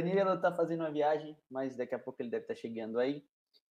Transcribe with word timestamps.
Danilo 0.00 0.34
está 0.34 0.52
fazendo 0.52 0.80
uma 0.80 0.92
viagem, 0.92 1.36
mas 1.50 1.76
daqui 1.76 1.94
a 1.94 1.98
pouco 1.98 2.22
ele 2.22 2.30
deve 2.30 2.44
estar 2.44 2.54
tá 2.54 2.60
chegando 2.60 3.00
aí. 3.00 3.26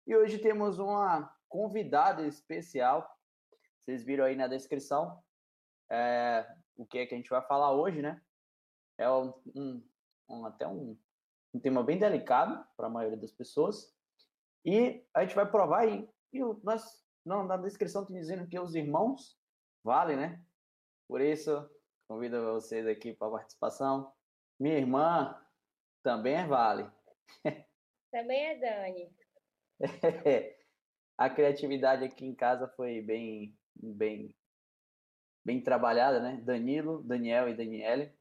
E 0.05 0.15
hoje 0.15 0.37
temos 0.37 0.77
uma 0.77 1.33
convidada 1.47 2.25
especial. 2.27 3.09
Vocês 3.79 4.03
viram 4.03 4.25
aí 4.25 4.35
na 4.35 4.47
descrição 4.47 5.23
é, 5.89 6.45
o 6.75 6.85
que 6.85 6.97
é 6.97 7.05
que 7.05 7.13
a 7.13 7.17
gente 7.17 7.29
vai 7.29 7.41
falar 7.41 7.71
hoje, 7.71 8.01
né? 8.01 8.21
É 8.97 9.09
um, 9.09 9.33
um, 10.29 10.45
até 10.45 10.67
um, 10.67 10.97
um 11.53 11.59
tema 11.59 11.81
bem 11.81 11.97
delicado 11.97 12.65
para 12.75 12.87
a 12.87 12.89
maioria 12.89 13.17
das 13.17 13.31
pessoas. 13.31 13.95
E 14.65 15.05
a 15.13 15.21
gente 15.21 15.35
vai 15.35 15.49
provar 15.49 15.83
aí. 15.83 16.09
E 16.33 16.39
nós, 16.63 17.01
não, 17.25 17.45
na 17.45 17.55
descrição 17.55 18.05
tem 18.05 18.19
dizendo 18.19 18.47
que 18.47 18.59
os 18.59 18.75
irmãos 18.75 19.39
valem, 19.81 20.17
né? 20.17 20.43
Por 21.07 21.21
isso, 21.21 21.69
convido 22.07 22.53
vocês 22.53 22.85
aqui 22.85 23.13
para 23.13 23.27
a 23.27 23.31
participação. 23.31 24.11
Minha 24.59 24.77
irmã 24.77 25.46
também 26.03 26.35
é 26.35 26.45
Vale. 26.45 26.89
Também 28.11 28.45
é 28.45 28.55
Dani. 28.55 29.15
a 31.17 31.29
criatividade 31.29 32.03
aqui 32.05 32.25
em 32.25 32.33
casa 32.33 32.67
foi 32.69 33.01
bem, 33.01 33.57
bem, 33.75 34.33
bem 35.43 35.61
trabalhada, 35.61 36.19
né? 36.19 36.41
Danilo, 36.43 37.03
Daniel 37.03 37.49
e 37.49 37.55
Daniele. 37.55 38.13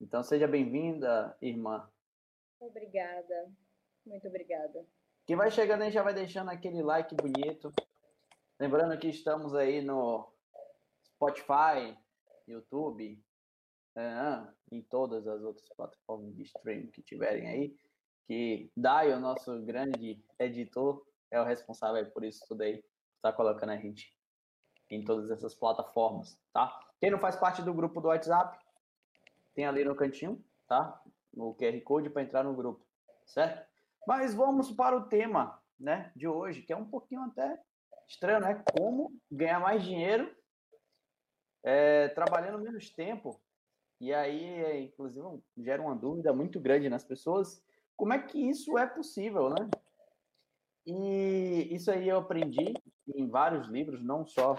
Então 0.00 0.22
seja 0.22 0.46
bem-vinda, 0.46 1.36
irmã. 1.40 1.90
Obrigada, 2.60 3.50
muito 4.06 4.28
obrigada. 4.28 4.86
Quem 5.26 5.36
vai 5.36 5.50
chegando 5.50 5.82
aí 5.82 5.90
já 5.90 6.02
vai 6.02 6.14
deixando 6.14 6.50
aquele 6.50 6.82
like 6.82 7.14
bonito. 7.14 7.72
Lembrando 8.60 8.98
que 8.98 9.08
estamos 9.08 9.54
aí 9.54 9.80
no 9.82 10.32
Spotify, 11.04 11.96
YouTube, 12.46 13.22
é, 13.98 14.46
em 14.70 14.80
todas 14.82 15.26
as 15.26 15.42
outras 15.42 15.68
plataformas 15.70 16.34
de 16.36 16.42
streaming 16.44 16.90
que 16.90 17.02
tiverem 17.02 17.48
aí, 17.48 17.76
que 18.26 18.70
Dai, 18.76 19.12
o 19.12 19.18
nosso 19.18 19.60
grande 19.62 20.22
editor, 20.38 21.04
é 21.30 21.40
o 21.40 21.44
responsável 21.44 22.08
por 22.12 22.24
isso 22.24 22.44
tudo 22.46 22.62
aí, 22.62 22.84
está 23.16 23.32
colocando 23.32 23.70
a 23.70 23.76
gente 23.76 24.16
em 24.90 25.04
todas 25.04 25.30
essas 25.30 25.54
plataformas, 25.54 26.38
tá? 26.52 26.78
Quem 27.00 27.10
não 27.10 27.18
faz 27.18 27.36
parte 27.36 27.60
do 27.60 27.74
grupo 27.74 28.00
do 28.00 28.08
WhatsApp, 28.08 28.58
tem 29.54 29.66
ali 29.66 29.84
no 29.84 29.96
cantinho, 29.96 30.42
tá? 30.66 31.02
O 31.36 31.54
QR 31.54 31.80
Code 31.82 32.10
para 32.10 32.22
entrar 32.22 32.44
no 32.44 32.54
grupo, 32.54 32.86
certo? 33.26 33.66
Mas 34.06 34.34
vamos 34.34 34.70
para 34.70 34.96
o 34.96 35.08
tema, 35.08 35.60
né, 35.78 36.12
de 36.14 36.26
hoje, 36.26 36.62
que 36.62 36.72
é 36.72 36.76
um 36.76 36.88
pouquinho 36.88 37.22
até 37.22 37.60
estranho, 38.06 38.40
né? 38.40 38.62
Como 38.72 39.12
ganhar 39.30 39.60
mais 39.60 39.82
dinheiro 39.82 40.34
é, 41.62 42.08
trabalhando 42.08 42.62
menos 42.62 42.90
tempo. 42.90 43.40
E 44.00 44.14
aí, 44.14 44.44
é, 44.44 44.80
inclusive, 44.80 45.26
gera 45.56 45.82
uma 45.82 45.94
dúvida 45.94 46.32
muito 46.32 46.60
grande 46.60 46.88
nas 46.88 47.04
pessoas. 47.04 47.62
Como 47.96 48.12
é 48.12 48.18
que 48.18 48.38
isso 48.38 48.78
é 48.78 48.86
possível, 48.86 49.50
né? 49.50 49.68
E 50.86 51.74
isso 51.74 51.90
aí 51.90 52.08
eu 52.08 52.18
aprendi 52.18 52.74
em 53.14 53.28
vários 53.28 53.66
livros, 53.68 54.02
não 54.02 54.24
só. 54.24 54.56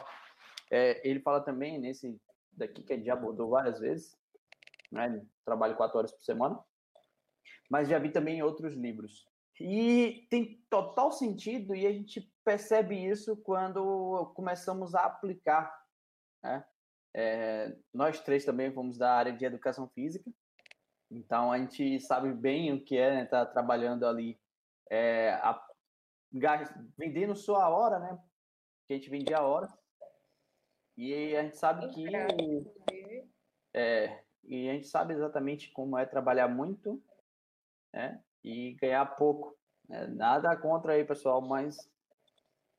É, 0.70 1.08
ele 1.08 1.22
fala 1.22 1.42
também 1.42 1.80
nesse 1.80 2.20
daqui 2.52 2.84
que 2.84 3.04
já 3.04 3.14
abordou 3.14 3.50
várias 3.50 3.80
vezes, 3.80 4.18
né? 4.92 5.26
Trabalho 5.46 5.78
quatro 5.78 5.98
horas 5.98 6.12
por 6.12 6.22
semana, 6.22 6.60
mas 7.70 7.88
já 7.88 7.98
vi 7.98 8.12
também 8.12 8.40
em 8.40 8.44
outros 8.44 8.74
livros. 8.76 9.26
E 9.60 10.28
tem 10.30 10.64
total 10.70 11.12
sentido 11.12 11.76
e 11.76 11.86
a 11.86 11.92
gente 11.92 12.32
percebe 12.46 12.96
isso 12.96 13.36
quando 13.38 14.32
começamos 14.36 14.96
a 14.96 15.06
aplicar. 15.06 15.74
Né? 16.42 16.66
É, 17.14 17.76
nós 17.94 18.22
três 18.22 18.46
também 18.46 18.72
fomos 18.72 18.98
da 18.98 19.12
área 19.12 19.34
de 19.34 19.44
educação 19.44 19.88
física, 19.90 20.32
então 21.10 21.52
a 21.52 21.58
gente 21.58 22.00
sabe 22.00 22.32
bem 22.32 22.72
o 22.74 22.84
que 22.84 22.98
é 22.98 23.24
estar 23.24 23.40
né, 23.40 23.46
tá 23.46 23.46
trabalhando 23.46 24.06
ali, 24.06 24.40
é, 24.90 25.32
a, 25.32 25.60
vendendo 26.98 27.36
sua 27.36 27.68
hora, 27.70 28.00
né? 28.00 28.20
Que 28.88 28.94
a 28.94 28.98
gente 28.98 29.10
vendia 29.10 29.38
a 29.38 29.46
hora. 29.46 29.68
E 30.98 31.36
a 31.36 31.44
gente 31.44 31.58
sabe 31.58 31.88
que. 31.90 32.06
É, 33.74 34.24
e 34.44 34.70
a 34.70 34.74
gente 34.74 34.88
sabe 34.88 35.14
exatamente 35.14 35.72
como 35.72 35.98
é 35.98 36.06
trabalhar 36.06 36.48
muito 36.48 37.02
né, 37.94 38.22
e 38.44 38.74
ganhar 38.74 39.06
pouco. 39.16 39.58
Né? 39.88 40.08
Nada 40.08 40.56
contra 40.58 40.94
aí, 40.94 41.06
pessoal, 41.06 41.42
mas 41.42 41.90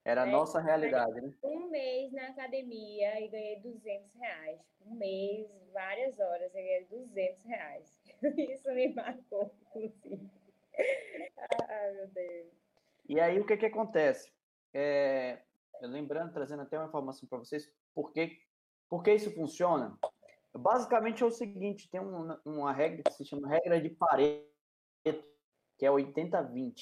era 0.04 0.22
a 0.22 0.28
é, 0.28 0.30
nossa 0.30 0.60
realidade, 0.60 1.20
né? 1.20 1.32
Um 1.42 1.68
mês 1.68 2.12
na 2.12 2.28
academia 2.28 3.20
e 3.20 3.28
ganhei 3.28 3.60
200 3.60 4.14
reais. 4.14 4.60
Um 4.86 4.94
mês, 4.94 5.46
várias 5.72 6.18
horas, 6.18 6.42
eu 6.42 6.50
ganhei 6.50 6.84
200 6.86 7.44
reais. 7.44 8.02
Isso 8.36 8.72
me 8.72 8.94
marcou, 8.94 9.54
inclusive. 9.74 10.30
Ai, 11.68 11.92
meu 11.94 12.08
Deus. 12.08 12.52
E 13.08 13.20
aí, 13.20 13.38
o 13.38 13.46
que 13.46 13.56
que 13.56 13.66
acontece? 13.66 14.32
É, 14.72 15.42
lembrando, 15.82 16.32
trazendo 16.32 16.62
até 16.62 16.78
uma 16.78 16.86
informação 16.86 17.28
para 17.28 17.38
vocês, 17.38 17.70
por 17.94 18.12
que, 18.12 18.38
por 18.88 19.02
que 19.02 19.12
isso 19.12 19.34
funciona? 19.34 19.98
Basicamente 20.54 21.22
é 21.22 21.26
o 21.26 21.30
seguinte, 21.30 21.88
tem 21.90 22.00
um, 22.00 22.36
uma 22.44 22.72
regra 22.72 23.02
que 23.02 23.12
se 23.12 23.24
chama 23.24 23.48
regra 23.48 23.80
de 23.80 23.90
Pareto, 23.90 24.48
que 25.76 25.86
é 25.86 25.90
80-20, 25.90 26.74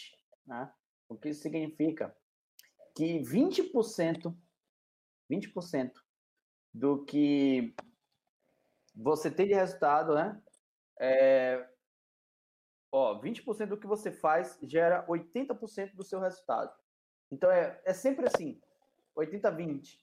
né? 0.47 0.73
O 1.09 1.17
que 1.17 1.31
isso 1.31 1.43
significa? 1.43 2.15
Que 2.99 3.21
20%, 3.21 4.35
20% 5.31 5.93
do 6.75 7.05
que 7.05 7.73
você 8.93 9.31
tem 9.31 9.47
de 9.47 9.55
resultado, 9.55 10.17
né? 10.17 10.43
É, 10.99 11.65
ó, 12.91 13.21
20% 13.21 13.67
do 13.67 13.79
que 13.79 13.87
você 13.87 14.11
faz 14.11 14.59
gera 14.65 15.07
80% 15.07 15.95
do 15.95 16.03
seu 16.03 16.19
resultado. 16.19 16.75
Então 17.31 17.49
é, 17.53 17.81
é 17.85 17.95
sempre 17.95 18.27
assim, 18.27 18.61
80-20, 19.17 20.01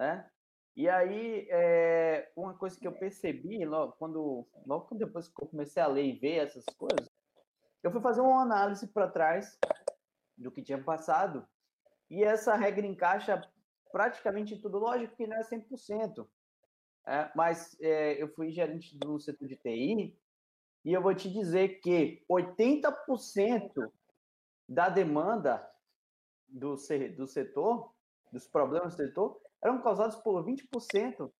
né? 0.00 0.30
E 0.74 0.88
aí, 0.88 1.46
é, 1.50 2.32
uma 2.34 2.54
coisa 2.54 2.80
que 2.80 2.86
eu 2.86 2.92
percebi 2.92 3.62
logo 3.66 3.92
quando, 3.98 4.48
logo 4.64 4.94
depois 4.94 5.28
que 5.28 5.42
eu 5.42 5.48
comecei 5.48 5.82
a 5.82 5.86
ler 5.86 6.06
e 6.06 6.18
ver 6.18 6.36
essas 6.36 6.64
coisas, 6.78 7.10
eu 7.82 7.90
fui 7.90 8.00
fazer 8.00 8.22
uma 8.22 8.40
análise 8.40 8.86
para 8.86 9.10
trás 9.10 9.58
do 10.34 10.50
que 10.50 10.62
tinha 10.62 10.82
passado 10.82 11.46
e 12.10 12.24
essa 12.24 12.54
regra 12.54 12.86
encaixa 12.86 13.40
praticamente 13.90 14.54
em 14.54 14.60
tudo. 14.60 14.78
Lógico 14.78 15.16
que 15.16 15.26
não 15.26 15.36
é 15.36 15.42
100%, 15.42 16.26
é, 17.06 17.30
mas 17.34 17.76
é, 17.80 18.22
eu 18.22 18.28
fui 18.28 18.50
gerente 18.50 18.96
do 18.96 19.18
setor 19.18 19.48
de 19.48 19.56
TI 19.56 20.16
e 20.84 20.92
eu 20.92 21.02
vou 21.02 21.14
te 21.14 21.30
dizer 21.30 21.80
que 21.80 22.24
80% 22.30 23.90
da 24.68 24.88
demanda 24.88 25.66
do, 26.46 26.76
do 27.16 27.26
setor, 27.26 27.92
dos 28.32 28.46
problemas 28.46 28.94
do 28.94 29.04
setor, 29.04 29.40
eram 29.62 29.80
causados 29.82 30.16
por 30.16 30.44
20% 30.44 31.30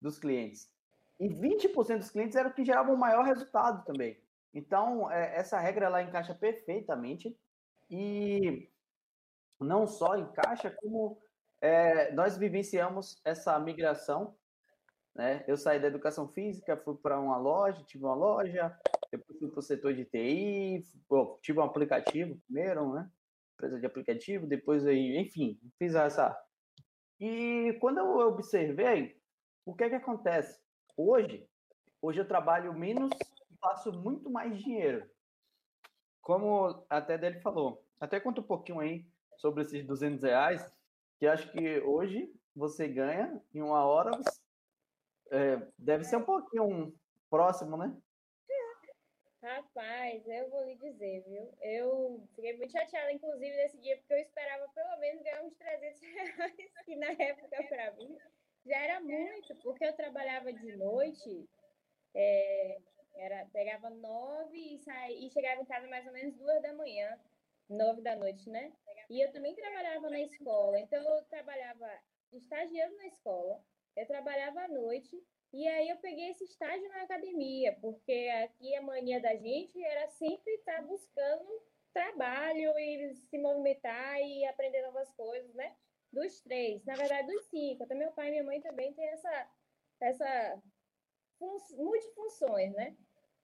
dos 0.00 0.18
clientes. 0.18 0.70
E 1.18 1.28
20% 1.28 1.98
dos 1.98 2.10
clientes 2.10 2.36
eram 2.36 2.50
que 2.50 2.64
geravam 2.64 2.96
maior 2.96 3.24
resultado 3.24 3.84
também. 3.84 4.20
Então, 4.52 5.10
é, 5.10 5.36
essa 5.36 5.58
regra 5.58 5.86
ela 5.86 6.02
encaixa 6.02 6.34
perfeitamente. 6.34 7.36
E 7.90 8.68
não 9.60 9.86
só 9.86 10.16
encaixa, 10.16 10.70
como 10.70 11.18
é, 11.60 12.12
nós 12.12 12.36
vivenciamos 12.36 13.20
essa 13.24 13.58
migração. 13.58 14.36
Né? 15.14 15.44
Eu 15.46 15.56
saí 15.56 15.80
da 15.80 15.86
educação 15.86 16.28
física, 16.28 16.76
fui 16.76 16.96
para 16.96 17.18
uma 17.18 17.36
loja, 17.36 17.84
tive 17.84 18.04
uma 18.04 18.14
loja, 18.14 18.76
depois 19.10 19.38
fui 19.38 19.48
para 19.48 19.60
o 19.60 19.62
setor 19.62 19.94
de 19.94 20.04
TI, 20.04 20.82
bom, 21.08 21.38
tive 21.40 21.60
um 21.60 21.62
aplicativo 21.62 22.36
primeiro, 22.46 22.92
né? 22.92 23.08
Empresa 23.54 23.78
de 23.78 23.86
aplicativo, 23.86 24.46
depois 24.46 24.84
aí, 24.84 25.16
enfim, 25.16 25.58
fiz 25.78 25.94
essa. 25.94 26.36
E 27.20 27.78
quando 27.80 27.98
eu 27.98 28.18
observei, 28.26 29.16
o 29.64 29.74
que 29.74 29.84
é 29.84 29.88
que 29.88 29.94
acontece? 29.94 30.60
Hoje, 30.96 31.48
hoje 32.02 32.20
eu 32.20 32.26
trabalho 32.26 32.74
menos 32.74 33.10
e 33.50 33.56
faço 33.58 33.92
muito 33.92 34.28
mais 34.28 34.58
dinheiro. 34.58 35.08
Como 36.20 36.84
até 36.90 37.16
dele 37.16 37.40
falou. 37.40 37.84
Até 38.00 38.18
conta 38.18 38.40
um 38.40 38.44
pouquinho 38.44 38.80
aí 38.80 39.06
sobre 39.36 39.62
esses 39.62 39.84
200 39.84 40.22
reais, 40.22 40.70
que 41.18 41.26
acho 41.26 41.50
que 41.52 41.80
hoje 41.80 42.32
você 42.54 42.88
ganha 42.88 43.40
em 43.52 43.62
uma 43.62 43.84
hora, 43.84 44.10
é, 45.30 45.66
deve 45.78 46.04
ser 46.04 46.16
um 46.16 46.24
pouquinho 46.24 46.94
próximo, 47.28 47.76
né? 47.76 47.96
Rapaz, 49.44 50.26
eu 50.26 50.48
vou 50.48 50.64
lhe 50.64 50.74
dizer, 50.76 51.22
viu? 51.28 51.52
Eu 51.60 52.26
fiquei 52.34 52.56
muito 52.56 52.72
chateada, 52.72 53.12
inclusive, 53.12 53.54
nesse 53.56 53.78
dia, 53.78 53.98
porque 53.98 54.14
eu 54.14 54.18
esperava 54.18 54.66
pelo 54.74 54.96
menos 54.96 55.22
ganhar 55.22 55.44
uns 55.44 55.54
300 55.56 56.00
reais, 56.00 56.72
que 56.86 56.96
na 56.96 57.10
época, 57.12 57.62
para 57.68 57.92
mim, 57.92 58.16
já 58.64 58.78
era 58.78 59.00
muito, 59.00 59.54
porque 59.56 59.84
eu 59.84 59.92
trabalhava 59.92 60.50
de 60.50 60.74
noite, 60.76 61.46
é, 62.14 62.78
era, 63.16 63.44
pegava 63.52 63.90
nove 63.90 64.56
e, 64.56 64.78
saía, 64.78 65.26
e 65.26 65.30
chegava 65.30 65.60
em 65.60 65.66
casa 65.66 65.86
mais 65.88 66.06
ou 66.06 66.12
menos 66.14 66.34
duas 66.36 66.62
da 66.62 66.72
manhã 66.72 67.20
nove 67.68 68.00
da 68.00 68.16
noite, 68.16 68.48
né? 68.48 68.72
E 69.10 69.20
eu 69.20 69.32
também 69.32 69.54
trabalhava 69.54 70.10
na 70.10 70.20
escola, 70.20 70.78
então 70.78 71.02
eu 71.02 71.24
trabalhava 71.24 71.88
estagiando 72.32 72.96
na 72.96 73.06
escola, 73.06 73.62
eu 73.96 74.06
trabalhava 74.06 74.62
à 74.62 74.68
noite 74.68 75.22
e 75.52 75.68
aí 75.68 75.88
eu 75.88 75.96
peguei 75.98 76.30
esse 76.30 76.44
estágio 76.44 76.88
na 76.88 77.02
academia, 77.02 77.78
porque 77.80 78.28
aqui 78.44 78.74
a 78.74 78.82
mania 78.82 79.20
da 79.20 79.36
gente 79.36 79.82
era 79.84 80.08
sempre 80.08 80.52
estar 80.54 80.82
buscando 80.82 81.62
trabalho 81.92 82.76
e 82.76 83.14
se 83.14 83.38
movimentar 83.38 84.20
e 84.20 84.44
aprender 84.46 84.82
novas 84.82 85.10
coisas, 85.12 85.54
né? 85.54 85.76
Dos 86.12 86.40
três, 86.40 86.84
na 86.84 86.94
verdade 86.94 87.28
dos 87.28 87.44
cinco. 87.46 87.84
Até 87.84 87.94
meu 87.94 88.10
pai 88.12 88.28
e 88.28 88.30
minha 88.32 88.44
mãe 88.44 88.60
também 88.60 88.92
têm 88.94 89.06
essa, 89.10 89.50
essa 90.00 90.62
fun 91.38 91.56
multifunções, 91.76 92.72
né? 92.72 92.96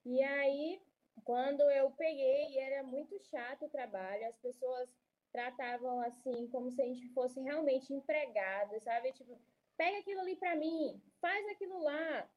E 0.05 0.23
aí, 0.23 0.83
quando 1.25 1.61
eu 1.71 1.91
peguei, 1.93 2.59
era 2.59 2.83
muito 2.83 3.19
chato 3.21 3.67
o 3.67 3.71
trabalho, 3.71 4.27
as 4.27 4.37
pessoas 4.39 4.89
tratavam 5.33 6.01
assim 6.01 6.49
como 6.49 6.71
se 6.71 6.83
a 6.83 6.85
gente 6.85 7.09
fosse 7.09 7.41
realmente 7.41 7.93
empregado, 7.93 8.79
sabe? 8.81 9.13
Tipo, 9.13 9.39
pega 9.77 9.99
aquilo 9.99 10.21
ali 10.21 10.37
para 10.37 10.57
mim, 10.57 11.01
faz 11.21 11.47
aquilo 11.49 11.83
lá. 11.83 12.29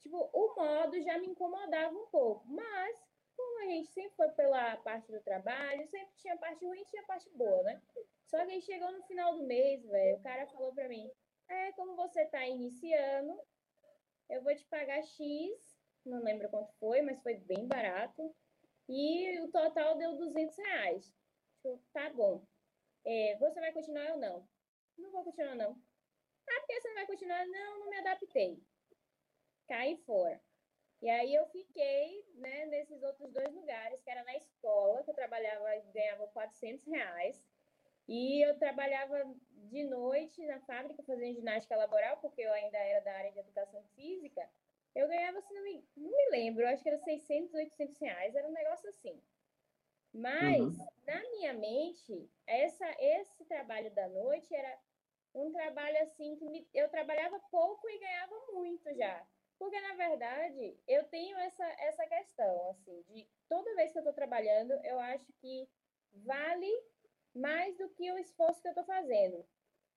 Tipo, 0.00 0.30
o 0.32 0.54
modo 0.54 1.00
já 1.02 1.18
me 1.18 1.28
incomodava 1.28 1.96
um 1.96 2.06
pouco, 2.06 2.46
mas 2.48 3.08
como 3.36 3.60
a 3.60 3.66
gente 3.66 3.88
sempre 3.88 4.16
foi 4.16 4.28
pela 4.30 4.76
parte 4.78 5.10
do 5.12 5.20
trabalho, 5.20 5.86
sempre 5.86 6.14
tinha 6.16 6.36
parte 6.36 6.64
ruim 6.64 6.80
e 6.80 6.86
tinha 6.86 7.02
parte 7.04 7.28
boa, 7.30 7.62
né? 7.62 7.80
Só 8.26 8.44
que 8.44 8.52
aí 8.52 8.60
chegou 8.60 8.90
no 8.92 9.02
final 9.04 9.36
do 9.36 9.44
mês, 9.44 9.84
velho, 9.86 10.16
o 10.16 10.22
cara 10.22 10.46
falou 10.48 10.72
para 10.74 10.88
mim: 10.88 11.10
"É, 11.48 11.72
como 11.72 11.96
você 11.96 12.24
tá 12.26 12.46
iniciando, 12.46 13.40
eu 14.28 14.42
vou 14.42 14.54
te 14.54 14.64
pagar 14.66 15.02
X, 15.02 15.78
não 16.04 16.22
lembro 16.22 16.48
quanto 16.48 16.72
foi, 16.74 17.00
mas 17.02 17.22
foi 17.22 17.34
bem 17.34 17.66
barato. 17.66 18.34
E 18.88 19.40
o 19.40 19.50
total 19.50 19.96
deu 19.96 20.16
200 20.16 20.56
reais. 20.56 21.14
Tipo, 21.58 21.82
tá 21.92 22.08
bom. 22.10 22.46
É, 23.04 23.36
você 23.38 23.58
vai 23.60 23.72
continuar 23.72 24.12
ou 24.12 24.18
não? 24.18 24.48
Não 24.96 25.10
vou 25.10 25.24
continuar, 25.24 25.56
não. 25.56 25.72
Ah, 26.48 26.60
porque 26.60 26.80
você 26.80 26.88
não 26.88 26.94
vai 26.94 27.06
continuar? 27.06 27.46
Não, 27.46 27.80
não 27.80 27.90
me 27.90 27.98
adaptei. 27.98 28.62
Caí 29.66 29.96
fora. 30.06 30.40
E 31.02 31.08
aí 31.08 31.34
eu 31.34 31.46
fiquei 31.46 32.24
né, 32.34 32.66
nesses 32.66 33.02
outros 33.02 33.32
dois 33.32 33.52
lugares, 33.54 34.00
que 34.02 34.10
era 34.10 34.24
na 34.24 34.36
escola, 34.36 35.02
que 35.02 35.10
eu 35.10 35.14
trabalhava 35.14 35.76
e 35.76 35.92
ganhava 35.92 36.26
400 36.28 36.84
reais. 36.86 37.44
E 38.08 38.46
eu 38.46 38.58
trabalhava 38.58 39.22
de 39.70 39.84
noite 39.84 40.44
na 40.46 40.60
fábrica 40.60 41.02
fazendo 41.02 41.34
ginástica 41.34 41.76
laboral, 41.76 42.16
porque 42.18 42.40
eu 42.40 42.52
ainda 42.52 42.78
era 42.78 43.00
da 43.00 43.12
área 43.14 43.32
de 43.32 43.38
educação 43.38 43.82
física. 43.94 44.48
Eu 44.94 45.06
ganhava, 45.08 45.38
assim, 45.38 45.54
não 45.54 45.62
me, 45.62 45.84
não 45.96 46.10
me 46.10 46.30
lembro, 46.30 46.66
acho 46.66 46.82
que 46.82 46.88
era 46.88 46.98
600, 46.98 47.52
800 47.52 47.98
reais, 47.98 48.34
era 48.34 48.48
um 48.48 48.52
negócio 48.52 48.88
assim. 48.88 49.20
Mas, 50.12 50.60
uhum. 50.60 50.86
na 51.06 51.20
minha 51.30 51.52
mente, 51.54 52.30
essa, 52.46 52.86
esse 52.98 53.44
trabalho 53.44 53.90
da 53.94 54.08
noite 54.08 54.54
era 54.54 54.78
um 55.34 55.52
trabalho 55.52 56.02
assim 56.02 56.36
que 56.36 56.44
me, 56.48 56.68
eu 56.72 56.88
trabalhava 56.88 57.38
pouco 57.50 57.88
e 57.88 57.98
ganhava 57.98 58.34
muito 58.52 58.92
já. 58.94 59.26
Porque, 59.58 59.78
na 59.80 59.94
verdade, 59.94 60.78
eu 60.86 61.04
tenho 61.04 61.36
essa, 61.38 61.64
essa 61.80 62.06
questão, 62.06 62.70
assim, 62.70 63.02
de 63.08 63.28
toda 63.48 63.74
vez 63.74 63.90
que 63.92 63.98
eu 63.98 64.02
estou 64.02 64.14
trabalhando, 64.14 64.72
eu 64.84 64.98
acho 65.00 65.32
que 65.40 65.68
vale 66.12 66.70
mais 67.34 67.76
do 67.76 67.88
que 67.90 68.10
o 68.12 68.18
esforço 68.18 68.62
que 68.62 68.68
eu 68.68 68.72
estou 68.72 68.84
fazendo. 68.84 69.44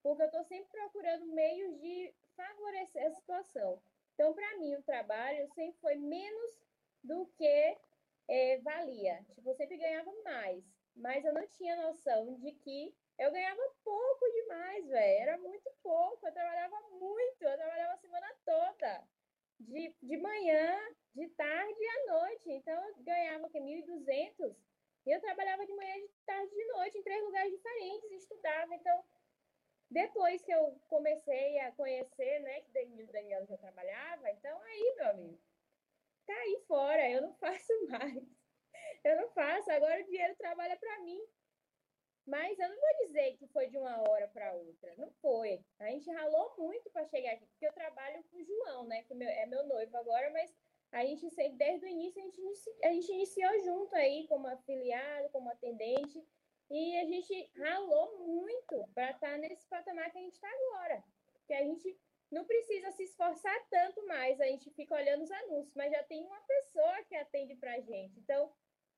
Porque 0.01 0.23
eu 0.23 0.27
estou 0.27 0.43
sempre 0.43 0.69
procurando 0.71 1.27
meios 1.27 1.79
de 1.79 2.13
favorecer 2.35 3.05
a 3.05 3.11
situação. 3.11 3.81
Então, 4.15 4.33
para 4.33 4.57
mim, 4.57 4.75
o 4.75 4.83
trabalho 4.83 5.47
sempre 5.53 5.79
foi 5.79 5.95
menos 5.95 6.59
do 7.03 7.25
que 7.37 7.77
é, 8.31 8.57
valia. 8.59 9.21
Tipo, 9.35 9.49
eu 9.49 9.55
sempre 9.55 9.77
ganhava 9.77 10.11
mais. 10.23 10.63
Mas 10.95 11.23
eu 11.25 11.33
não 11.33 11.45
tinha 11.47 11.75
noção 11.75 12.35
de 12.35 12.51
que 12.53 12.95
eu 13.17 13.31
ganhava 13.31 13.61
pouco 13.83 14.31
demais, 14.31 14.87
velho. 14.87 15.21
Era 15.21 15.37
muito 15.37 15.69
pouco. 15.83 16.25
Eu 16.25 16.31
trabalhava 16.31 16.79
muito. 16.91 17.41
Eu 17.41 17.57
trabalhava 17.57 17.93
a 17.93 17.97
semana 17.97 18.27
toda. 18.45 19.03
De, 19.59 19.93
de 20.01 20.17
manhã, 20.17 20.79
de 21.13 21.27
tarde 21.29 21.77
e 21.77 21.87
à 21.87 22.13
noite. 22.13 22.51
Então, 22.51 22.87
eu 22.87 23.03
ganhava 23.03 23.47
o 23.47 23.49
quê? 23.49 23.59
1.200. 23.59 24.55
E 25.05 25.11
eu 25.11 25.19
trabalhava 25.19 25.65
de 25.65 25.73
manhã, 25.73 25.93
de 25.95 26.07
tarde 26.25 26.53
e 26.53 26.57
de 26.57 26.67
noite, 26.73 26.97
em 26.97 27.03
três 27.03 27.23
lugares 27.23 27.51
diferentes, 27.51 28.11
estudava. 28.11 28.73
Então, 28.75 29.03
depois 29.89 30.41
que 30.43 30.51
eu 30.51 30.79
comecei 30.87 31.59
a 31.59 31.71
conhecer, 31.73 32.39
né, 32.39 32.61
que 32.61 33.03
o 33.03 33.11
Daniel 33.11 33.45
já 33.45 33.57
trabalhava, 33.57 34.29
então 34.29 34.61
aí, 34.61 34.93
meu 34.95 35.07
amigo, 35.09 35.39
tá 36.33 36.41
aí 36.41 36.63
fora, 36.67 37.09
eu 37.09 37.21
não 37.21 37.33
faço 37.39 37.73
mais. 37.89 38.23
Eu 39.03 39.17
não 39.17 39.29
faço, 39.29 39.71
agora 39.71 40.01
o 40.01 40.05
dinheiro 40.05 40.35
trabalha 40.35 40.77
para 40.77 40.99
mim. 40.99 41.19
Mas 42.25 42.57
eu 42.59 42.69
não 42.69 42.75
vou 42.79 43.07
dizer 43.07 43.35
que 43.37 43.47
foi 43.47 43.67
de 43.67 43.77
uma 43.77 43.99
hora 44.07 44.27
para 44.27 44.53
outra, 44.53 44.93
não 44.97 45.11
foi. 45.13 45.65
A 45.79 45.87
gente 45.89 46.09
ralou 46.11 46.53
muito 46.57 46.89
para 46.91 47.07
chegar 47.07 47.33
aqui, 47.33 47.45
porque 47.47 47.65
eu 47.65 47.73
trabalho 47.73 48.23
com 48.29 48.37
o 48.37 48.43
João, 48.43 48.85
né, 48.85 49.03
que 49.03 49.13
é 49.13 49.45
meu 49.47 49.65
noivo 49.65 49.97
agora, 49.97 50.29
mas 50.29 50.53
a 50.91 51.03
gente 51.03 51.29
sempre, 51.31 51.57
desde 51.57 51.85
o 51.85 51.89
início, 51.89 52.21
a 52.21 52.25
gente, 52.25 52.41
a 52.83 52.91
gente 52.93 53.11
iniciou 53.11 53.59
junto 53.63 53.95
aí, 53.95 54.27
como 54.27 54.47
afiliado, 54.47 55.29
como 55.29 55.49
atendente, 55.49 56.23
e 56.69 56.97
a 56.99 57.05
gente 57.05 57.51
ralou 57.57 58.19
muito 58.19 58.87
para 58.93 59.11
estar 59.11 59.31
tá 59.31 59.37
nesse 59.37 59.67
patamar 59.67 60.11
que 60.11 60.17
a 60.17 60.21
gente 60.21 60.33
está 60.33 60.47
agora. 60.47 61.03
Que 61.47 61.53
a 61.53 61.63
gente 61.63 61.99
não 62.31 62.45
precisa 62.45 62.91
se 62.91 63.03
esforçar 63.03 63.67
tanto 63.69 64.05
mais, 64.07 64.39
a 64.39 64.45
gente 64.45 64.71
fica 64.71 64.95
olhando 64.95 65.23
os 65.23 65.31
anúncios, 65.31 65.75
mas 65.75 65.91
já 65.91 66.01
tem 66.03 66.23
uma 66.23 66.39
pessoa 66.41 67.03
que 67.03 67.15
atende 67.15 67.55
para 67.55 67.73
a 67.73 67.79
gente. 67.81 68.17
Então, 68.19 68.51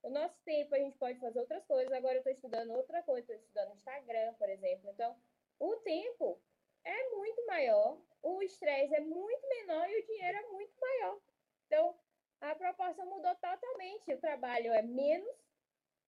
o 0.03 0.09
nosso 0.09 0.39
tempo 0.43 0.75
a 0.75 0.79
gente 0.79 0.97
pode 0.97 1.19
fazer 1.19 1.39
outras 1.39 1.65
coisas. 1.65 1.91
Agora 1.91 2.15
eu 2.15 2.19
estou 2.19 2.31
estudando 2.31 2.71
outra 2.71 3.01
coisa, 3.01 3.21
estou 3.21 3.35
estudando 3.35 3.73
Instagram, 3.73 4.33
por 4.35 4.49
exemplo. 4.49 4.89
Então, 4.91 5.17
o 5.59 5.75
tempo 5.77 6.39
é 6.83 7.09
muito 7.09 7.45
maior, 7.45 7.99
o 8.21 8.41
estresse 8.43 8.93
é 8.93 8.99
muito 8.99 9.47
menor 9.47 9.89
e 9.89 9.99
o 9.99 10.05
dinheiro 10.05 10.37
é 10.37 10.49
muito 10.49 10.73
maior. 10.79 11.19
Então, 11.65 11.97
a 12.41 12.53
proporção 12.53 13.05
mudou 13.05 13.33
totalmente. 13.35 14.13
O 14.13 14.19
trabalho 14.19 14.73
é 14.73 14.81
menos, 14.81 15.35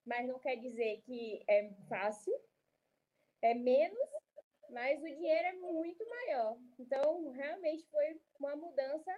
mas 0.06 0.28
não 0.28 0.38
quer 0.38 0.57
dizer 0.57 1.01
que 1.01 1.44
é 1.48 1.71
fácil. 1.88 2.38
É 3.42 3.54
menos, 3.54 4.10
mas 4.69 5.01
o 5.01 5.06
dinheiro 5.06 5.47
é 5.47 5.53
muito 5.53 6.07
maior. 6.07 6.57
Então, 6.79 7.29
realmente 7.31 7.85
foi 7.89 8.21
uma 8.39 8.56
mudança 8.56 9.12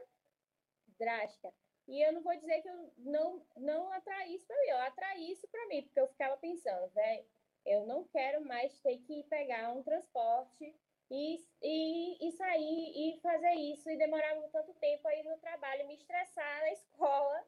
drástica. 0.99 1.53
E 1.88 2.05
eu 2.05 2.12
não 2.12 2.22
vou 2.22 2.36
dizer 2.36 2.62
que 2.62 2.69
eu 2.69 2.93
não, 2.98 3.45
não 3.55 3.91
atraí 3.93 4.36
isso 4.36 4.45
para 4.45 4.57
mim, 4.57 4.67
eu 4.67 4.77
atraí 4.79 5.31
isso 5.31 5.48
para 5.48 5.67
mim, 5.67 5.83
porque 5.83 6.00
eu 6.00 6.07
ficava 6.07 6.38
pensando, 6.38 6.89
velho, 6.89 7.25
eu 7.65 7.86
não 7.86 8.03
quero 8.10 8.43
mais 8.43 8.77
ter 8.81 8.98
que 9.00 9.24
pegar 9.24 9.72
um 9.72 9.83
transporte 9.83 10.75
e, 11.10 11.45
e, 11.62 12.27
e 12.27 12.31
sair 12.33 13.15
e 13.15 13.19
fazer 13.22 13.53
isso 13.53 13.89
e 13.89 13.98
demorar 13.98 14.36
tanto 14.51 14.74
tempo 14.75 15.07
aí 15.07 15.24
no 15.24 15.38
trabalho, 15.38 15.88
me 15.88 15.95
estressar 15.95 16.62
na 16.62 16.72
escola 16.72 17.48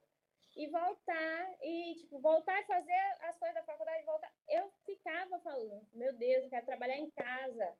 e 0.59 0.67
voltar 0.67 1.55
e 1.63 1.95
tipo 1.95 2.19
voltar 2.19 2.59
e 2.61 2.65
fazer 2.65 3.17
as 3.21 3.37
coisas 3.37 3.55
da 3.55 3.63
faculdade 3.63 4.05
voltar. 4.05 4.31
Eu 4.47 4.69
ficava 4.85 5.39
falando 5.39 5.87
meu 5.93 6.13
Deus 6.17 6.43
eu 6.43 6.49
quero 6.49 6.65
trabalhar 6.65 6.97
em 6.97 7.09
casa 7.11 7.75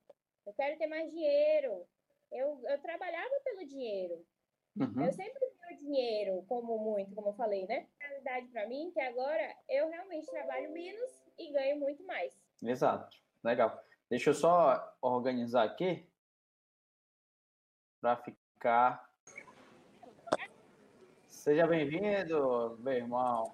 eu 0.49 0.53
quero 0.53 0.77
ter 0.79 0.87
mais 0.87 1.11
dinheiro. 1.11 1.85
Eu, 2.31 2.59
eu 2.67 2.81
trabalhava 2.81 3.39
pelo 3.43 3.67
dinheiro. 3.67 4.25
Uhum. 4.79 5.03
eu 5.03 5.11
sempre 5.11 5.39
vi 5.39 5.75
o 5.75 5.77
dinheiro 5.77 6.45
como 6.47 6.77
muito 6.77 7.13
como 7.15 7.29
eu 7.29 7.33
falei 7.33 7.65
né? 7.65 7.87
Realidade 7.99 8.47
para 8.49 8.67
mim 8.67 8.91
que 8.93 8.99
agora 9.01 9.55
eu 9.67 9.89
realmente 9.89 10.27
trabalho 10.27 10.71
menos 10.71 11.11
e 11.37 11.51
ganho 11.51 11.79
muito 11.79 12.03
mais. 12.05 12.33
Exato. 12.61 13.17
Legal. 13.43 13.83
Deixa 14.09 14.29
eu 14.29 14.33
só 14.33 14.95
organizar 15.01 15.63
aqui 15.63 16.07
para 17.99 18.17
ficar. 18.17 19.08
Seja 21.39 21.65
bem-vindo, 21.65 22.77
meu 22.81 22.93
irmão. 22.93 23.53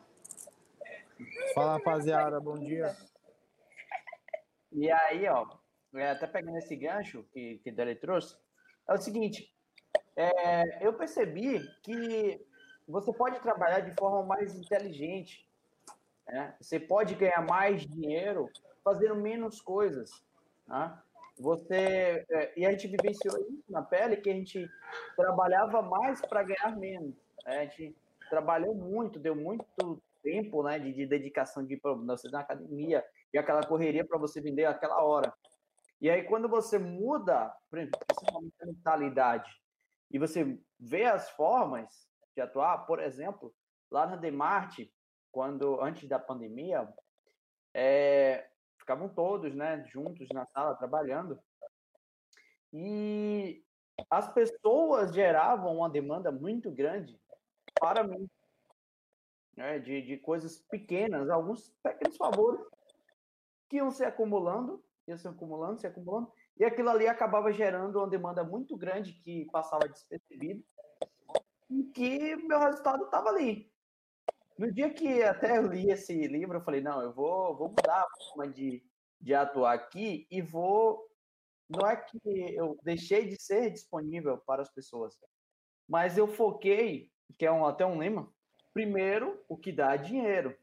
Fala, 1.53 1.73
rapaziada, 1.73 2.39
bom 2.39 2.57
dia. 2.57 2.97
E 4.71 4.89
aí, 4.89 5.27
ó, 5.27 5.45
é, 5.93 6.09
até 6.09 6.25
pegando 6.25 6.57
esse 6.57 6.75
gancho 6.75 7.23
que, 7.31 7.59
que 7.59 7.71
Dele 7.71 7.93
trouxe, 7.93 8.35
é 8.89 8.93
o 8.95 8.97
seguinte: 8.97 9.53
é, 10.15 10.83
eu 10.83 10.95
percebi 10.95 11.59
que 11.83 12.43
você 12.87 13.13
pode 13.13 13.39
trabalhar 13.39 13.81
de 13.81 13.93
forma 13.93 14.23
mais 14.23 14.55
inteligente. 14.55 15.47
Né? 16.27 16.55
Você 16.59 16.79
pode 16.79 17.13
ganhar 17.13 17.45
mais 17.45 17.85
dinheiro 17.85 18.49
fazendo 18.83 19.15
menos 19.15 19.61
coisas. 19.61 20.09
Né? 20.67 20.97
Você 21.37 22.25
é, 22.31 22.51
e 22.57 22.65
a 22.65 22.71
gente 22.71 22.87
vivenciou 22.87 23.37
isso 23.41 23.63
na 23.69 23.83
pele 23.83 24.17
que 24.17 24.29
a 24.31 24.33
gente 24.33 24.67
trabalhava 25.15 25.83
mais 25.83 26.19
para 26.21 26.41
ganhar 26.41 26.75
menos. 26.75 27.24
Né? 27.45 27.59
A 27.59 27.65
gente 27.65 27.95
trabalhou 28.29 28.73
muito, 28.73 29.19
deu 29.19 29.35
muito 29.35 30.01
tempo, 30.23 30.63
né, 30.63 30.79
de, 30.79 30.91
de 30.91 31.05
dedicação 31.05 31.63
de 31.63 31.79
você 32.05 32.29
na 32.29 32.39
academia 32.39 33.05
e 33.31 33.37
aquela 33.37 33.63
correria 33.63 34.03
para 34.03 34.17
você 34.17 34.41
vender 34.41 34.65
aquela 34.65 35.03
hora. 35.03 35.31
E 36.01 36.09
aí 36.09 36.23
quando 36.23 36.49
você 36.49 36.79
muda, 36.79 37.55
principalmente 37.69 38.55
a 38.61 38.65
mentalidade, 38.65 39.51
e 40.11 40.17
você 40.17 40.59
vê 40.79 41.05
as 41.05 41.29
formas 41.31 42.09
de 42.35 42.41
atuar, 42.41 42.79
por 42.85 42.99
exemplo, 42.99 43.53
lá 43.91 44.05
na 44.07 44.15
Demarte, 44.15 44.91
quando 45.31 45.81
antes 45.81 46.07
da 46.07 46.17
pandemia, 46.17 46.87
é, 47.73 48.47
ficavam 48.79 49.09
todos, 49.09 49.53
né, 49.53 49.83
juntos 49.87 50.27
na 50.33 50.45
sala 50.47 50.75
trabalhando. 50.75 51.39
E 52.73 53.63
as 54.09 54.31
pessoas 54.33 55.13
geravam 55.13 55.77
uma 55.77 55.89
demanda 55.89 56.31
muito 56.31 56.71
grande 56.71 57.19
para 57.79 58.03
né, 59.55 59.79
de, 59.79 60.01
de 60.01 60.17
coisas 60.17 60.57
pequenas, 60.69 61.29
alguns 61.29 61.69
pequenos 61.81 62.17
favores 62.17 62.61
que 63.69 63.77
iam 63.77 63.91
se 63.91 64.03
acumulando, 64.03 64.83
iam 65.07 65.17
se 65.17 65.27
acumulando, 65.27 65.79
se 65.79 65.87
acumulando, 65.87 66.31
e 66.57 66.65
aquilo 66.65 66.89
ali 66.89 67.07
acabava 67.07 67.51
gerando 67.51 67.97
uma 67.97 68.07
demanda 68.07 68.43
muito 68.43 68.77
grande 68.77 69.13
que 69.13 69.45
passava 69.51 69.87
despercebido, 69.87 70.63
e 71.69 71.83
que 71.85 72.35
meu 72.35 72.59
resultado 72.59 73.05
estava 73.05 73.29
ali. 73.29 73.71
No 74.57 74.71
dia 74.71 74.93
que 74.93 75.21
até 75.23 75.57
eu 75.57 75.67
li 75.67 75.91
esse 75.91 76.13
livro, 76.27 76.57
eu 76.57 76.63
falei, 76.63 76.81
não, 76.81 77.01
eu 77.01 77.13
vou, 77.13 77.55
vou 77.57 77.69
mudar 77.69 78.01
a 78.01 78.25
forma 78.25 78.47
de, 78.51 78.83
de 79.19 79.33
atuar 79.33 79.73
aqui 79.73 80.25
e 80.31 80.41
vou. 80.41 81.05
Não 81.67 81.85
é 81.89 81.95
que 81.95 82.19
eu 82.55 82.77
deixei 82.83 83.27
de 83.27 83.41
ser 83.41 83.71
disponível 83.71 84.37
para 84.37 84.61
as 84.61 84.69
pessoas, 84.69 85.17
mas 85.87 86.17
eu 86.17 86.27
foquei, 86.27 87.11
que 87.37 87.45
é 87.45 87.51
um, 87.51 87.65
até 87.65 87.85
um 87.85 87.97
lema, 87.97 88.31
primeiro 88.73 89.39
o 89.47 89.57
que 89.57 89.71
dá 89.71 89.95
dinheiro. 89.95 90.55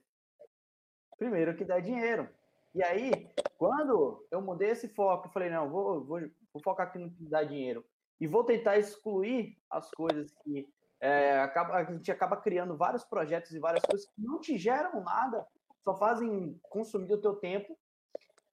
Primeiro 1.19 1.52
o 1.52 1.57
que 1.57 1.64
dá 1.64 1.78
dinheiro. 1.78 2.28
E 2.75 2.83
aí, 2.83 3.31
quando 3.59 4.26
eu 4.31 4.40
mudei 4.40 4.71
esse 4.71 4.88
foco, 4.88 5.28
eu 5.28 5.33
falei, 5.33 5.50
não, 5.50 5.69
vou, 5.69 6.04
vou, 6.04 6.21
vou 6.52 6.62
focar 6.62 6.87
aqui 6.87 6.99
no 6.99 7.11
que 7.11 7.25
dá 7.25 7.42
dinheiro. 7.42 7.85
E 8.21 8.26
vou 8.26 8.45
tentar 8.45 8.78
excluir 8.78 9.59
as 9.71 9.90
coisas 9.90 10.33
que 10.42 10.69
é, 11.00 11.40
acaba, 11.40 11.75
a 11.75 11.85
gente 11.85 12.11
acaba 12.11 12.37
criando 12.37 12.76
vários 12.76 13.04
projetos 13.04 13.52
e 13.52 13.59
várias 13.59 13.85
coisas 13.85 14.07
que 14.07 14.23
não 14.23 14.40
te 14.40 14.57
geram 14.57 15.02
nada, 15.02 15.45
só 15.83 15.97
fazem 15.97 16.59
consumir 16.71 17.12
o 17.12 17.21
teu 17.21 17.35
tempo. 17.35 17.76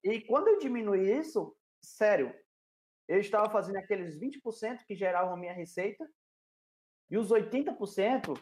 E 0.04 0.22
quando 0.22 0.48
eu 0.48 0.58
diminui 0.58 1.12
isso, 1.12 1.56
sério, 1.80 2.34
eu 3.08 3.20
estava 3.20 3.50
fazendo 3.50 3.78
aqueles 3.78 4.20
20% 4.20 4.86
que 4.86 4.96
geravam 4.96 5.34
a 5.34 5.38
minha 5.38 5.54
receita, 5.54 6.10
e 7.10 7.18
os 7.18 7.30
80% 7.32 8.40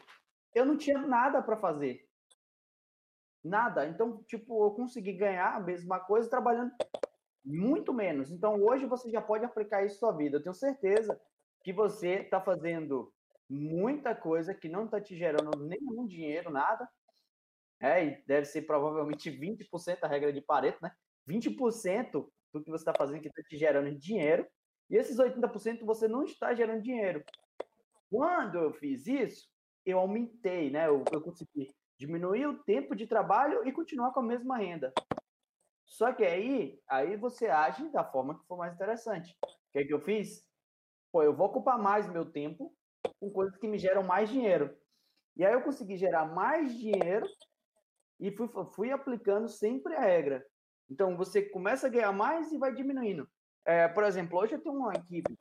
eu 0.53 0.65
não 0.65 0.77
tinha 0.77 0.97
nada 0.97 1.41
para 1.41 1.57
fazer. 1.57 2.05
Nada. 3.43 3.87
Então, 3.87 4.23
tipo, 4.23 4.65
eu 4.65 4.71
consegui 4.71 5.13
ganhar 5.13 5.55
a 5.55 5.59
mesma 5.59 5.99
coisa 5.99 6.29
trabalhando 6.29 6.71
muito 7.45 7.93
menos. 7.93 8.31
Então, 8.31 8.61
hoje 8.61 8.85
você 8.85 9.09
já 9.09 9.21
pode 9.21 9.45
aplicar 9.45 9.85
isso 9.85 9.95
na 9.95 9.99
sua 9.99 10.17
vida. 10.17 10.37
Eu 10.37 10.43
tenho 10.43 10.55
certeza 10.55 11.19
que 11.63 11.71
você 11.71 12.21
está 12.21 12.41
fazendo 12.41 13.13
muita 13.49 14.13
coisa 14.13 14.53
que 14.53 14.67
não 14.67 14.85
está 14.85 14.99
te 14.99 15.15
gerando 15.15 15.65
nenhum 15.65 16.05
dinheiro, 16.05 16.49
nada. 16.49 16.87
É, 17.79 18.03
e 18.03 18.23
deve 18.25 18.45
ser 18.45 18.63
provavelmente 18.63 19.29
20% 19.29 19.99
a 20.01 20.07
regra 20.07 20.33
de 20.33 20.41
Pareto, 20.41 20.79
né? 20.81 20.91
20% 21.27 22.27
do 22.53 22.63
que 22.63 22.71
você 22.71 22.81
está 22.81 22.93
fazendo 22.93 23.21
que 23.21 23.27
está 23.27 23.41
te 23.43 23.57
gerando 23.57 23.95
dinheiro. 23.97 24.45
E 24.89 24.95
esses 24.95 25.17
80% 25.17 25.85
você 25.85 26.07
não 26.07 26.23
está 26.23 26.53
gerando 26.53 26.81
dinheiro. 26.81 27.23
Quando 28.09 28.57
eu 28.57 28.73
fiz 28.73 29.07
isso, 29.07 29.47
eu 29.85 29.99
aumentei, 29.99 30.69
né? 30.69 30.87
Eu, 30.87 31.03
eu 31.11 31.21
consegui 31.21 31.69
diminuir 31.97 32.45
o 32.47 32.63
tempo 32.63 32.95
de 32.95 33.07
trabalho 33.07 33.67
e 33.67 33.71
continuar 33.71 34.11
com 34.11 34.19
a 34.19 34.23
mesma 34.23 34.57
renda. 34.57 34.93
Só 35.85 36.13
que 36.13 36.23
aí, 36.23 36.79
aí 36.87 37.15
você 37.15 37.47
age 37.47 37.89
da 37.89 38.03
forma 38.03 38.37
que 38.37 38.45
for 38.45 38.57
mais 38.57 38.73
interessante. 38.73 39.35
O 39.43 39.71
que, 39.71 39.79
é 39.79 39.85
que 39.85 39.93
eu 39.93 40.01
fiz? 40.01 40.45
Pô, 41.11 41.23
eu 41.23 41.35
vou 41.35 41.47
ocupar 41.47 41.79
mais 41.79 42.07
meu 42.07 42.29
tempo 42.29 42.75
com 43.19 43.31
coisas 43.31 43.57
que 43.57 43.67
me 43.67 43.79
geram 43.79 44.03
mais 44.03 44.29
dinheiro. 44.29 44.77
E 45.35 45.45
aí 45.45 45.53
eu 45.53 45.61
consegui 45.61 45.97
gerar 45.97 46.25
mais 46.25 46.77
dinheiro 46.77 47.25
e 48.19 48.31
fui, 48.31 48.49
fui 48.75 48.91
aplicando 48.91 49.47
sempre 49.47 49.95
a 49.95 50.01
regra. 50.01 50.45
Então 50.89 51.15
você 51.15 51.41
começa 51.41 51.87
a 51.87 51.89
ganhar 51.89 52.11
mais 52.11 52.51
e 52.51 52.57
vai 52.57 52.73
diminuindo. 52.73 53.29
É, 53.65 53.87
por 53.87 54.03
exemplo, 54.03 54.39
hoje 54.39 54.55
eu 54.55 54.61
tenho 54.61 54.75
uma 54.75 54.93
equipe, 54.93 55.37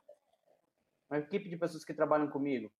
uma 1.09 1.19
equipe 1.19 1.49
de 1.49 1.57
pessoas 1.57 1.85
que 1.85 1.93
trabalham 1.93 2.29
comigo, 2.29 2.71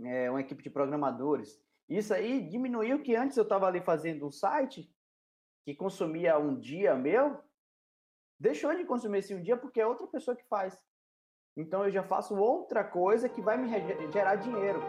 é, 0.00 0.30
uma 0.30 0.40
equipe 0.40 0.62
de 0.62 0.70
programadores. 0.70 1.60
Isso 1.88 2.12
aí 2.12 2.46
diminuiu 2.46 3.02
que 3.02 3.16
antes 3.16 3.36
eu 3.36 3.42
estava 3.42 3.66
ali 3.66 3.80
fazendo 3.80 4.26
um 4.26 4.30
site 4.30 4.90
que 5.64 5.74
consumia 5.74 6.38
um 6.38 6.58
dia 6.58 6.94
meu, 6.94 7.42
deixou 8.38 8.74
de 8.74 8.84
consumir 8.84 9.18
esse 9.18 9.34
um 9.34 9.42
dia 9.42 9.56
porque 9.56 9.80
é 9.80 9.86
outra 9.86 10.06
pessoa 10.06 10.36
que 10.36 10.46
faz. 10.48 10.78
Então 11.56 11.84
eu 11.84 11.90
já 11.90 12.02
faço 12.02 12.36
outra 12.36 12.84
coisa 12.84 13.28
que 13.28 13.42
vai 13.42 13.58
me 13.58 13.68
gerar 14.12 14.36
dinheiro. 14.36 14.80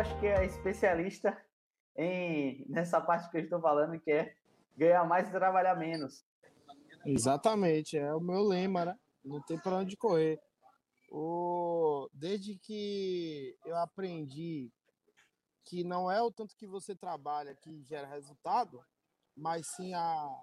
Acho 0.00 0.18
que 0.18 0.26
é 0.26 0.46
especialista 0.46 1.38
em 1.94 2.64
nessa 2.70 2.98
parte 3.02 3.30
que 3.30 3.36
eu 3.36 3.42
estou 3.42 3.60
falando, 3.60 4.00
que 4.00 4.10
é 4.10 4.34
ganhar 4.74 5.04
mais 5.04 5.28
e 5.28 5.32
trabalhar 5.32 5.74
menos. 5.74 6.24
Exatamente, 7.04 7.98
é 7.98 8.14
o 8.14 8.20
meu 8.20 8.40
lema, 8.40 8.86
né? 8.86 8.98
Não 9.22 9.42
tem 9.42 9.58
para 9.58 9.76
onde 9.76 9.98
correr. 9.98 10.40
O... 11.10 12.08
Desde 12.14 12.56
que 12.56 13.54
eu 13.66 13.76
aprendi 13.76 14.72
que 15.66 15.84
não 15.84 16.10
é 16.10 16.22
o 16.22 16.32
tanto 16.32 16.56
que 16.56 16.66
você 16.66 16.96
trabalha 16.96 17.54
que 17.54 17.82
gera 17.84 18.06
resultado, 18.06 18.82
mas 19.36 19.66
sim 19.66 19.92
a... 19.92 20.42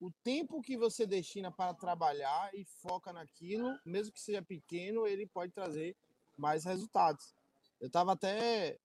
o 0.00 0.12
tempo 0.22 0.62
que 0.62 0.76
você 0.76 1.04
destina 1.06 1.50
para 1.50 1.74
trabalhar 1.74 2.54
e 2.54 2.64
foca 2.64 3.12
naquilo, 3.12 3.76
mesmo 3.84 4.12
que 4.12 4.20
seja 4.20 4.42
pequeno, 4.42 5.08
ele 5.08 5.26
pode 5.26 5.52
trazer 5.52 5.96
mais 6.36 6.64
resultados. 6.64 7.34
Eu 7.80 7.88
estava 7.88 8.12
até 8.12 8.78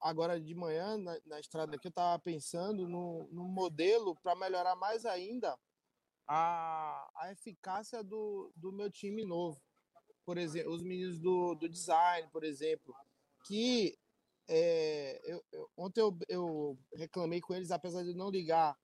agora 0.00 0.40
de 0.40 0.54
manhã 0.54 0.96
na, 0.96 1.18
na 1.26 1.40
estrada 1.40 1.76
aqui, 1.76 1.88
eu 1.88 1.90
estava 1.90 2.18
pensando 2.18 2.88
no, 2.88 3.28
no 3.30 3.44
modelo 3.44 4.16
para 4.16 4.34
melhorar 4.34 4.74
mais 4.76 5.04
ainda 5.04 5.58
a, 6.26 7.10
a 7.16 7.32
eficácia 7.32 8.02
do, 8.02 8.52
do 8.56 8.72
meu 8.72 8.90
time 8.90 9.24
novo. 9.24 9.60
Por 10.24 10.38
exemplo, 10.38 10.72
os 10.72 10.82
meninos 10.82 11.18
do, 11.18 11.54
do 11.54 11.68
design, 11.68 12.28
por 12.30 12.44
exemplo, 12.44 12.94
que 13.46 13.98
é, 14.48 15.20
eu, 15.24 15.44
eu, 15.52 15.70
ontem 15.76 16.00
eu, 16.00 16.18
eu 16.28 16.78
reclamei 16.94 17.40
com 17.40 17.54
eles, 17.54 17.70
apesar 17.70 18.02
de 18.02 18.14
não 18.14 18.30
ligar 18.30 18.76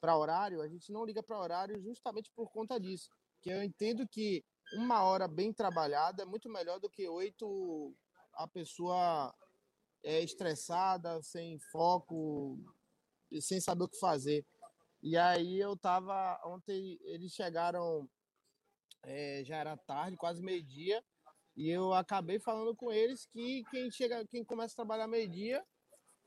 para 0.00 0.16
horário, 0.16 0.60
a 0.60 0.68
gente 0.68 0.92
não 0.92 1.04
liga 1.04 1.22
para 1.22 1.38
horário 1.38 1.80
justamente 1.80 2.30
por 2.34 2.50
conta 2.50 2.78
disso. 2.78 3.10
Que 3.40 3.50
eu 3.50 3.62
entendo 3.62 4.06
que 4.08 4.44
uma 4.74 5.02
hora 5.02 5.28
bem 5.28 5.52
trabalhada 5.52 6.22
é 6.22 6.26
muito 6.26 6.48
melhor 6.48 6.80
do 6.80 6.90
que 6.90 7.08
oito 7.08 7.94
a 8.36 8.46
pessoa 8.46 9.34
é, 10.02 10.22
estressada, 10.22 11.20
sem 11.22 11.58
foco, 11.72 12.58
sem 13.40 13.60
saber 13.60 13.84
o 13.84 13.88
que 13.88 13.98
fazer. 13.98 14.46
E 15.02 15.16
aí 15.16 15.58
eu 15.58 15.76
tava. 15.76 16.40
Ontem 16.44 16.98
eles 17.02 17.32
chegaram, 17.32 18.08
é, 19.02 19.42
já 19.44 19.56
era 19.56 19.76
tarde, 19.76 20.16
quase 20.16 20.42
meio-dia, 20.42 21.02
e 21.56 21.70
eu 21.70 21.92
acabei 21.92 22.38
falando 22.38 22.74
com 22.76 22.92
eles 22.92 23.26
que 23.26 23.64
quem 23.70 23.90
chega, 23.90 24.26
quem 24.26 24.44
começa 24.44 24.74
a 24.74 24.76
trabalhar 24.76 25.08
meio-dia 25.08 25.64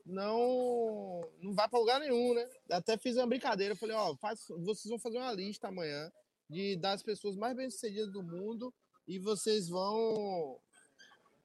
não 0.04 1.20
não 1.40 1.54
vai 1.54 1.68
para 1.68 1.78
lugar 1.78 2.00
nenhum, 2.00 2.34
né? 2.34 2.48
Até 2.70 2.96
fiz 2.96 3.16
uma 3.16 3.26
brincadeira, 3.26 3.76
falei, 3.76 3.94
ó, 3.96 4.16
faz, 4.16 4.46
vocês 4.48 4.88
vão 4.88 4.98
fazer 4.98 5.18
uma 5.18 5.32
lista 5.32 5.68
amanhã 5.68 6.10
de 6.48 6.76
das 6.76 7.02
pessoas 7.02 7.36
mais 7.36 7.56
bem-sucedidas 7.56 8.10
do 8.10 8.22
mundo 8.22 8.74
e 9.06 9.18
vocês 9.18 9.68
vão 9.68 10.60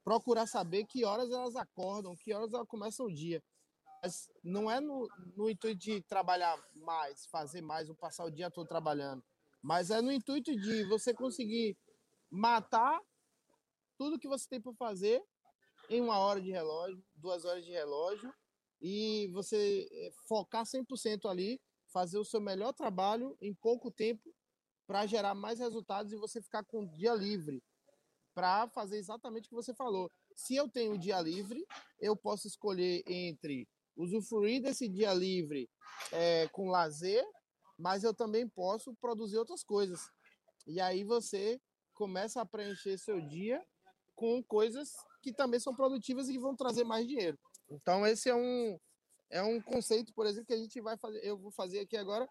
procurar 0.05 0.45
saber 0.45 0.85
que 0.85 1.03
horas 1.03 1.31
elas 1.31 1.55
acordam, 1.55 2.15
que 2.15 2.31
horas 2.31 2.53
elas 2.53 2.67
começam 2.67 3.07
o 3.07 3.13
dia. 3.13 3.43
Mas 4.03 4.29
não 4.43 4.69
é 4.69 4.79
no, 4.79 5.09
no 5.35 5.49
intuito 5.49 5.75
de 5.75 5.99
trabalhar 6.03 6.55
mais, 6.75 7.25
fazer 7.25 7.61
mais, 7.61 7.89
ou 7.89 7.95
passar 7.95 8.23
o 8.23 8.31
dia 8.31 8.51
todo 8.51 8.67
trabalhando, 8.67 9.23
mas 9.63 9.89
é 9.89 9.99
no 10.01 10.11
intuito 10.11 10.55
de 10.55 10.83
você 10.83 11.11
conseguir 11.11 11.75
matar 12.29 13.01
tudo 13.97 14.19
que 14.19 14.27
você 14.27 14.47
tem 14.47 14.61
para 14.61 14.73
fazer 14.73 15.23
em 15.89 16.01
uma 16.01 16.19
hora 16.19 16.39
de 16.39 16.51
relógio, 16.51 17.03
duas 17.15 17.43
horas 17.43 17.65
de 17.65 17.71
relógio, 17.71 18.31
e 18.79 19.27
você 19.33 19.87
eh, 19.91 20.11
focar 20.27 20.65
100% 20.65 21.27
ali, 21.27 21.59
fazer 21.87 22.19
o 22.19 22.25
seu 22.25 22.39
melhor 22.39 22.73
trabalho 22.73 23.35
em 23.41 23.55
pouco 23.55 23.89
tempo 23.89 24.35
para 24.85 25.07
gerar 25.07 25.33
mais 25.33 25.59
resultados 25.59 26.11
e 26.11 26.17
você 26.17 26.41
ficar 26.41 26.63
com 26.63 26.83
o 26.83 26.87
dia 26.91 27.15
livre 27.15 27.63
para 28.35 28.67
fazer 28.67 28.97
exatamente 28.97 29.45
o 29.45 29.49
que 29.49 29.55
você 29.55 29.73
falou. 29.73 30.11
Se 30.35 30.55
eu 30.55 30.69
tenho 30.69 30.99
dia 30.99 31.19
livre, 31.21 31.65
eu 31.99 32.15
posso 32.15 32.47
escolher 32.47 33.01
entre 33.07 33.67
usufruir 33.95 34.61
desse 34.61 34.89
dia 34.89 35.13
livre 35.13 35.69
é, 36.11 36.47
com 36.49 36.69
lazer, 36.69 37.25
mas 37.79 38.03
eu 38.03 38.13
também 38.13 38.47
posso 38.47 38.93
produzir 38.95 39.37
outras 39.37 39.63
coisas. 39.63 40.01
E 40.67 40.81
aí 40.81 41.05
você 41.05 41.59
começa 41.93 42.41
a 42.41 42.45
preencher 42.45 42.97
seu 42.97 43.21
dia 43.21 43.65
com 44.13 44.43
coisas 44.43 44.91
que 45.21 45.33
também 45.33 45.59
são 45.59 45.73
produtivas 45.73 46.27
e 46.27 46.33
que 46.33 46.39
vão 46.39 46.55
trazer 46.55 46.83
mais 46.83 47.07
dinheiro. 47.07 47.39
Então 47.69 48.05
esse 48.05 48.29
é 48.29 48.35
um 48.35 48.77
é 49.29 49.41
um 49.41 49.61
conceito, 49.61 50.13
por 50.13 50.25
exemplo, 50.25 50.47
que 50.47 50.53
a 50.53 50.57
gente 50.57 50.79
vai 50.81 50.97
fazer. 50.97 51.19
Eu 51.23 51.37
vou 51.37 51.51
fazer 51.51 51.79
aqui 51.79 51.97
agora. 51.97 52.29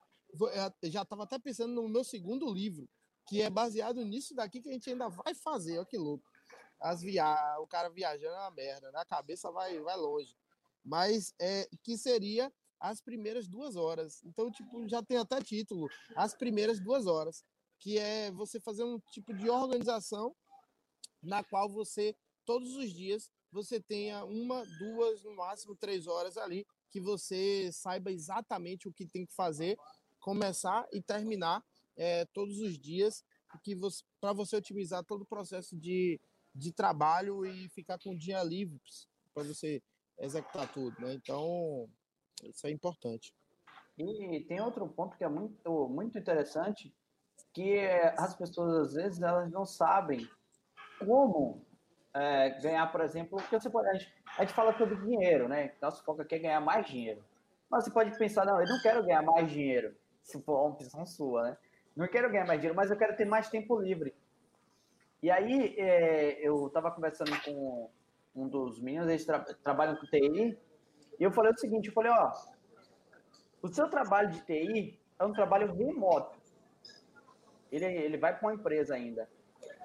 Eu 0.82 0.90
já 0.90 1.02
estava 1.02 1.24
até 1.24 1.38
pensando 1.38 1.74
no 1.74 1.88
meu 1.88 2.04
segundo 2.04 2.52
livro, 2.52 2.88
que 3.26 3.40
é 3.42 3.50
baseado 3.50 4.04
nisso 4.04 4.34
daqui 4.34 4.60
que 4.60 4.68
a 4.68 4.72
gente 4.72 4.90
ainda 4.90 5.08
vai 5.08 5.34
fazer. 5.34 5.78
Olha 5.78 5.86
que 5.86 5.98
louco. 5.98 6.24
as 6.80 7.00
via... 7.00 7.56
o 7.60 7.66
cara 7.66 7.88
viajando 7.88 8.34
é 8.34 8.40
uma 8.40 8.50
merda, 8.50 8.90
né? 8.92 8.98
a 8.98 9.04
cabeça 9.04 9.50
vai, 9.50 9.78
vai 9.80 9.96
longe. 9.96 10.36
Mas 10.84 11.34
é, 11.40 11.68
que 11.82 11.96
seria 11.96 12.52
as 12.78 13.00
primeiras 13.00 13.48
duas 13.48 13.76
horas. 13.76 14.22
Então, 14.24 14.50
tipo, 14.50 14.86
já 14.88 15.02
tem 15.02 15.16
até 15.16 15.40
título, 15.40 15.88
as 16.14 16.34
primeiras 16.34 16.78
duas 16.78 17.06
horas, 17.06 17.42
que 17.78 17.98
é 17.98 18.30
você 18.30 18.60
fazer 18.60 18.84
um 18.84 18.98
tipo 19.10 19.32
de 19.32 19.48
organização 19.48 20.34
na 21.22 21.42
qual 21.42 21.68
você, 21.68 22.14
todos 22.44 22.76
os 22.76 22.92
dias, 22.92 23.30
você 23.50 23.80
tenha 23.80 24.24
uma, 24.24 24.64
duas, 24.78 25.22
no 25.22 25.34
máximo 25.34 25.74
três 25.74 26.06
horas 26.06 26.36
ali, 26.36 26.66
que 26.90 27.00
você 27.00 27.70
saiba 27.72 28.12
exatamente 28.12 28.86
o 28.86 28.92
que 28.92 29.06
tem 29.06 29.24
que 29.24 29.34
fazer, 29.34 29.78
começar 30.20 30.86
e 30.92 31.00
terminar 31.00 31.64
é, 31.96 32.24
todos 32.26 32.60
os 32.60 32.78
dias, 32.78 33.24
que 33.62 33.76
para 34.20 34.32
você 34.32 34.56
otimizar 34.56 35.04
todo 35.04 35.22
o 35.22 35.26
processo 35.26 35.76
de, 35.76 36.20
de 36.54 36.72
trabalho 36.72 37.44
e 37.44 37.68
ficar 37.68 37.98
com 37.98 38.10
o 38.10 38.18
dia 38.18 38.42
livre 38.42 38.80
para 39.32 39.44
você 39.44 39.82
executar 40.18 40.72
tudo, 40.72 41.00
né? 41.00 41.14
Então, 41.14 41.88
isso 42.42 42.66
é 42.66 42.70
importante. 42.70 43.34
E 43.98 44.44
tem 44.48 44.60
outro 44.60 44.88
ponto 44.88 45.16
que 45.16 45.24
é 45.24 45.28
muito, 45.28 45.88
muito 45.88 46.18
interessante, 46.18 46.92
que 47.52 47.78
é, 47.78 48.14
as 48.18 48.34
pessoas, 48.34 48.88
às 48.88 48.94
vezes, 48.94 49.22
elas 49.22 49.50
não 49.50 49.64
sabem 49.64 50.28
como 50.98 51.64
é, 52.12 52.50
ganhar, 52.60 52.90
por 52.90 53.00
exemplo, 53.00 53.38
porque 53.38 53.58
você 53.58 53.70
pode, 53.70 53.88
a, 53.88 53.94
gente, 53.94 54.12
a 54.38 54.40
gente 54.42 54.54
fala 54.54 54.76
sobre 54.76 54.96
dinheiro, 54.96 55.48
né? 55.48 55.74
Nosso 55.80 56.04
foco 56.04 56.22
aqui 56.22 56.36
é 56.36 56.38
ganhar 56.38 56.60
mais 56.60 56.86
dinheiro. 56.86 57.24
Mas 57.70 57.84
você 57.84 57.90
pode 57.90 58.16
pensar, 58.18 58.44
não, 58.44 58.60
eu 58.60 58.68
não 58.68 58.80
quero 58.82 59.04
ganhar 59.04 59.22
mais 59.22 59.50
dinheiro, 59.50 59.96
se 60.22 60.40
for 60.42 60.60
uma 60.60 60.74
opção 60.74 61.06
sua, 61.06 61.50
né? 61.50 61.56
Não 61.96 62.08
quero 62.08 62.30
ganhar 62.30 62.46
mais 62.46 62.60
dinheiro, 62.60 62.76
mas 62.76 62.90
eu 62.90 62.96
quero 62.96 63.16
ter 63.16 63.24
mais 63.24 63.48
tempo 63.48 63.78
livre. 63.78 64.14
E 65.22 65.30
aí, 65.30 65.74
é, 65.78 66.46
eu 66.46 66.66
estava 66.66 66.90
conversando 66.90 67.30
com 67.44 67.90
um 68.34 68.48
dos 68.48 68.80
meninos, 68.80 69.08
eles 69.08 69.24
tra 69.24 69.40
trabalham 69.62 69.96
com 69.96 70.06
TI, 70.06 70.58
e 71.18 71.22
eu 71.22 71.30
falei 71.30 71.52
o 71.52 71.58
seguinte, 71.58 71.88
eu 71.88 71.94
falei, 71.94 72.10
ó, 72.10 72.32
o 73.62 73.68
seu 73.68 73.88
trabalho 73.88 74.30
de 74.30 74.40
TI 74.44 75.00
é 75.18 75.24
um 75.24 75.32
trabalho 75.32 75.72
remoto. 75.72 76.36
Ele, 77.70 77.86
ele 77.86 78.18
vai 78.18 78.36
para 78.36 78.48
uma 78.48 78.54
empresa 78.54 78.94
ainda. 78.94 79.28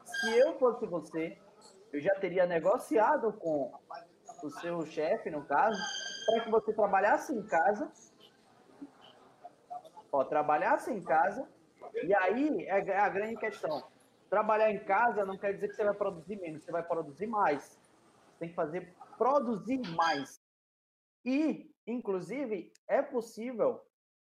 Se 0.03 0.37
eu 0.37 0.57
fosse 0.59 0.85
você, 0.85 1.37
eu 1.93 1.99
já 2.01 2.13
teria 2.15 2.45
negociado 2.45 3.31
com 3.33 3.71
o 4.43 4.49
seu 4.49 4.85
chefe, 4.85 5.29
no 5.29 5.45
caso, 5.45 5.79
para 6.25 6.43
que 6.43 6.51
você 6.51 6.73
trabalhasse 6.73 7.33
em 7.33 7.43
casa. 7.43 7.91
Ó, 10.11 10.23
trabalhasse 10.23 10.91
em 10.91 11.01
casa. 11.01 11.47
E 12.03 12.13
aí 12.13 12.65
é 12.65 12.98
a 12.98 13.10
grande 13.10 13.36
questão. 13.38 13.84
Trabalhar 14.29 14.72
em 14.72 14.84
casa 14.84 15.25
não 15.25 15.38
quer 15.38 15.53
dizer 15.53 15.69
que 15.69 15.75
você 15.75 15.84
vai 15.84 15.93
produzir 15.93 16.36
menos, 16.38 16.63
você 16.63 16.72
vai 16.72 16.84
produzir 16.84 17.27
mais. 17.27 17.79
Você 18.31 18.39
tem 18.39 18.50
que 18.50 18.55
fazer 18.55 18.93
produzir 19.17 19.79
mais. 19.96 20.39
E, 21.25 21.69
inclusive, 21.86 22.72
é 22.88 23.01
possível, 23.01 23.81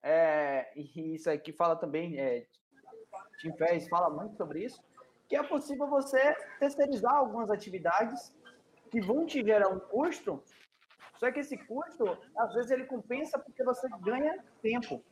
é, 0.01 0.72
e 0.75 1.15
isso 1.15 1.29
aqui 1.29 1.53
fala 1.53 1.75
também, 1.75 2.20
é, 2.20 2.48
Tim 3.39 3.53
Ferriss 3.53 3.88
fala 3.89 4.10
muito 4.10 4.36
sobre 4.36 4.65
isso, 4.65 4.81
que 5.27 5.36
é 5.36 5.43
possível 5.43 5.88
você 5.88 6.36
terceirizar 6.60 7.13
algumas 7.13 7.51
atividades 7.51 8.34
que 8.89 9.00
vão 9.01 9.25
te 9.25 9.43
gerar 9.43 9.70
um 9.70 9.79
custo, 9.79 10.43
só 11.22 11.31
que 11.31 11.39
esse 11.39 11.55
custo, 11.55 12.17
às 12.36 12.51
vezes, 12.55 12.72
ele 12.72 12.86
compensa 12.86 13.38
porque 13.38 13.63
você 13.63 13.88
ganha 14.01 14.43
tempo. 14.60 15.03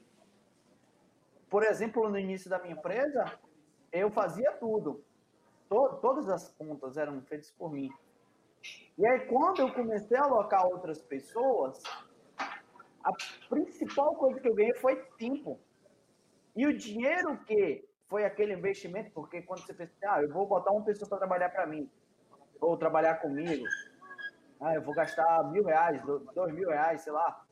Por 1.50 1.64
exemplo, 1.64 2.10
no 2.10 2.18
início 2.18 2.50
da 2.50 2.60
minha 2.60 2.76
empresa, 2.76 3.40
eu 3.92 4.12
fazia 4.12 4.52
tudo. 4.54 5.04
todas 5.68 6.30
as 6.30 6.52
contas 6.54 6.98
eram 6.98 7.22
feitas 7.22 7.52
por 7.52 7.72
mim. 7.72 7.90
E 8.98 9.08
aí, 9.08 9.28
quando 9.28 9.62
eu 9.62 9.74
comecei 9.74 10.18
a 10.18 10.24
alocar 10.24 10.66
outras 10.66 11.02
pessoas, 11.02 11.82
a 13.04 13.12
principal 13.48 14.16
coisa 14.16 14.40
que 14.40 14.48
eu 14.48 14.56
ganhei 14.56 14.76
foi 14.76 14.96
tempo. 15.18 15.60
E 16.56 16.68
o 16.68 16.78
dinheiro 16.78 17.38
que 17.46 17.88
foi 18.08 18.26
aquele 18.26 18.54
investimento, 18.54 19.12
porque 19.12 19.42
quando 19.42 19.62
você 19.62 19.74
pensa, 19.74 19.94
ah, 20.06 20.22
eu 20.22 20.32
vou 20.32 20.48
botar 20.48 20.72
uma 20.72 20.84
pessoa 20.84 21.08
para 21.08 21.20
trabalhar 21.20 21.50
para 21.50 21.68
mim, 21.68 21.90
ou 22.60 22.76
trabalhar 22.76 23.16
comigo, 23.22 23.66
ah, 24.60 24.74
eu 24.74 24.82
vou 24.82 24.94
gastar 24.94 25.50
mil 25.52 25.64
reais, 25.64 26.02
dois 26.04 26.54
mil 26.54 26.70
reais, 26.70 27.02
sei 27.02 27.14
lá, 27.14 27.46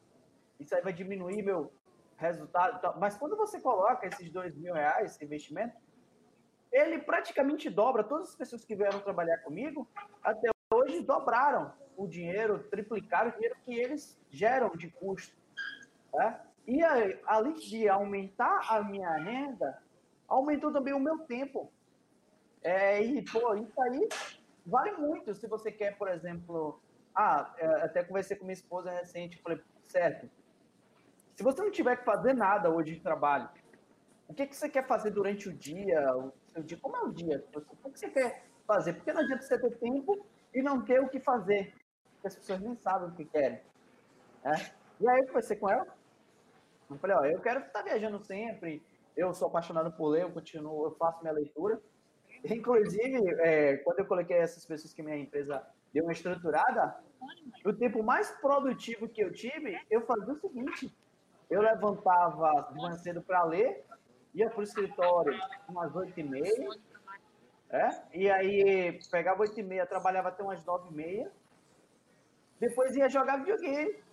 isso 0.60 0.76
aí 0.76 0.82
vai 0.82 0.92
diminuir 0.92 1.42
meu 1.44 1.72
resultado. 2.18 3.00
Mas 3.00 3.18
quando 3.18 3.38
você 3.38 3.60
coloca 3.60 4.08
esses 4.08 4.30
dois 4.30 4.56
mil 4.56 4.74
reais, 4.74 5.12
esse 5.12 5.24
investimento, 5.24 5.76
ele 6.72 7.00
praticamente 7.00 7.70
dobra. 7.70 8.04
Todas 8.04 8.30
as 8.30 8.36
pessoas 8.36 8.66
que 8.66 8.76
vieram 8.76 9.00
trabalhar 9.00 9.38
comigo, 9.40 9.88
até 10.24 10.50
hoje 10.74 11.02
dobraram 11.02 11.74
o 11.96 12.08
dinheiro, 12.08 12.64
triplicaram 12.70 13.30
o 13.30 13.34
dinheiro 13.34 13.56
que 13.64 13.74
eles 13.74 14.20
geram 14.30 14.70
de 14.76 14.90
custo. 14.90 15.36
Né? 16.14 16.42
E 16.68 16.84
aí, 16.84 17.20
além 17.26 17.54
de 17.54 17.88
aumentar 17.88 18.62
a 18.70 18.84
minha 18.84 19.12
renda, 19.18 19.82
aumentou 20.28 20.72
também 20.72 20.94
o 20.94 21.00
meu 21.00 21.20
tempo. 21.20 21.72
É, 22.62 23.02
e, 23.02 23.24
pô, 23.24 23.56
isso 23.56 23.82
aí 23.82 24.10
vale 24.66 24.92
muito 24.98 25.34
se 25.34 25.48
você 25.48 25.72
quer, 25.72 25.98
por 25.98 26.10
exemplo. 26.10 26.82
Ah, 27.16 27.54
é, 27.58 27.66
até 27.84 28.04
conversei 28.04 28.38
com 28.38 28.46
minha 28.46 28.54
esposa 28.54 28.92
recente, 28.92 29.42
falei, 29.42 29.60
certo. 29.88 30.30
Se 31.38 31.44
você 31.44 31.62
não 31.62 31.70
tiver 31.70 31.96
que 31.98 32.04
fazer 32.04 32.34
nada 32.34 32.68
hoje 32.68 32.96
de 32.96 33.00
trabalho, 33.00 33.48
o 34.28 34.34
que, 34.34 34.48
que 34.48 34.56
você 34.56 34.68
quer 34.68 34.88
fazer 34.88 35.12
durante 35.12 35.48
o 35.48 35.54
dia? 35.54 36.18
O 36.18 36.34
seu 36.48 36.64
dia 36.64 36.80
como 36.82 36.98
é 36.98 37.02
o 37.02 37.14
dia? 37.14 37.46
O 37.54 37.92
que 37.92 38.00
você 38.00 38.10
quer 38.10 38.44
fazer? 38.66 38.94
Porque 38.94 39.14
não 39.14 39.22
adianta 39.22 39.44
você 39.44 39.60
ter 39.60 39.78
tempo 39.78 40.26
e 40.52 40.64
não 40.64 40.84
ter 40.84 41.00
o 41.00 41.08
que 41.08 41.20
fazer. 41.20 41.76
Porque 42.14 42.28
as 42.28 42.36
pessoas 42.36 42.60
nem 42.60 42.76
sabem 42.78 43.10
o 43.10 43.12
que 43.14 43.24
querem. 43.26 43.62
É? 44.44 44.54
E 45.00 45.08
aí 45.08 45.20
eu 45.20 45.28
conversei 45.28 45.58
com 45.58 45.70
ela. 45.70 45.86
Eu 46.90 46.98
falei, 46.98 47.16
ó, 47.16 47.26
eu 47.26 47.40
quero 47.40 47.60
estar 47.60 47.84
viajando 47.84 48.20
sempre, 48.24 48.82
eu 49.16 49.32
sou 49.32 49.48
apaixonado 49.48 49.92
por 49.92 50.08
ler, 50.08 50.24
eu 50.24 50.32
continuo, 50.32 50.86
eu 50.86 50.96
faço 50.96 51.22
minha 51.22 51.34
leitura. 51.34 51.80
Inclusive, 52.50 53.20
é, 53.42 53.78
quando 53.78 54.00
eu 54.00 54.08
coloquei 54.08 54.38
essas 54.38 54.66
pessoas 54.66 54.92
que 54.92 55.04
minha 55.04 55.18
empresa 55.18 55.64
deu 55.94 56.04
uma 56.04 56.14
estruturada, 56.14 56.98
o 57.64 57.74
tempo 57.74 58.02
mais 58.02 58.32
produtivo 58.42 59.08
que 59.08 59.22
eu 59.22 59.32
tive, 59.32 59.80
eu 59.92 60.02
fazia 60.02 60.34
o 60.34 60.40
seguinte: 60.40 60.92
eu 61.50 61.62
levantava 61.62 62.70
de 62.72 62.82
manhã 62.82 62.96
cedo 62.96 63.22
para 63.22 63.44
ler, 63.44 63.86
ia 64.34 64.50
para 64.50 64.60
o 64.60 64.64
escritório 64.64 65.38
umas 65.68 65.96
oito 65.96 66.20
e 66.20 66.24
meia, 66.24 66.70
é? 67.70 67.90
e 68.14 68.30
aí 68.30 69.00
pegava 69.12 69.42
oito 69.42 69.60
e 69.60 69.64
meia, 69.64 69.86
trabalhava 69.86 70.30
até 70.30 70.44
umas 70.44 70.64
nove 70.66 70.90
e 70.90 70.94
meia, 70.94 71.32
depois 72.60 72.96
ia 72.96 73.10
jogar 73.10 73.38
videogame. 73.38 74.04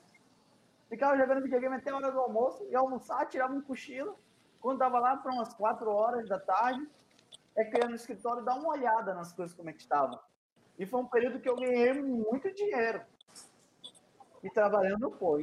Ficava 0.88 1.16
jogando 1.16 1.42
videogame 1.42 1.76
até 1.76 1.90
a 1.90 1.96
hora 1.96 2.12
do 2.12 2.20
almoço, 2.20 2.64
ia 2.70 2.78
almoçar, 2.78 3.26
tirava 3.26 3.52
um 3.52 3.62
cochilo, 3.62 4.16
quando 4.60 4.76
estava 4.76 4.98
lá 4.98 5.16
para 5.16 5.32
umas 5.32 5.52
quatro 5.54 5.90
horas 5.90 6.28
da 6.28 6.38
tarde, 6.38 6.88
é 7.56 7.78
ia 7.78 7.88
no 7.88 7.94
escritório 7.94 8.44
dar 8.44 8.54
uma 8.54 8.70
olhada 8.70 9.14
nas 9.14 9.32
coisas 9.32 9.54
como 9.54 9.70
é 9.70 9.72
que 9.72 9.80
estavam. 9.80 10.18
E 10.78 10.86
foi 10.86 11.00
um 11.00 11.06
período 11.06 11.40
que 11.40 11.48
eu 11.48 11.56
ganhei 11.56 11.92
muito 11.94 12.52
dinheiro. 12.52 13.02
E 14.42 14.50
trabalhando, 14.50 15.10
pô, 15.10 15.38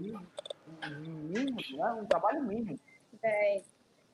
mínimo, 0.99 1.77
né? 1.77 1.93
um 1.93 2.05
trabalho 2.05 2.43
mínimo. 2.43 2.79
É, 3.23 3.62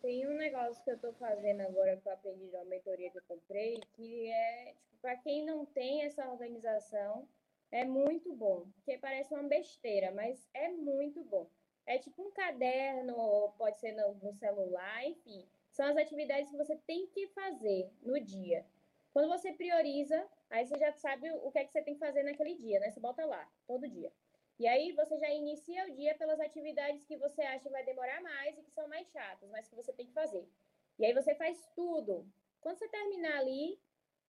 tem 0.01 0.27
um 0.27 0.37
negócio 0.37 0.83
que 0.83 0.91
eu 0.91 0.95
estou 0.95 1.13
fazendo 1.13 1.61
agora 1.61 1.97
que 1.97 2.07
eu 2.07 2.13
aprendi 2.13 2.47
de 2.47 2.55
uma 2.55 2.65
mentoria 2.65 3.09
que 3.09 3.17
eu 3.17 3.23
comprei, 3.27 3.81
que 3.95 4.29
é, 4.29 4.73
tipo, 4.79 4.97
para 5.01 5.15
quem 5.17 5.45
não 5.45 5.65
tem 5.65 6.03
essa 6.03 6.27
organização, 6.29 7.27
é 7.71 7.83
muito 7.83 8.33
bom. 8.33 8.65
Porque 8.75 8.97
parece 8.97 9.33
uma 9.33 9.43
besteira, 9.43 10.11
mas 10.11 10.47
é 10.53 10.69
muito 10.69 11.23
bom. 11.23 11.47
É 11.85 11.97
tipo 11.97 12.21
um 12.21 12.31
caderno, 12.31 13.53
pode 13.57 13.79
ser 13.79 13.93
no, 13.93 14.15
no 14.15 14.33
celular, 14.33 15.05
enfim. 15.05 15.45
São 15.71 15.85
as 15.85 15.97
atividades 15.97 16.49
que 16.51 16.57
você 16.57 16.75
tem 16.87 17.07
que 17.07 17.27
fazer 17.27 17.89
no 18.01 18.19
dia. 18.19 18.65
Quando 19.13 19.29
você 19.29 19.53
prioriza, 19.53 20.27
aí 20.49 20.65
você 20.65 20.77
já 20.77 20.91
sabe 20.91 21.31
o 21.31 21.51
que 21.51 21.59
é 21.59 21.65
que 21.65 21.71
você 21.71 21.81
tem 21.81 21.93
que 21.93 21.99
fazer 21.99 22.23
naquele 22.23 22.55
dia, 22.55 22.79
né? 22.79 22.91
Você 22.91 22.99
bota 22.99 23.25
lá, 23.25 23.49
todo 23.65 23.87
dia. 23.87 24.11
E 24.59 24.67
aí 24.67 24.91
você 24.93 25.17
já 25.17 25.29
inicia 25.29 25.85
o 25.85 25.95
dia 25.95 26.15
pelas 26.15 26.39
atividades 26.39 27.03
que 27.05 27.15
você 27.17 27.41
acha 27.43 27.63
que 27.63 27.69
vai 27.69 27.83
demorar 27.83 28.21
mais 28.21 28.57
e 28.57 28.63
que 28.63 28.71
são 28.71 28.87
mais 28.87 29.07
chatas, 29.11 29.49
mas 29.51 29.67
que 29.67 29.75
você 29.75 29.93
tem 29.93 30.07
que 30.07 30.13
fazer. 30.13 30.47
E 30.97 31.05
aí 31.05 31.13
você 31.13 31.35
faz 31.35 31.63
tudo. 31.75 32.25
Quando 32.59 32.79
você 32.79 32.87
terminar 32.87 33.37
ali, 33.37 33.79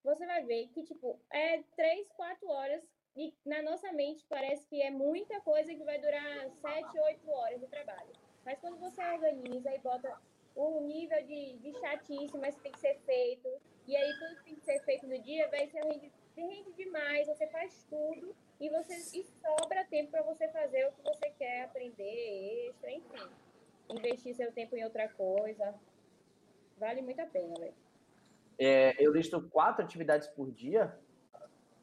você 0.03 0.25
vai 0.25 0.43
ver 0.45 0.67
que, 0.67 0.83
tipo, 0.83 1.19
é 1.31 1.63
três, 1.75 2.11
quatro 2.11 2.47
horas 2.47 2.83
e 3.15 3.33
na 3.43 3.61
nossa 3.63 3.91
mente 3.91 4.23
parece 4.29 4.67
que 4.67 4.81
é 4.81 4.91
muita 4.91 5.41
coisa 5.41 5.73
que 5.73 5.83
vai 5.83 5.99
durar 5.99 6.49
7, 6.61 6.99
8 6.99 7.31
horas 7.31 7.59
de 7.59 7.67
trabalho. 7.67 8.13
Mas 8.45 8.59
quando 8.59 8.77
você 8.77 9.01
organiza 9.03 9.73
e 9.73 9.79
bota 9.79 10.15
o 10.55 10.79
nível 10.81 11.21
de, 11.25 11.57
de 11.57 11.73
chatice, 11.79 12.37
mas 12.37 12.55
tem 12.57 12.71
que 12.71 12.79
ser 12.79 12.99
feito, 12.99 13.49
e 13.87 13.95
aí 13.95 14.13
tudo 14.19 14.35
que 14.37 14.43
tem 14.43 14.55
que 14.55 14.65
ser 14.65 14.79
feito 14.83 15.07
no 15.07 15.19
dia, 15.21 15.47
vai 15.49 15.67
ser 15.67 15.83
rende, 16.35 16.53
rende 16.53 16.73
demais, 16.73 17.27
você 17.27 17.47
faz 17.47 17.85
tudo 17.89 18.35
e 18.59 18.69
você 18.69 18.95
e 19.17 19.23
sobra 19.23 19.85
tempo 19.85 20.11
para 20.11 20.21
você 20.23 20.47
fazer 20.49 20.87
o 20.87 20.91
que 20.91 21.03
você 21.03 21.29
quer 21.31 21.63
aprender, 21.63 22.67
extra, 22.67 22.91
enfim. 22.91 23.29
Investir 23.89 24.35
seu 24.35 24.51
tempo 24.51 24.75
em 24.75 24.83
outra 24.83 25.07
coisa. 25.09 25.73
Vale 26.77 27.01
muito 27.01 27.19
a 27.21 27.25
pena, 27.25 27.53
velho. 27.59 27.73
É, 28.57 28.95
eu 29.03 29.11
listo 29.13 29.41
quatro 29.49 29.83
atividades 29.83 30.27
por 30.27 30.51
dia 30.51 30.97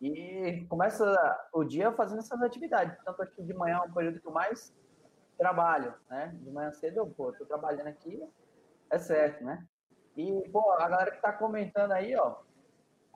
e 0.00 0.66
começa 0.68 1.04
o 1.52 1.64
dia 1.64 1.90
fazendo 1.92 2.18
essas 2.18 2.40
atividades. 2.42 2.96
Tanto 3.02 3.22
aqui 3.22 3.42
de 3.42 3.54
manhã 3.54 3.78
é 3.78 3.88
um 3.88 3.92
período 3.92 4.20
que 4.20 4.26
eu 4.26 4.32
mais 4.32 4.74
trabalho, 5.38 5.94
né? 6.08 6.34
De 6.42 6.50
manhã 6.50 6.70
cedo 6.72 6.98
eu, 6.98 7.06
pô, 7.06 7.32
tô 7.32 7.44
trabalhando 7.46 7.88
aqui, 7.88 8.22
é 8.90 8.98
certo, 8.98 9.42
né? 9.44 9.66
E, 10.16 10.48
pô, 10.50 10.72
a 10.72 10.88
galera 10.88 11.10
que 11.10 11.20
tá 11.20 11.32
comentando 11.32 11.92
aí, 11.92 12.14
ó, 12.16 12.36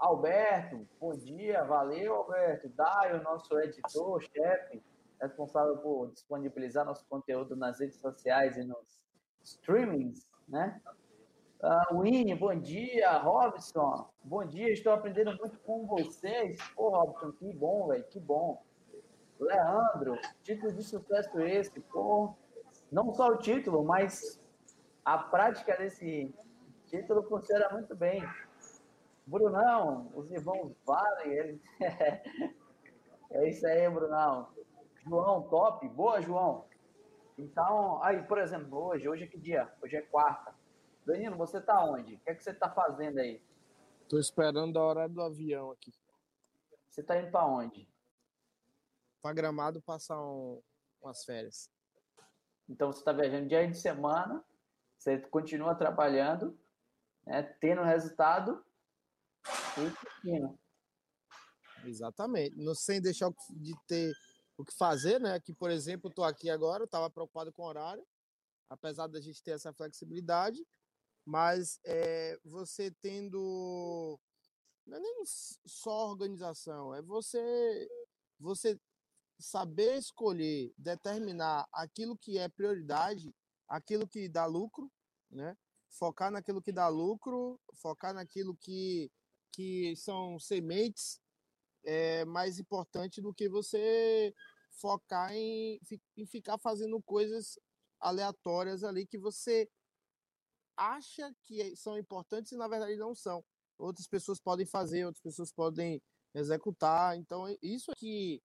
Alberto, 0.01 0.89
bom 0.99 1.15
dia, 1.15 1.63
valeu, 1.65 2.15
Alberto. 2.15 2.71
Daio, 2.71 3.23
nosso 3.23 3.61
editor, 3.61 4.23
chefe, 4.23 4.83
responsável 5.21 5.77
por 5.77 6.11
disponibilizar 6.11 6.87
nosso 6.87 7.05
conteúdo 7.05 7.55
nas 7.55 7.81
redes 7.81 7.99
sociais 7.99 8.57
e 8.57 8.65
nos 8.65 8.99
streamings, 9.45 10.27
né? 10.49 10.81
Uh, 11.63 12.01
Winnie, 12.01 12.35
bom 12.35 12.59
dia. 12.59 13.19
Robson, 13.19 14.09
bom 14.25 14.43
dia. 14.43 14.73
Estou 14.73 14.95
aprendendo 14.95 15.37
muito 15.37 15.59
com 15.59 15.87
vocês. 15.87 16.57
Pô, 16.75 16.89
Robson, 16.89 17.33
que 17.33 17.53
bom, 17.53 17.89
velho, 17.89 18.05
que 18.05 18.19
bom. 18.19 18.65
Leandro, 19.39 20.19
título 20.43 20.73
de 20.73 20.83
sucesso 20.83 21.39
esse. 21.41 21.79
Pô, 21.79 22.35
não 22.91 23.13
só 23.13 23.29
o 23.29 23.37
título, 23.37 23.85
mas 23.85 24.41
a 25.05 25.19
prática 25.19 25.77
desse 25.77 26.35
título 26.87 27.23
funciona 27.25 27.69
muito 27.69 27.95
bem. 27.95 28.27
Brunão, 29.31 30.11
os 30.13 30.29
irmãos 30.33 30.77
valem. 30.85 31.33
Ele... 31.33 31.63
é 33.31 33.49
isso 33.49 33.65
aí, 33.65 33.89
Brunão. 33.89 34.53
João, 35.07 35.43
top. 35.49 35.89
Boa, 35.89 36.21
João. 36.21 36.69
Então, 37.39 38.03
aí, 38.03 38.23
por 38.25 38.39
exemplo, 38.39 38.77
hoje, 38.77 39.09
hoje 39.09 39.25
é 39.25 39.27
que 39.29 39.39
dia? 39.39 39.73
Hoje 39.81 39.97
é 39.97 40.03
quarta. 40.03 40.53
Danilo, 41.07 41.37
você 41.37 41.59
está 41.59 41.83
onde? 41.85 42.17
O 42.17 42.19
que, 42.19 42.31
é 42.31 42.35
que 42.35 42.43
você 42.43 42.51
está 42.51 42.69
fazendo 42.69 43.19
aí? 43.19 43.41
Estou 44.03 44.19
esperando 44.19 44.77
a 44.77 44.83
hora 44.83 45.09
do 45.09 45.23
avião 45.23 45.71
aqui. 45.71 45.95
Você 46.89 47.01
está 47.01 47.17
indo 47.17 47.31
para 47.31 47.47
onde? 47.47 47.89
Para 49.23 49.33
Gramado 49.33 49.81
passar 49.81 50.21
um, 50.21 50.61
umas 51.01 51.25
férias. 51.25 51.71
Então 52.69 52.93
você 52.93 52.99
está 52.99 53.13
viajando 53.13 53.49
dia 53.49 53.67
de 53.67 53.79
semana, 53.79 54.45
você 54.99 55.19
continua 55.19 55.75
trabalhando, 55.75 56.59
né, 57.25 57.43
tendo 57.61 57.83
resultado 57.83 58.63
Exatamente. 61.85 62.57
Não, 62.57 62.75
sem 62.75 63.01
deixar 63.01 63.33
de 63.51 63.75
ter 63.87 64.15
o 64.57 64.65
que 64.65 64.75
fazer, 64.77 65.21
né? 65.21 65.41
Que, 65.41 65.53
por 65.55 65.71
exemplo, 65.71 66.11
estou 66.11 66.25
aqui 66.25 66.51
agora, 66.51 66.83
eu 66.83 66.87
estava 66.87 67.11
preocupado 67.11 67.53
com 67.53 67.63
o 67.63 67.67
horário, 67.67 68.07
apesar 68.69 69.07
da 69.07 69.21
gente 69.21 69.43
ter 69.43 69.53
essa 69.53 69.73
flexibilidade, 69.73 70.65
mas 71.25 71.81
é, 71.85 72.39
você 72.45 72.91
tendo 73.01 74.19
não 74.87 74.97
é 74.97 75.01
nem 75.01 75.23
só 75.67 76.09
organização, 76.11 76.95
é 76.95 77.03
você 77.03 77.89
você 78.39 78.79
saber 79.39 79.97
escolher, 79.97 80.73
determinar 80.79 81.67
aquilo 81.73 82.17
que 82.17 82.39
é 82.39 82.49
prioridade, 82.49 83.35
aquilo 83.69 84.07
que 84.09 84.29
dá 84.29 84.47
lucro, 84.47 84.91
né? 85.31 85.57
Focar 85.91 86.31
naquilo 86.31 86.63
que 86.63 86.73
dá 86.73 86.89
lucro, 86.89 87.61
focar 87.75 88.15
naquilo 88.15 88.57
que, 88.57 89.11
que 89.53 89.95
são 89.97 90.39
sementes 90.39 91.21
é 91.85 92.25
mais 92.25 92.59
importante 92.59 93.21
do 93.21 93.33
que 93.33 93.49
você 93.49 94.35
focar 94.73 95.33
em, 95.33 95.81
em 96.17 96.27
ficar 96.27 96.59
fazendo 96.59 97.01
coisas 97.03 97.59
aleatórias 97.99 98.83
ali 98.83 99.07
que 99.07 99.19
você 99.19 99.69
acha 100.77 101.35
que 101.43 101.77
são 101.77 101.99
importantes 101.99 102.53
e 102.53 102.57
na 102.57 102.69
verdade 102.69 102.97
não 102.97 103.15
são. 103.15 103.45
Outras 103.79 104.07
pessoas 104.07 104.41
podem 104.41 104.67
fazer, 104.67 105.05
outras 105.05 105.23
pessoas 105.23 105.53
podem 105.53 106.03
executar. 106.35 107.17
Então 107.17 107.45
isso 107.63 107.93
que 107.97 108.43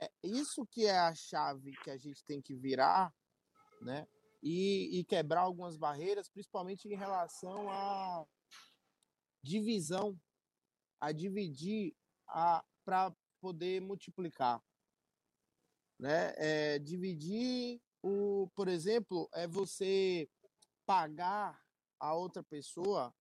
é 0.00 0.10
isso 0.22 0.66
que 0.66 0.86
é 0.86 0.98
a 0.98 1.14
chave 1.14 1.72
que 1.82 1.90
a 1.90 1.96
gente 1.96 2.24
tem 2.24 2.42
que 2.42 2.54
virar, 2.54 3.14
né? 3.80 4.06
E, 4.42 4.98
e 4.98 5.04
quebrar 5.04 5.40
algumas 5.40 5.76
barreiras, 5.76 6.28
principalmente 6.28 6.86
em 6.86 6.96
relação 6.96 7.70
à 7.70 8.26
divisão, 9.44 10.18
a 10.98 11.12
dividir 11.12 11.94
a 12.26 12.64
para 12.84 13.14
poder 13.40 13.80
multiplicar, 13.80 14.62
né? 15.98 16.32
É, 16.36 16.78
dividir 16.78 17.80
o, 18.02 18.50
por 18.54 18.68
exemplo, 18.68 19.28
é 19.32 19.46
você 19.46 20.28
pagar 20.86 21.62
a 22.00 22.14
outra 22.14 22.42
pessoa 22.42 23.14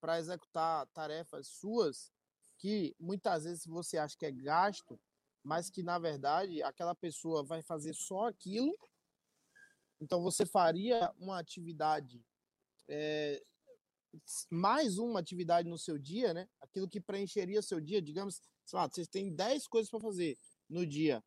para 0.00 0.18
executar 0.18 0.86
tarefas 0.88 1.48
suas 1.48 2.12
que 2.58 2.94
muitas 2.98 3.44
vezes 3.44 3.64
você 3.66 3.98
acha 3.98 4.16
que 4.16 4.26
é 4.26 4.32
gasto, 4.32 5.00
mas 5.44 5.70
que 5.70 5.82
na 5.82 5.98
verdade 5.98 6.62
aquela 6.62 6.94
pessoa 6.94 7.44
vai 7.44 7.62
fazer 7.62 7.94
só 7.94 8.28
aquilo. 8.28 8.76
Então 10.00 10.22
você 10.22 10.44
faria 10.44 11.12
uma 11.18 11.38
atividade, 11.38 12.24
é, 12.88 13.42
mais 14.50 14.98
uma 14.98 15.20
atividade 15.20 15.68
no 15.68 15.78
seu 15.78 15.98
dia, 15.98 16.32
né? 16.32 16.48
Aquilo 16.60 16.88
que 16.88 17.00
preencheria 17.00 17.62
seu 17.62 17.80
dia, 17.80 18.00
digamos, 18.00 18.40
sei 18.64 18.78
lá, 18.78 18.88
vocês 18.88 19.08
têm 19.08 19.34
10 19.34 19.66
coisas 19.66 19.90
para 19.90 20.00
fazer 20.00 20.36
no 20.68 20.86
dia. 20.86 21.22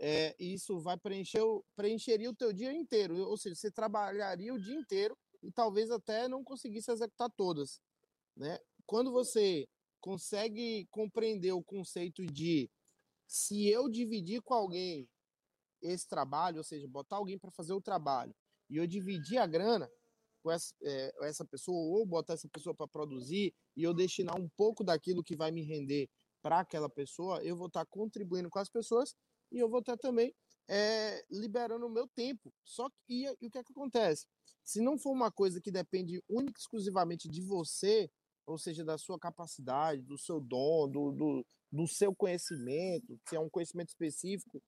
É, 0.00 0.36
isso 0.38 0.78
vai 0.80 0.96
preencher 0.96 1.42
preencheria 1.74 2.30
o 2.30 2.34
teu 2.34 2.52
dia 2.52 2.72
inteiro, 2.72 3.16
ou 3.16 3.36
seja, 3.36 3.56
você 3.56 3.70
trabalharia 3.70 4.54
o 4.54 4.60
dia 4.60 4.76
inteiro 4.76 5.16
e 5.42 5.50
talvez 5.50 5.90
até 5.90 6.28
não 6.28 6.44
conseguisse 6.44 6.90
executar 6.90 7.30
todas, 7.36 7.80
né? 8.36 8.58
Quando 8.86 9.10
você 9.10 9.68
consegue 10.00 10.86
compreender 10.90 11.52
o 11.52 11.64
conceito 11.64 12.24
de 12.24 12.70
se 13.26 13.68
eu 13.68 13.88
dividir 13.88 14.40
com 14.42 14.54
alguém 14.54 15.08
esse 15.82 16.08
trabalho, 16.08 16.58
ou 16.58 16.64
seja, 16.64 16.86
botar 16.88 17.16
alguém 17.16 17.38
para 17.38 17.50
fazer 17.50 17.72
o 17.72 17.80
trabalho 17.80 18.34
e 18.70 18.76
eu 18.76 18.86
dividir 18.86 19.38
a 19.38 19.46
grana 19.46 19.90
com 20.48 20.52
essa, 20.52 20.74
é, 20.82 21.12
essa 21.28 21.44
pessoa 21.44 21.76
ou 21.76 22.06
botar 22.06 22.32
essa 22.32 22.48
pessoa 22.48 22.74
para 22.74 22.88
produzir 22.88 23.52
e 23.76 23.82
eu 23.82 23.92
destinar 23.92 24.34
um 24.40 24.48
pouco 24.56 24.82
daquilo 24.82 25.22
que 25.22 25.36
vai 25.36 25.50
me 25.50 25.62
render 25.62 26.08
para 26.40 26.60
aquela 26.60 26.88
pessoa, 26.88 27.42
eu 27.44 27.54
vou 27.54 27.66
estar 27.66 27.84
tá 27.84 27.90
contribuindo 27.90 28.48
com 28.48 28.58
as 28.58 28.70
pessoas 28.70 29.14
e 29.52 29.58
eu 29.58 29.68
vou 29.68 29.80
estar 29.80 29.98
tá 29.98 30.08
também 30.08 30.34
é, 30.66 31.22
liberando 31.30 31.86
o 31.86 31.90
meu 31.90 32.08
tempo. 32.08 32.50
Só 32.64 32.88
que 32.88 33.26
e, 33.26 33.36
e 33.42 33.46
o 33.46 33.50
que, 33.50 33.58
é 33.58 33.62
que 33.62 33.72
acontece? 33.72 34.26
Se 34.64 34.80
não 34.80 34.98
for 34.98 35.12
uma 35.12 35.30
coisa 35.30 35.60
que 35.60 35.70
depende 35.70 36.22
única 36.26 36.58
e 36.58 36.62
exclusivamente 36.62 37.28
de 37.28 37.42
você, 37.42 38.10
ou 38.46 38.56
seja, 38.56 38.82
da 38.82 38.96
sua 38.96 39.18
capacidade, 39.18 40.00
do 40.00 40.16
seu 40.16 40.40
dom, 40.40 40.88
do, 40.88 41.12
do, 41.12 41.46
do 41.70 41.86
seu 41.86 42.14
conhecimento, 42.14 43.20
se 43.28 43.36
é 43.36 43.40
um 43.40 43.50
conhecimento 43.50 43.88
específico, 43.88 44.62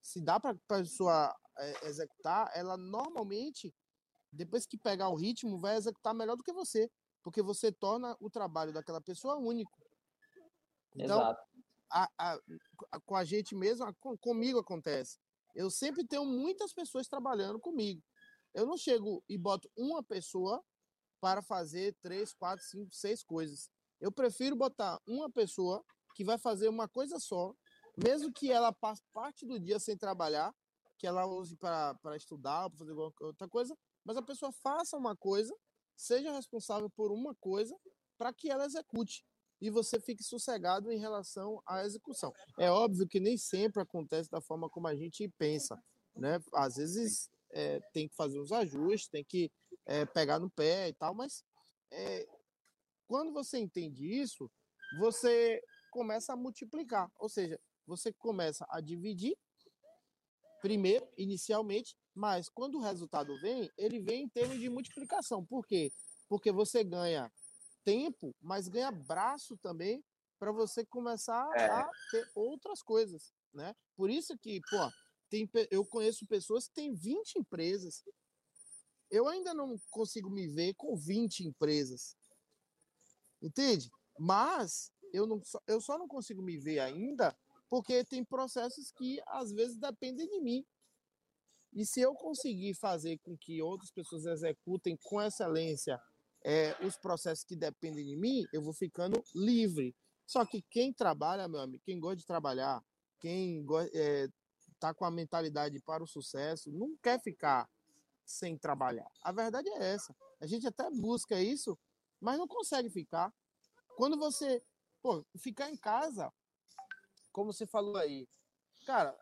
se 0.00 0.20
dá 0.20 0.38
para 0.38 0.52
a 0.52 0.78
pessoa 0.78 1.34
é, 1.58 1.88
executar, 1.88 2.52
ela 2.54 2.76
normalmente, 2.76 3.74
depois 4.32 4.66
que 4.66 4.76
pegar 4.76 5.08
o 5.08 5.14
ritmo, 5.14 5.58
vai 5.58 5.76
executar 5.76 6.14
melhor 6.14 6.36
do 6.36 6.42
que 6.42 6.52
você, 6.52 6.90
porque 7.22 7.42
você 7.42 7.72
torna 7.72 8.16
o 8.20 8.30
trabalho 8.30 8.72
daquela 8.72 9.00
pessoa 9.00 9.36
único. 9.36 9.72
Então, 10.94 11.20
Exato. 11.20 11.42
A, 11.90 12.08
a, 12.18 12.38
a, 12.92 13.00
com 13.00 13.16
a 13.16 13.24
gente 13.24 13.54
mesmo, 13.54 13.86
comigo 14.20 14.58
acontece. 14.58 15.18
Eu 15.54 15.70
sempre 15.70 16.06
tenho 16.06 16.24
muitas 16.24 16.72
pessoas 16.72 17.08
trabalhando 17.08 17.58
comigo. 17.58 18.02
Eu 18.54 18.66
não 18.66 18.76
chego 18.76 19.22
e 19.28 19.38
boto 19.38 19.70
uma 19.76 20.02
pessoa 20.02 20.62
para 21.20 21.42
fazer 21.42 21.96
três, 22.00 22.32
quatro, 22.32 22.64
cinco, 22.64 22.94
seis 22.94 23.22
coisas. 23.24 23.70
Eu 24.00 24.12
prefiro 24.12 24.54
botar 24.54 25.00
uma 25.06 25.30
pessoa 25.30 25.84
que 26.14 26.24
vai 26.24 26.38
fazer 26.38 26.68
uma 26.68 26.88
coisa 26.88 27.18
só, 27.18 27.54
mesmo 27.96 28.32
que 28.32 28.50
ela 28.50 28.72
passe 28.72 29.02
parte 29.12 29.46
do 29.46 29.58
dia 29.58 29.78
sem 29.78 29.96
trabalhar, 29.96 30.54
que 30.98 31.06
ela 31.06 31.26
use 31.26 31.56
para 31.56 32.16
estudar, 32.16 32.68
para 32.70 32.78
fazer 32.78 32.92
outra 32.92 33.48
coisa, 33.48 33.76
mas 34.08 34.16
a 34.16 34.22
pessoa 34.22 34.50
faça 34.62 34.96
uma 34.96 35.14
coisa, 35.14 35.54
seja 35.94 36.32
responsável 36.32 36.88
por 36.88 37.12
uma 37.12 37.34
coisa, 37.34 37.76
para 38.16 38.32
que 38.32 38.50
ela 38.50 38.64
execute 38.64 39.22
e 39.60 39.68
você 39.68 40.00
fique 40.00 40.24
sossegado 40.24 40.90
em 40.90 40.98
relação 40.98 41.62
à 41.66 41.84
execução. 41.84 42.32
É 42.58 42.70
óbvio 42.70 43.06
que 43.06 43.20
nem 43.20 43.36
sempre 43.36 43.82
acontece 43.82 44.30
da 44.30 44.40
forma 44.40 44.70
como 44.70 44.86
a 44.86 44.96
gente 44.96 45.28
pensa, 45.36 45.78
né? 46.16 46.40
Às 46.54 46.76
vezes 46.76 47.28
é, 47.50 47.80
tem 47.92 48.08
que 48.08 48.14
fazer 48.14 48.40
uns 48.40 48.50
ajustes, 48.50 49.10
tem 49.10 49.22
que 49.22 49.52
é, 49.84 50.06
pegar 50.06 50.38
no 50.38 50.48
pé 50.48 50.88
e 50.88 50.94
tal, 50.94 51.14
mas 51.14 51.44
é, 51.90 52.26
quando 53.06 53.30
você 53.30 53.58
entende 53.58 54.06
isso, 54.06 54.50
você 54.98 55.60
começa 55.90 56.32
a 56.32 56.36
multiplicar, 56.36 57.10
ou 57.18 57.28
seja, 57.28 57.60
você 57.86 58.10
começa 58.14 58.66
a 58.70 58.80
dividir 58.80 59.36
primeiro, 60.60 61.06
inicialmente, 61.16 61.94
mas 62.18 62.48
quando 62.48 62.78
o 62.78 62.82
resultado 62.82 63.38
vem, 63.40 63.70
ele 63.78 64.00
vem 64.00 64.24
em 64.24 64.28
termos 64.28 64.58
de 64.58 64.68
multiplicação. 64.68 65.44
Por 65.44 65.64
quê? 65.64 65.92
Porque 66.28 66.50
você 66.50 66.82
ganha 66.82 67.32
tempo, 67.84 68.34
mas 68.40 68.66
ganha 68.66 68.90
braço 68.90 69.56
também 69.58 70.04
para 70.36 70.50
você 70.50 70.84
começar 70.84 71.48
é. 71.56 71.66
a 71.66 71.88
ter 72.10 72.28
outras 72.34 72.82
coisas, 72.82 73.32
né? 73.54 73.72
Por 73.96 74.10
isso 74.10 74.36
que, 74.36 74.60
pô, 74.68 74.90
tem, 75.30 75.48
eu 75.70 75.86
conheço 75.86 76.26
pessoas 76.26 76.66
que 76.66 76.74
têm 76.74 76.92
20 76.92 77.38
empresas. 77.38 78.02
Eu 79.08 79.28
ainda 79.28 79.54
não 79.54 79.78
consigo 79.88 80.28
me 80.28 80.48
ver 80.48 80.74
com 80.74 80.96
20 80.96 81.46
empresas. 81.46 82.16
Entende? 83.40 83.88
Mas 84.18 84.90
eu, 85.12 85.24
não, 85.24 85.40
eu 85.68 85.80
só 85.80 85.96
não 85.96 86.08
consigo 86.08 86.42
me 86.42 86.58
ver 86.58 86.80
ainda 86.80 87.36
porque 87.70 88.04
tem 88.04 88.24
processos 88.24 88.90
que 88.90 89.20
às 89.28 89.52
vezes 89.52 89.76
dependem 89.76 90.26
de 90.26 90.40
mim. 90.40 90.66
E 91.72 91.84
se 91.84 92.00
eu 92.00 92.14
conseguir 92.14 92.74
fazer 92.74 93.18
com 93.18 93.36
que 93.36 93.60
outras 93.62 93.90
pessoas 93.90 94.24
executem 94.26 94.96
com 95.04 95.20
excelência 95.20 96.00
é, 96.44 96.74
os 96.84 96.96
processos 96.96 97.44
que 97.44 97.56
dependem 97.56 98.04
de 98.04 98.16
mim, 98.16 98.46
eu 98.52 98.62
vou 98.62 98.72
ficando 98.72 99.22
livre. 99.34 99.94
Só 100.26 100.44
que 100.44 100.62
quem 100.70 100.92
trabalha, 100.92 101.48
meu 101.48 101.60
amigo, 101.60 101.82
quem 101.84 101.98
gosta 101.98 102.16
de 102.16 102.26
trabalhar, 102.26 102.82
quem 103.18 103.64
é, 103.92 104.28
tá 104.78 104.94
com 104.94 105.04
a 105.04 105.10
mentalidade 105.10 105.80
para 105.80 106.02
o 106.02 106.06
sucesso, 106.06 106.70
não 106.70 106.96
quer 107.02 107.20
ficar 107.20 107.68
sem 108.24 108.56
trabalhar. 108.56 109.10
A 109.22 109.32
verdade 109.32 109.68
é 109.70 109.94
essa. 109.94 110.14
A 110.40 110.46
gente 110.46 110.66
até 110.66 110.88
busca 110.90 111.40
isso, 111.40 111.78
mas 112.20 112.38
não 112.38 112.46
consegue 112.46 112.90
ficar. 112.90 113.32
Quando 113.96 114.18
você, 114.18 114.62
pô, 115.02 115.24
ficar 115.38 115.70
em 115.70 115.76
casa, 115.76 116.32
como 117.32 117.52
você 117.52 117.66
falou 117.66 117.96
aí, 117.96 118.28
cara, 118.86 119.18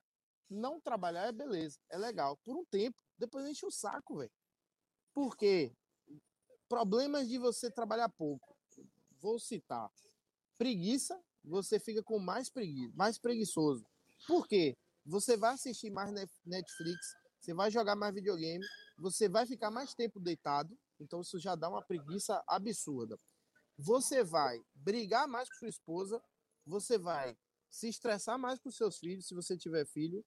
não 0.48 0.80
trabalhar 0.80 1.26
é 1.26 1.32
beleza, 1.32 1.78
é 1.90 1.98
legal, 1.98 2.36
por 2.38 2.56
um 2.56 2.64
tempo, 2.64 2.96
depois 3.18 3.46
enche 3.46 3.66
o 3.66 3.70
saco, 3.70 4.18
velho. 4.18 4.32
Por 5.12 5.36
quê? 5.36 5.72
Problemas 6.68 7.28
de 7.28 7.38
você 7.38 7.70
trabalhar 7.70 8.08
pouco. 8.10 8.56
Vou 9.20 9.38
citar. 9.38 9.90
Preguiça, 10.58 11.18
você 11.44 11.78
fica 11.78 12.02
com 12.02 12.18
mais 12.18 12.50
preguiça, 12.50 12.92
mais 12.94 13.18
preguiçoso. 13.18 13.84
Por 14.26 14.46
quê? 14.46 14.76
Você 15.04 15.36
vai 15.36 15.54
assistir 15.54 15.90
mais 15.90 16.10
Netflix, 16.44 17.14
você 17.40 17.54
vai 17.54 17.70
jogar 17.70 17.94
mais 17.94 18.14
videogame, 18.14 18.64
você 18.98 19.28
vai 19.28 19.46
ficar 19.46 19.70
mais 19.70 19.94
tempo 19.94 20.18
deitado, 20.18 20.76
então 20.98 21.20
isso 21.20 21.38
já 21.38 21.54
dá 21.54 21.68
uma 21.68 21.82
preguiça 21.82 22.42
absurda. 22.46 23.16
Você 23.78 24.24
vai 24.24 24.60
brigar 24.74 25.28
mais 25.28 25.48
com 25.48 25.56
sua 25.56 25.68
esposa, 25.68 26.22
você 26.64 26.98
vai 26.98 27.36
se 27.70 27.88
estressar 27.88 28.38
mais 28.38 28.58
com 28.58 28.70
seus 28.70 28.98
filhos, 28.98 29.26
se 29.26 29.34
você 29.34 29.56
tiver 29.56 29.86
filho, 29.86 30.24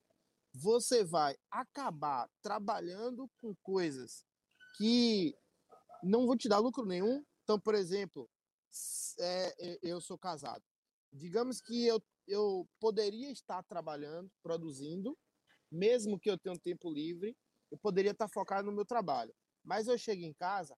você 0.53 1.03
vai 1.03 1.35
acabar 1.51 2.29
trabalhando 2.41 3.29
com 3.41 3.55
coisas 3.62 4.25
que 4.77 5.35
não 6.03 6.25
vão 6.25 6.38
te 6.38 6.49
dar 6.49 6.59
lucro 6.59 6.85
nenhum. 6.85 7.23
Então, 7.43 7.59
por 7.59 7.75
exemplo, 7.75 8.29
é, 9.19 9.79
eu 9.81 9.99
sou 9.99 10.17
casado. 10.17 10.63
Digamos 11.12 11.62
que 11.62 11.85
eu 11.85 12.01
eu 12.29 12.69
poderia 12.79 13.31
estar 13.31 13.63
trabalhando, 13.63 14.31
produzindo, 14.43 15.17
mesmo 15.71 16.19
que 16.19 16.29
eu 16.29 16.38
tenha 16.38 16.53
um 16.53 16.59
tempo 16.59 16.91
livre, 16.91 17.35
eu 17.71 17.77
poderia 17.77 18.12
estar 18.12 18.27
focado 18.27 18.67
no 18.67 18.75
meu 18.75 18.85
trabalho. 18.85 19.33
Mas 19.63 19.88
eu 19.88 19.97
chego 19.97 20.23
em 20.23 20.33
casa 20.33 20.77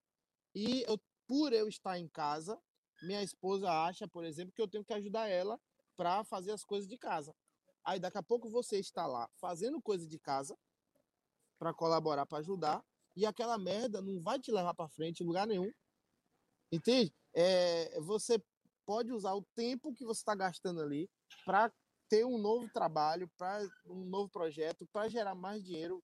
e 0.55 0.83
eu, 0.83 0.99
por 1.27 1.53
eu 1.53 1.67
estar 1.67 1.99
em 1.99 2.07
casa, 2.07 2.57
minha 3.03 3.21
esposa 3.21 3.69
acha, 3.69 4.07
por 4.07 4.23
exemplo, 4.23 4.53
que 4.55 4.61
eu 4.61 4.67
tenho 4.67 4.83
que 4.83 4.93
ajudar 4.93 5.27
ela 5.27 5.59
para 5.97 6.23
fazer 6.23 6.51
as 6.51 6.63
coisas 6.63 6.87
de 6.87 6.97
casa. 6.97 7.33
Aí 7.83 7.99
daqui 7.99 8.17
a 8.17 8.23
pouco 8.23 8.49
você 8.49 8.79
está 8.79 9.05
lá 9.07 9.29
fazendo 9.39 9.81
coisa 9.81 10.07
de 10.07 10.19
casa 10.19 10.57
para 11.57 11.73
colaborar, 11.73 12.25
para 12.25 12.39
ajudar, 12.39 12.83
e 13.15 13.25
aquela 13.25 13.57
merda 13.57 14.01
não 14.01 14.21
vai 14.21 14.39
te 14.39 14.51
levar 14.51 14.73
para 14.73 14.89
frente 14.89 15.21
em 15.21 15.27
lugar 15.27 15.45
nenhum. 15.45 15.71
Entende? 16.71 17.13
É, 17.33 17.99
você 18.01 18.41
pode 18.85 19.11
usar 19.11 19.33
o 19.33 19.45
tempo 19.55 19.93
que 19.93 20.05
você 20.05 20.21
está 20.21 20.33
gastando 20.33 20.81
ali 20.81 21.09
para 21.45 21.71
ter 22.09 22.25
um 22.25 22.37
novo 22.37 22.69
trabalho, 22.71 23.29
para 23.37 23.65
um 23.85 24.05
novo 24.05 24.29
projeto, 24.29 24.87
para 24.91 25.09
gerar 25.09 25.35
mais 25.35 25.63
dinheiro. 25.63 26.03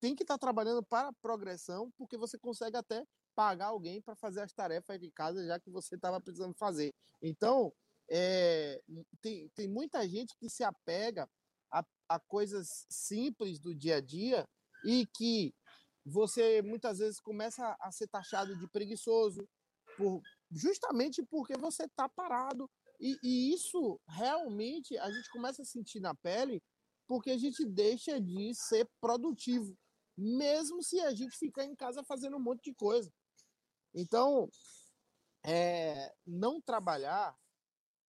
Tem 0.00 0.14
que 0.14 0.22
estar 0.22 0.34
tá 0.34 0.38
trabalhando 0.38 0.82
para 0.82 1.12
progressão, 1.14 1.90
porque 1.96 2.16
você 2.16 2.38
consegue 2.38 2.76
até 2.76 3.04
pagar 3.34 3.66
alguém 3.66 4.00
para 4.00 4.14
fazer 4.14 4.42
as 4.42 4.52
tarefas 4.52 5.00
de 5.00 5.10
casa, 5.10 5.44
já 5.46 5.58
que 5.58 5.70
você 5.70 5.96
estava 5.96 6.20
precisando 6.20 6.54
fazer. 6.54 6.94
Então, 7.20 7.72
é, 8.10 8.82
tem, 9.20 9.48
tem 9.50 9.68
muita 9.68 10.06
gente 10.08 10.36
que 10.38 10.48
se 10.48 10.62
apega 10.62 11.28
a, 11.72 11.84
a 12.08 12.20
coisas 12.20 12.86
simples 12.88 13.58
do 13.58 13.74
dia 13.74 13.96
a 13.96 14.00
dia 14.00 14.46
e 14.84 15.06
que 15.06 15.54
você 16.04 16.60
muitas 16.62 16.98
vezes 16.98 17.18
começa 17.18 17.76
a 17.80 17.90
ser 17.90 18.08
taxado 18.08 18.56
de 18.58 18.68
preguiçoso, 18.68 19.48
por, 19.96 20.20
justamente 20.50 21.22
porque 21.22 21.56
você 21.56 21.84
está 21.84 22.08
parado. 22.08 22.70
E, 23.00 23.16
e, 23.22 23.54
isso 23.54 24.00
realmente 24.06 24.96
a 24.98 25.10
gente 25.10 25.30
começa 25.30 25.62
a 25.62 25.64
sentir 25.64 26.00
na 26.00 26.14
pele 26.14 26.62
porque 27.06 27.30
a 27.30 27.38
gente 27.38 27.64
deixa 27.64 28.20
de 28.20 28.54
ser 28.54 28.88
produtivo, 29.00 29.76
mesmo 30.16 30.82
se 30.82 31.00
a 31.00 31.12
gente 31.12 31.36
ficar 31.36 31.64
em 31.64 31.74
casa 31.74 32.04
fazendo 32.04 32.36
um 32.36 32.40
monte 32.40 32.64
de 32.64 32.74
coisa. 32.74 33.12
Então, 33.94 34.48
é, 35.44 36.14
não 36.26 36.60
trabalhar 36.60 37.36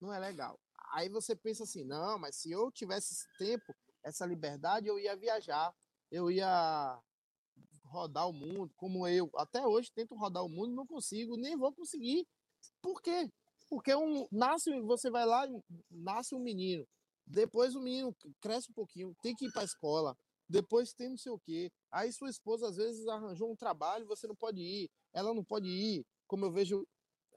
não 0.01 0.13
é 0.13 0.19
legal. 0.19 0.59
Aí 0.93 1.09
você 1.09 1.35
pensa 1.35 1.63
assim, 1.63 1.83
não, 1.83 2.17
mas 2.19 2.37
se 2.37 2.51
eu 2.51 2.71
tivesse 2.71 3.13
esse 3.13 3.37
tempo, 3.37 3.75
essa 4.03 4.25
liberdade, 4.25 4.87
eu 4.87 4.99
ia 4.99 5.15
viajar, 5.15 5.73
eu 6.11 6.29
ia 6.29 7.01
rodar 7.83 8.27
o 8.29 8.33
mundo, 8.33 8.71
como 8.75 9.07
eu 9.07 9.29
até 9.35 9.65
hoje 9.65 9.91
tento 9.93 10.15
rodar 10.15 10.43
o 10.43 10.49
mundo, 10.49 10.75
não 10.75 10.85
consigo, 10.85 11.37
nem 11.37 11.57
vou 11.57 11.73
conseguir. 11.73 12.27
Por 12.81 13.01
quê? 13.01 13.31
Porque 13.69 13.95
um, 13.95 14.27
nasce, 14.31 14.79
você 14.81 15.09
vai 15.09 15.25
lá, 15.25 15.47
nasce 15.89 16.35
um 16.35 16.39
menino, 16.39 16.85
depois 17.25 17.75
o 17.75 17.81
menino 17.81 18.15
cresce 18.39 18.69
um 18.69 18.73
pouquinho, 18.73 19.15
tem 19.21 19.35
que 19.35 19.47
ir 19.47 19.51
para 19.51 19.61
a 19.61 19.65
escola, 19.65 20.15
depois 20.47 20.93
tem 20.93 21.09
não 21.09 21.17
sei 21.17 21.31
o 21.31 21.39
quê. 21.39 21.71
Aí 21.91 22.11
sua 22.11 22.29
esposa 22.29 22.67
às 22.67 22.77
vezes 22.77 23.07
arranjou 23.07 23.51
um 23.51 23.55
trabalho, 23.55 24.05
você 24.05 24.27
não 24.27 24.35
pode 24.35 24.61
ir, 24.61 24.89
ela 25.13 25.33
não 25.33 25.43
pode 25.43 25.67
ir. 25.67 26.05
Como 26.27 26.45
eu 26.45 26.51
vejo, 26.51 26.87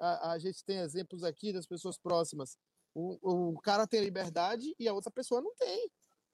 a, 0.01 0.33
a 0.33 0.39
gente 0.39 0.65
tem 0.65 0.79
exemplos 0.79 1.25
aqui 1.25 1.53
das 1.53 1.67
pessoas 1.67 1.99
próximas. 1.99 2.57
O, 2.95 3.53
o 3.53 3.61
cara 3.61 3.87
tem 3.87 4.01
liberdade 4.01 4.75
e 4.79 4.89
a 4.89 4.95
outra 4.95 5.11
pessoa 5.11 5.41
não 5.41 5.55
tem. 5.55 5.91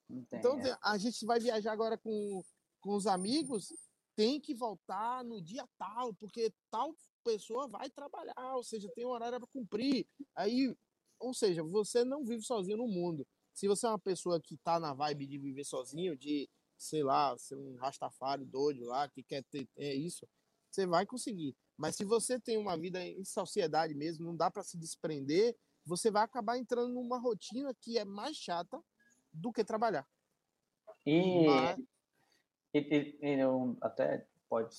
Não 0.09 0.25
tem 0.25 0.39
então 0.39 0.59
é. 0.61 0.79
a 0.83 0.97
gente 0.99 1.25
vai 1.25 1.41
viajar 1.41 1.73
agora 1.73 1.99
com, 1.99 2.43
com 2.81 2.95
os 2.95 3.07
amigos, 3.07 3.73
tem 4.17 4.41
que 4.41 4.55
voltar 4.55 5.25
no 5.25 5.43
dia 5.43 5.67
tal, 5.79 6.15
porque 6.15 6.53
tal 6.71 6.95
pessoa 7.25 7.67
vai 7.67 7.91
trabalhar, 7.91 8.55
ou 8.55 8.63
seja, 8.63 8.89
tem 8.95 9.07
um 9.07 9.11
horário 9.11 9.39
para 9.39 9.49
cumprir. 9.49 10.07
Aí, 10.37 10.77
ou 11.19 11.33
seja, 11.33 11.63
você 11.63 12.05
não 12.05 12.25
vive 12.25 12.43
sozinho 12.43 12.77
no 12.77 12.87
mundo. 12.87 13.27
Se 13.53 13.67
você 13.67 13.87
é 13.87 13.89
uma 13.89 13.99
pessoa 13.99 14.41
que 14.41 14.55
está 14.55 14.79
na 14.79 14.93
vibe 14.93 15.27
de 15.27 15.39
viver 15.39 15.65
sozinho, 15.65 16.17
de, 16.17 16.49
sei 16.77 17.03
lá, 17.03 17.37
ser 17.39 17.57
um 17.57 17.77
rastafário 17.77 18.45
doido 18.45 18.85
lá, 18.85 19.09
que 19.09 19.23
quer 19.23 19.43
ter 19.45 19.69
é 19.77 19.95
isso, 19.95 20.29
você 20.71 20.87
vai 20.87 21.07
conseguir. 21.07 21.57
Mas 21.77 21.97
se 21.97 22.05
você 22.05 22.39
tem 22.39 22.57
uma 22.57 22.77
vida 22.79 23.05
em 23.05 23.25
sociedade 23.25 23.95
mesmo, 23.95 24.25
não 24.25 24.37
dá 24.37 24.51
para 24.51 24.63
se 24.63 24.79
desprender, 24.79 25.57
você 25.85 26.11
vai 26.11 26.23
acabar 26.23 26.57
entrando 26.57 26.93
numa 26.93 27.19
rotina 27.19 27.75
que 27.75 27.99
é 27.99 28.05
mais 28.05 28.37
chata 28.37 28.81
do 29.33 29.53
que 29.53 29.65
trabalhar. 29.65 30.09
E, 31.05 31.47
Mas... 31.47 31.79
e, 32.73 32.79
e, 32.79 33.19
e 33.21 33.41
eu 33.41 33.77
até 33.81 34.27
pode 34.49 34.77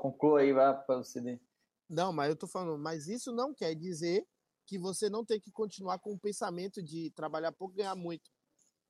concluir 0.00 0.58
aí 0.58 0.84
para 0.84 0.96
você. 0.98 1.40
Não, 1.88 2.12
mas 2.12 2.30
eu 2.30 2.36
tô 2.36 2.46
falando, 2.46 2.78
mas 2.78 3.06
isso 3.06 3.32
não 3.32 3.54
quer 3.54 3.74
dizer 3.74 4.26
que 4.66 4.78
você 4.78 5.08
não 5.08 5.24
tem 5.24 5.40
que 5.40 5.52
continuar 5.52 5.98
com 5.98 6.12
o 6.12 6.18
pensamento 6.18 6.82
de 6.82 7.10
trabalhar 7.10 7.52
pouco 7.52 7.74
e 7.74 7.78
ganhar 7.78 7.94
muito. 7.94 8.30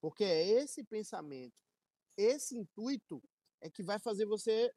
Porque 0.01 0.25
é 0.25 0.47
esse 0.63 0.85
pensamento, 0.85 1.55
esse 2.17 2.57
intuito 2.57 3.23
é 3.61 3.69
que 3.69 3.83
vai 3.83 3.99
fazer 3.99 4.27
você 4.27 4.73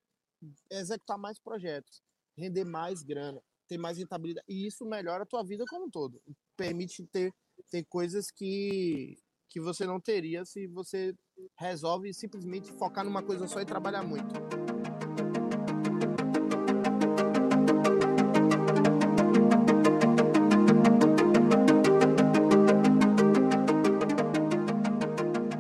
executar 0.69 1.17
mais 1.17 1.39
projetos, 1.39 2.03
render 2.37 2.63
mais 2.63 3.01
grana, 3.01 3.41
ter 3.67 3.77
mais 3.77 3.97
rentabilidade. 3.97 4.45
E 4.47 4.67
isso 4.67 4.85
melhora 4.85 5.23
a 5.23 5.25
tua 5.25 5.43
vida 5.43 5.65
como 5.67 5.85
um 5.85 5.89
todo. 5.89 6.21
Permite 6.55 7.05
ter, 7.07 7.33
ter 7.69 7.83
coisas 7.85 8.29
que, 8.31 9.17
que 9.49 9.59
você 9.59 9.85
não 9.85 9.99
teria 9.99 10.45
se 10.45 10.67
você 10.67 11.15
resolve 11.57 12.13
simplesmente 12.13 12.71
focar 12.71 13.03
numa 13.03 13.23
coisa 13.23 13.47
só 13.47 13.59
e 13.59 13.65
trabalhar 13.65 14.03
muito. 14.03 14.33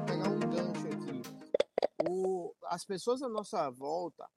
pegar 0.05 0.29
um 0.29 0.39
gancho 0.39 0.87
aqui. 0.87 1.21
As 2.65 2.85
pessoas 2.85 3.21
à 3.21 3.29
nossa 3.29 3.69
volta 3.71 4.27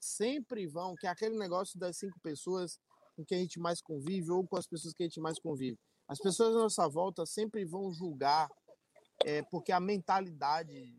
sempre 0.00 0.66
vão, 0.66 0.94
que 0.94 1.06
é 1.06 1.10
aquele 1.10 1.36
negócio 1.38 1.78
das 1.78 1.96
cinco 1.96 2.18
pessoas 2.20 2.78
com 3.16 3.24
quem 3.24 3.38
a 3.38 3.42
gente 3.42 3.58
mais 3.58 3.80
convive 3.80 4.30
ou 4.30 4.46
com 4.46 4.56
as 4.56 4.66
pessoas 4.66 4.94
que 4.94 5.02
a 5.02 5.06
gente 5.06 5.20
mais 5.20 5.38
convive. 5.38 5.78
As 6.06 6.18
pessoas 6.18 6.54
à 6.54 6.58
nossa 6.58 6.88
volta 6.88 7.26
sempre 7.26 7.64
vão 7.64 7.92
julgar, 7.92 8.48
é, 9.24 9.42
porque 9.42 9.72
a 9.72 9.80
mentalidade, 9.80 10.94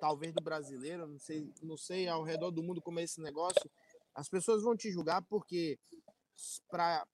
talvez 0.00 0.34
do 0.34 0.42
brasileiro, 0.42 1.06
não 1.06 1.18
sei, 1.18 1.52
não 1.62 1.76
sei 1.76 2.08
ao 2.08 2.22
redor 2.22 2.50
do 2.50 2.62
mundo 2.62 2.82
como 2.82 2.98
é 3.00 3.04
esse 3.04 3.20
negócio, 3.20 3.70
as 4.14 4.28
pessoas 4.28 4.62
vão 4.62 4.76
te 4.76 4.90
julgar 4.90 5.22
porque 5.22 5.78
para 6.68 7.06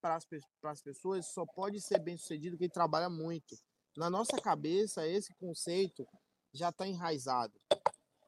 as 0.63 0.83
pessoas 0.83 1.27
só 1.27 1.45
pode 1.45 1.81
ser 1.81 1.99
bem 2.01 2.17
sucedido 2.17 2.59
quem 2.59 2.69
trabalha 2.69 3.11
muito. 3.11 3.57
Na 3.97 4.11
nossa 4.11 4.41
cabeça, 4.41 5.07
esse 5.07 5.33
conceito 5.35 6.07
já 6.53 6.71
está 6.71 6.87
enraizado. 6.87 7.55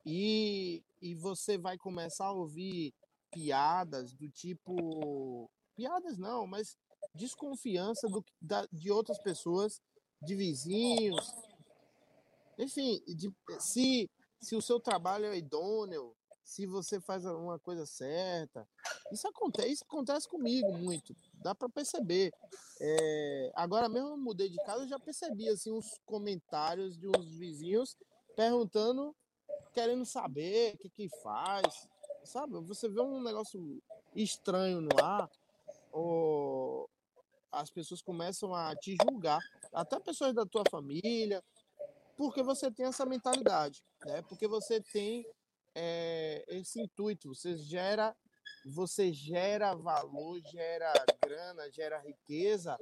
E, 0.04 0.82
e 1.00 1.14
você 1.14 1.58
vai 1.58 1.76
começar 1.76 2.26
a 2.26 2.32
ouvir 2.32 2.94
piadas 3.30 4.12
do 4.14 4.28
tipo 4.30 5.50
piadas 5.74 6.18
não, 6.18 6.46
mas 6.46 6.76
desconfiança 7.14 8.08
do, 8.08 8.24
da, 8.42 8.66
de 8.72 8.90
outras 8.90 9.18
pessoas, 9.18 9.80
de 10.20 10.34
vizinhos. 10.34 11.32
Enfim, 12.58 13.00
de, 13.06 13.32
se, 13.60 14.10
se 14.40 14.56
o 14.56 14.62
seu 14.62 14.80
trabalho 14.80 15.26
é 15.26 15.38
idôneo, 15.38 16.16
se 16.48 16.66
você 16.66 17.00
faz 17.00 17.24
uma 17.26 17.58
coisa 17.58 17.84
certa. 17.84 18.66
Isso 19.12 19.28
acontece, 19.28 19.68
isso 19.68 19.84
acontece 19.84 20.26
comigo 20.26 20.72
muito, 20.72 21.14
dá 21.34 21.54
para 21.54 21.68
perceber. 21.68 22.32
É, 22.80 23.52
agora 23.54 23.88
mesmo 23.88 24.10
eu 24.10 24.16
mudei 24.16 24.48
de 24.48 24.56
casa, 24.64 24.84
eu 24.84 24.88
já 24.88 24.98
percebi 24.98 25.48
assim 25.48 25.70
uns 25.70 26.00
comentários 26.06 26.96
de 26.98 27.06
uns 27.06 27.36
vizinhos 27.36 27.96
perguntando, 28.34 29.14
querendo 29.74 30.06
saber 30.06 30.74
o 30.74 30.78
que 30.78 30.88
que 30.88 31.08
faz, 31.22 31.88
sabe? 32.28 32.60
Você 32.60 32.88
vê 32.88 33.00
um 33.00 33.22
negócio 33.22 33.82
estranho 34.14 34.80
no 34.80 35.02
ar, 35.02 35.30
ou 35.90 36.88
as 37.50 37.70
pessoas 37.70 38.02
começam 38.02 38.54
a 38.54 38.76
te 38.76 38.96
julgar, 39.02 39.40
até 39.72 39.98
pessoas 39.98 40.34
da 40.34 40.44
tua 40.44 40.62
família, 40.70 41.42
porque 42.16 42.42
você 42.42 42.70
tem 42.70 42.86
essa 42.86 43.06
mentalidade, 43.06 43.82
né? 44.04 44.22
Porque 44.22 44.46
você 44.46 44.80
tem 44.80 45.24
é, 45.74 46.44
esse 46.48 46.80
intuito, 46.80 47.34
você 47.34 47.56
gera, 47.56 48.14
você 48.66 49.12
gera 49.12 49.74
valor, 49.74 50.40
gera 50.50 50.92
grana, 51.24 51.70
gera 51.70 52.00
riqueza 52.00 52.76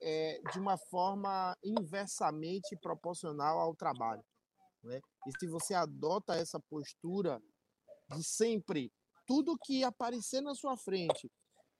é, 0.00 0.40
de 0.52 0.58
uma 0.58 0.76
forma 0.76 1.56
inversamente 1.62 2.76
proporcional 2.76 3.58
ao 3.58 3.74
trabalho. 3.74 4.24
Né? 4.82 5.00
E 5.26 5.38
se 5.38 5.46
você 5.46 5.74
adota 5.74 6.34
essa 6.34 6.60
postura 6.60 7.40
de 8.08 8.24
sempre, 8.24 8.92
tudo 9.26 9.58
que 9.58 9.84
aparecer 9.84 10.40
na 10.40 10.54
sua 10.54 10.76
frente, 10.76 11.30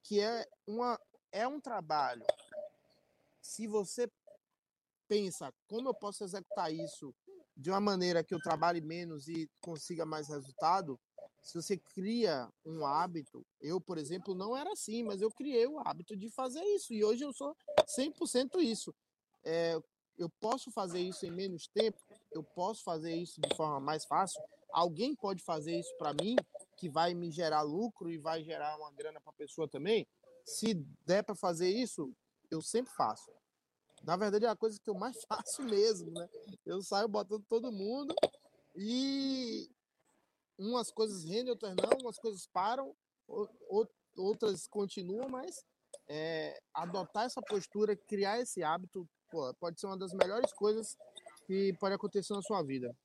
que 0.02 0.20
é, 0.20 0.46
uma, 0.66 1.00
é 1.32 1.46
um 1.46 1.60
trabalho, 1.60 2.24
se 3.40 3.66
você 3.66 4.10
pensa 5.08 5.52
como 5.66 5.88
eu 5.88 5.94
posso 5.94 6.22
executar 6.22 6.72
isso 6.72 7.14
de 7.56 7.70
uma 7.70 7.80
maneira 7.80 8.22
que 8.22 8.34
eu 8.34 8.38
trabalhe 8.38 8.80
menos 8.80 9.26
e 9.26 9.50
consiga 9.60 10.04
mais 10.04 10.28
resultado, 10.28 11.00
se 11.42 11.54
você 11.54 11.78
cria 11.78 12.48
um 12.64 12.84
hábito, 12.84 13.44
eu, 13.60 13.80
por 13.80 13.96
exemplo, 13.96 14.34
não 14.34 14.56
era 14.56 14.72
assim, 14.72 15.02
mas 15.02 15.22
eu 15.22 15.30
criei 15.30 15.66
o 15.66 15.78
hábito 15.80 16.14
de 16.14 16.30
fazer 16.30 16.62
isso 16.74 16.92
e 16.92 17.02
hoje 17.02 17.24
eu 17.24 17.32
sou 17.32 17.56
100% 17.86 18.60
isso. 18.60 18.94
É, 19.42 19.80
eu 20.18 20.28
posso 20.40 20.70
fazer 20.70 21.00
isso 21.00 21.24
em 21.24 21.30
menos 21.30 21.66
tempo, 21.68 21.98
eu 22.32 22.42
posso 22.42 22.82
fazer 22.82 23.14
isso 23.14 23.40
de 23.40 23.56
forma 23.56 23.80
mais 23.80 24.04
fácil. 24.04 24.42
Alguém 24.70 25.14
pode 25.14 25.42
fazer 25.42 25.78
isso 25.78 25.94
para 25.96 26.14
mim, 26.14 26.36
que 26.76 26.88
vai 26.88 27.14
me 27.14 27.30
gerar 27.30 27.62
lucro 27.62 28.10
e 28.10 28.18
vai 28.18 28.42
gerar 28.42 28.76
uma 28.76 28.92
grana 28.92 29.20
para 29.20 29.30
a 29.30 29.36
pessoa 29.36 29.68
também. 29.68 30.06
Se 30.44 30.74
der 31.06 31.22
para 31.22 31.34
fazer 31.34 31.68
isso, 31.68 32.12
eu 32.50 32.62
sempre 32.62 32.92
faço. 32.94 33.30
Na 34.02 34.16
verdade, 34.16 34.44
é 34.44 34.48
a 34.48 34.56
coisa 34.56 34.78
que 34.80 34.88
eu 34.88 34.94
mais 34.94 35.16
faço 35.28 35.62
mesmo, 35.62 36.10
né? 36.10 36.28
Eu 36.64 36.82
saio 36.82 37.08
botando 37.08 37.44
todo 37.48 37.72
mundo 37.72 38.14
e 38.76 39.68
umas 40.58 40.90
coisas 40.90 41.24
rendem, 41.24 41.50
outras 41.50 41.74
não, 41.74 41.98
umas 42.00 42.18
coisas 42.18 42.46
param, 42.46 42.94
outras 44.16 44.66
continuam, 44.66 45.28
mas 45.28 45.64
é, 46.08 46.58
adotar 46.72 47.26
essa 47.26 47.42
postura, 47.42 47.96
criar 47.96 48.40
esse 48.40 48.62
hábito, 48.62 49.08
pô, 49.30 49.52
pode 49.54 49.80
ser 49.80 49.86
uma 49.86 49.98
das 49.98 50.12
melhores 50.12 50.52
coisas 50.52 50.96
que 51.46 51.72
pode 51.78 51.94
acontecer 51.94 52.32
na 52.34 52.42
sua 52.42 52.62
vida. 52.62 52.96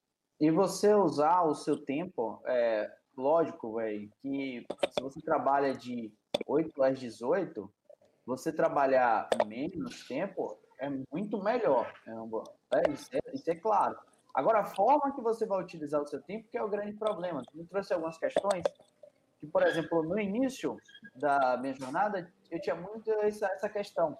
E 0.43 0.51
você 0.51 0.93
usar 0.93 1.43
o 1.43 1.55
seu 1.55 1.77
tempo, 1.85 2.41
é, 2.45 2.91
lógico, 3.15 3.75
velho, 3.75 4.11
que 4.21 4.67
se 4.91 5.01
você 5.01 5.21
trabalha 5.21 5.73
de 5.73 6.11
8 6.45 6.83
às 6.83 6.99
18, 6.99 7.73
você 8.25 8.51
trabalhar 8.51 9.29
menos 9.47 10.05
tempo 10.05 10.57
é 10.81 10.89
muito 11.09 11.41
melhor. 11.41 11.89
É, 12.73 12.91
isso, 12.91 13.09
é, 13.13 13.19
isso 13.33 13.49
é 13.49 13.55
claro. 13.55 13.97
Agora, 14.33 14.59
a 14.59 14.65
forma 14.65 15.15
que 15.15 15.21
você 15.21 15.45
vai 15.45 15.63
utilizar 15.63 16.01
o 16.01 16.07
seu 16.07 16.21
tempo 16.21 16.49
que 16.51 16.57
é 16.57 16.61
o 16.61 16.67
grande 16.67 16.97
problema. 16.97 17.41
Eu 17.55 17.65
trouxe 17.65 17.93
algumas 17.93 18.17
questões 18.17 18.65
que, 19.39 19.47
por 19.47 19.65
exemplo, 19.65 20.03
no 20.03 20.19
início 20.19 20.75
da 21.15 21.55
minha 21.55 21.73
jornada, 21.73 22.29
eu 22.51 22.59
tinha 22.59 22.75
muito 22.75 23.09
essa, 23.21 23.47
essa 23.47 23.69
questão. 23.69 24.17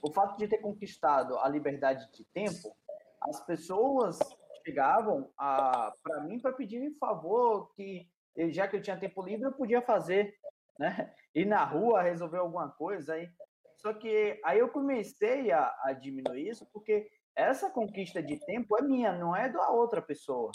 O 0.00 0.10
fato 0.10 0.38
de 0.38 0.48
ter 0.48 0.62
conquistado 0.62 1.38
a 1.38 1.46
liberdade 1.50 2.10
de 2.14 2.24
tempo, 2.24 2.74
as 3.20 3.44
pessoas 3.44 4.18
chegavam 4.64 5.30
para 5.36 6.20
mim 6.24 6.40
para 6.40 6.52
pedir 6.52 6.94
favor 6.98 7.72
que, 7.74 8.08
já 8.50 8.68
que 8.68 8.76
eu 8.76 8.82
tinha 8.82 8.98
tempo 8.98 9.22
livre, 9.22 9.46
eu 9.46 9.52
podia 9.52 9.82
fazer, 9.82 10.34
né? 10.78 11.14
Ir 11.34 11.44
na 11.44 11.64
rua, 11.64 12.02
resolver 12.02 12.38
alguma 12.38 12.68
coisa. 12.70 13.14
Aí 13.14 13.30
só 13.76 13.94
que 13.94 14.38
aí 14.44 14.58
eu 14.58 14.68
comecei 14.68 15.50
a, 15.52 15.74
a 15.84 15.92
diminuir 15.92 16.48
isso 16.48 16.66
porque 16.72 17.10
essa 17.34 17.70
conquista 17.70 18.22
de 18.22 18.38
tempo 18.38 18.76
é 18.76 18.82
minha, 18.82 19.12
não 19.16 19.34
é 19.34 19.48
da 19.48 19.70
outra 19.70 20.02
pessoa. 20.02 20.50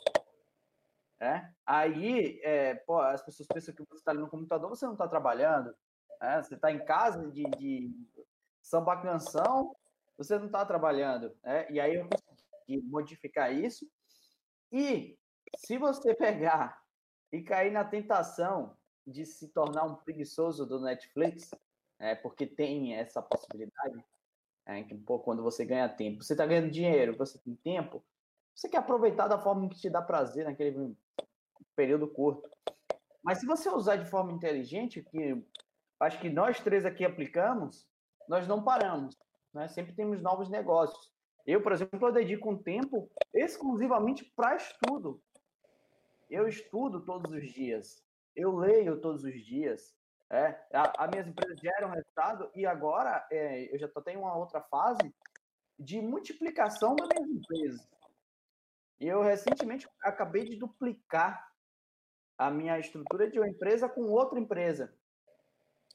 É? 1.19 1.49
Aí, 1.65 2.39
é, 2.43 2.75
pô, 2.75 2.99
as 2.99 3.23
pessoas 3.23 3.47
pensam 3.47 3.73
que 3.73 3.83
você 3.83 3.95
está 3.95 4.11
ali 4.11 4.19
no 4.19 4.29
computador, 4.29 4.69
você 4.69 4.85
não 4.85 4.93
está 4.93 5.07
trabalhando. 5.07 5.73
É? 6.21 6.41
Você 6.41 6.55
está 6.55 6.71
em 6.71 6.83
casa 6.85 7.31
de, 7.31 7.43
de 7.57 7.91
samba 8.61 9.01
canção, 9.01 9.75
você 10.17 10.37
não 10.37 10.45
está 10.45 10.65
trabalhando. 10.65 11.35
É? 11.43 11.71
E 11.71 11.79
aí 11.79 11.95
eu 11.95 12.07
consegui 12.07 12.81
modificar 12.87 13.53
isso. 13.53 13.89
E 14.75 15.17
se 15.55 15.77
você 15.77 16.13
pegar 16.13 16.83
e 17.31 17.41
cair 17.41 17.71
na 17.71 17.85
tentação 17.85 18.75
de 19.07 19.25
se 19.25 19.47
tornar 19.47 19.85
um 19.85 19.95
preguiçoso 19.95 20.65
do 20.65 20.81
Netflix, 20.81 21.49
é, 21.97 22.13
porque 22.13 22.45
tem 22.45 22.93
essa 22.93 23.21
possibilidade, 23.21 24.03
é, 24.65 24.83
que 24.83 24.93
pô, 24.93 25.17
quando 25.19 25.41
você 25.41 25.63
ganha 25.63 25.87
tempo, 25.87 26.21
você 26.21 26.33
está 26.33 26.45
ganhando 26.45 26.69
dinheiro, 26.69 27.15
você 27.15 27.37
tem 27.37 27.55
tempo, 27.55 28.03
você 28.53 28.67
quer 28.67 28.79
aproveitar 28.79 29.29
da 29.29 29.39
forma 29.39 29.69
que 29.69 29.79
te 29.79 29.89
dá 29.89 30.01
prazer 30.01 30.43
naquele 30.43 30.93
período 31.73 32.09
curto. 32.09 32.49
Mas 33.23 33.39
se 33.39 33.45
você 33.45 33.69
usar 33.69 33.95
de 33.95 34.09
forma 34.09 34.33
inteligente, 34.33 35.01
que 35.01 35.41
acho 36.01 36.19
que 36.19 36.29
nós 36.29 36.59
três 36.59 36.85
aqui 36.85 37.05
aplicamos, 37.05 37.87
nós 38.27 38.45
não 38.45 38.61
paramos, 38.61 39.17
né? 39.53 39.69
sempre 39.69 39.93
temos 39.93 40.21
novos 40.21 40.49
negócios. 40.49 41.14
Eu, 41.45 41.61
por 41.61 41.71
exemplo, 41.71 42.07
eu 42.07 42.11
dedico 42.11 42.49
um 42.49 42.57
tempo 42.57 43.09
exclusivamente 43.33 44.25
para 44.35 44.55
estudo. 44.55 45.21
Eu 46.29 46.47
estudo 46.47 47.05
todos 47.05 47.31
os 47.31 47.53
dias, 47.53 48.03
eu 48.35 48.55
leio 48.55 48.99
todos 48.99 49.23
os 49.23 49.45
dias, 49.45 49.95
é, 50.31 50.59
a, 50.73 51.07
minhas 51.07 51.27
empresas 51.27 51.59
geram 51.59 51.91
resultado 51.91 52.49
e 52.55 52.65
agora 52.65 53.25
é, 53.31 53.73
eu 53.73 53.77
já 53.77 53.85
estou 53.85 54.03
em 54.07 54.17
uma 54.17 54.35
outra 54.35 54.59
fase 54.59 55.13
de 55.77 56.01
multiplicação 56.01 56.95
das 56.95 57.07
minhas 57.09 57.29
empresas. 57.29 57.87
E 58.99 59.07
eu 59.07 59.21
recentemente 59.21 59.87
acabei 60.01 60.45
de 60.45 60.55
duplicar 60.55 61.47
a 62.37 62.49
minha 62.49 62.79
estrutura 62.79 63.29
de 63.29 63.39
uma 63.39 63.47
empresa 63.47 63.87
com 63.87 64.01
outra 64.09 64.39
empresa. 64.39 64.93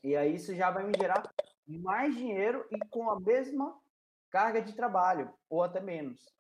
E 0.02 0.16
aí 0.16 0.36
isso 0.36 0.54
já 0.54 0.70
vai 0.70 0.84
me 0.84 0.92
gerar 0.96 1.22
mais 1.66 2.14
dinheiro 2.14 2.66
e 2.70 2.78
com 2.88 3.10
a 3.10 3.18
mesma 3.18 3.78
carga 4.30 4.62
de 4.62 4.74
trabalho, 4.74 5.32
ou 5.48 5.62
até 5.62 5.80
menos. 5.80 6.34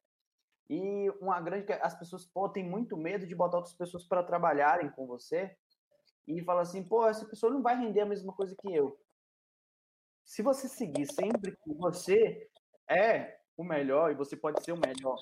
E 0.68 1.10
uma 1.20 1.40
grande. 1.40 1.72
As 1.82 1.98
pessoas 1.98 2.24
pô, 2.24 2.48
têm 2.48 2.64
muito 2.64 2.96
medo 2.96 3.26
de 3.26 3.34
botar 3.34 3.58
outras 3.58 3.74
pessoas 3.74 4.04
para 4.04 4.22
trabalharem 4.22 4.90
com 4.90 5.06
você, 5.06 5.56
e 6.26 6.42
fala 6.44 6.62
assim, 6.62 6.82
pô, 6.82 7.06
essa 7.08 7.26
pessoa 7.26 7.52
não 7.52 7.62
vai 7.62 7.76
render 7.76 8.00
a 8.00 8.06
mesma 8.06 8.32
coisa 8.32 8.54
que 8.56 8.72
eu. 8.72 8.98
Se 10.24 10.42
você 10.42 10.68
seguir 10.68 11.06
sempre 11.12 11.56
que 11.56 11.74
você 11.74 12.48
é 12.88 13.38
o 13.56 13.64
melhor 13.64 14.10
e 14.10 14.14
você 14.14 14.36
pode 14.36 14.62
ser 14.62 14.72
o 14.72 14.78
melhor, 14.78 15.16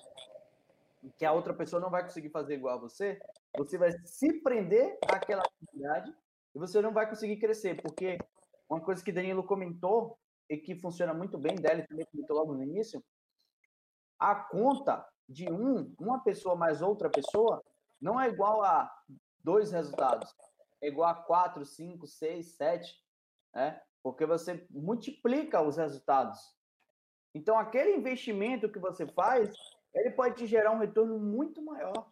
que 1.16 1.24
a 1.24 1.32
outra 1.32 1.54
pessoa 1.54 1.80
não 1.80 1.90
vai 1.90 2.02
conseguir 2.02 2.28
fazer 2.30 2.54
igual 2.54 2.76
a 2.76 2.80
você, 2.80 3.18
você 3.56 3.78
vai 3.78 3.92
se 4.04 4.42
prender 4.42 4.98
àquela 5.08 5.42
atividade 5.42 6.14
e 6.54 6.58
você 6.58 6.80
não 6.82 6.92
vai 6.92 7.08
conseguir 7.08 7.38
crescer, 7.38 7.80
porque 7.80 8.18
uma 8.68 8.80
coisa 8.80 9.02
que 9.02 9.12
Danilo 9.12 9.42
comentou 9.42 10.18
e 10.48 10.56
que 10.56 10.80
funciona 10.80 11.12
muito 11.12 11.38
bem 11.38 11.56
dela, 11.56 11.86
também 11.86 12.06
comentou 12.06 12.36
logo 12.36 12.54
no 12.54 12.62
início, 12.62 13.02
a 14.18 14.34
conta 14.34 15.06
de 15.28 15.50
um, 15.50 15.94
uma 15.98 16.22
pessoa 16.22 16.56
mais 16.56 16.82
outra 16.82 17.10
pessoa 17.10 17.62
não 18.00 18.20
é 18.20 18.28
igual 18.28 18.62
a 18.64 18.90
dois 19.42 19.72
resultados 19.72 20.34
é 20.80 20.88
igual 20.88 21.10
a 21.10 21.14
4, 21.14 21.64
5, 21.64 22.06
6, 22.06 22.46
7, 22.56 23.04
né? 23.54 23.80
porque 24.02 24.24
você 24.24 24.66
multiplica 24.70 25.60
os 25.60 25.76
resultados. 25.76 26.38
Então, 27.34 27.58
aquele 27.58 27.94
investimento 27.96 28.70
que 28.70 28.78
você 28.78 29.06
faz, 29.06 29.54
ele 29.94 30.10
pode 30.10 30.36
te 30.36 30.46
gerar 30.46 30.72
um 30.72 30.78
retorno 30.78 31.18
muito 31.18 31.62
maior 31.62 32.08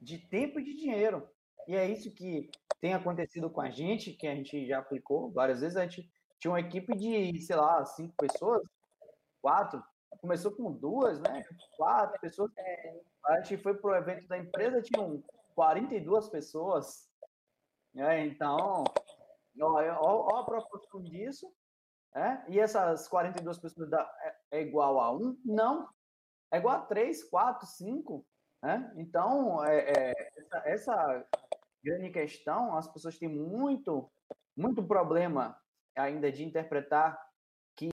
de 0.00 0.18
tempo 0.18 0.60
e 0.60 0.64
de 0.64 0.74
dinheiro. 0.74 1.28
E 1.66 1.74
é 1.74 1.88
isso 1.88 2.12
que 2.12 2.50
tem 2.80 2.94
acontecido 2.94 3.50
com 3.50 3.60
a 3.60 3.70
gente, 3.70 4.12
que 4.12 4.26
a 4.26 4.34
gente 4.34 4.66
já 4.66 4.78
aplicou 4.78 5.30
várias 5.32 5.60
vezes. 5.60 5.76
A 5.76 5.86
gente 5.86 6.10
tinha 6.38 6.50
uma 6.50 6.60
equipe 6.60 6.94
de, 6.96 7.40
sei 7.40 7.56
lá, 7.56 7.84
cinco 7.84 8.14
pessoas, 8.16 8.62
quatro. 9.40 9.82
Começou 10.20 10.52
com 10.52 10.72
duas, 10.72 11.20
né? 11.20 11.44
Quatro 11.76 12.18
pessoas. 12.20 12.50
A 13.26 13.40
gente 13.40 13.62
foi 13.62 13.74
para 13.74 13.90
o 13.90 13.96
evento 13.96 14.26
da 14.28 14.38
empresa, 14.38 14.82
tinham 14.82 15.22
42 15.54 16.28
pessoas. 16.28 17.08
É, 17.96 18.24
então, 18.26 18.84
ó, 19.60 19.80
ó, 20.00 20.34
ó, 20.34 20.40
a 20.40 20.44
proporção 20.44 21.02
disso. 21.02 21.52
É? 22.14 22.42
E 22.48 22.58
essas 22.58 23.08
42 23.08 23.58
pessoas 23.58 23.90
dá, 23.90 24.10
é, 24.22 24.58
é 24.58 24.62
igual 24.62 25.00
a 25.00 25.12
1? 25.12 25.38
Não. 25.44 25.88
É 26.50 26.58
igual 26.58 26.76
a 26.76 26.80
3, 26.80 27.24
4, 27.24 27.66
5. 27.66 28.26
Né? 28.62 28.92
Então, 28.96 29.62
é, 29.64 29.78
é, 29.90 30.30
essa, 30.36 30.62
essa 30.64 31.26
grande 31.84 32.10
questão, 32.10 32.76
as 32.76 32.88
pessoas 32.88 33.18
têm 33.18 33.28
muito, 33.28 34.10
muito 34.56 34.82
problema 34.82 35.56
ainda 35.96 36.30
de 36.30 36.44
interpretar 36.44 37.18
que 37.74 37.90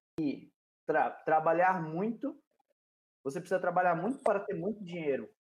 tra 0.86 1.10
trabalhar 1.10 1.82
muito, 1.82 2.38
você 3.24 3.40
precisa 3.40 3.60
trabalhar 3.60 3.96
muito 3.96 4.22
para 4.24 4.40
ter 4.40 4.54
muito 4.54 4.84
dinheiro. 4.84 5.34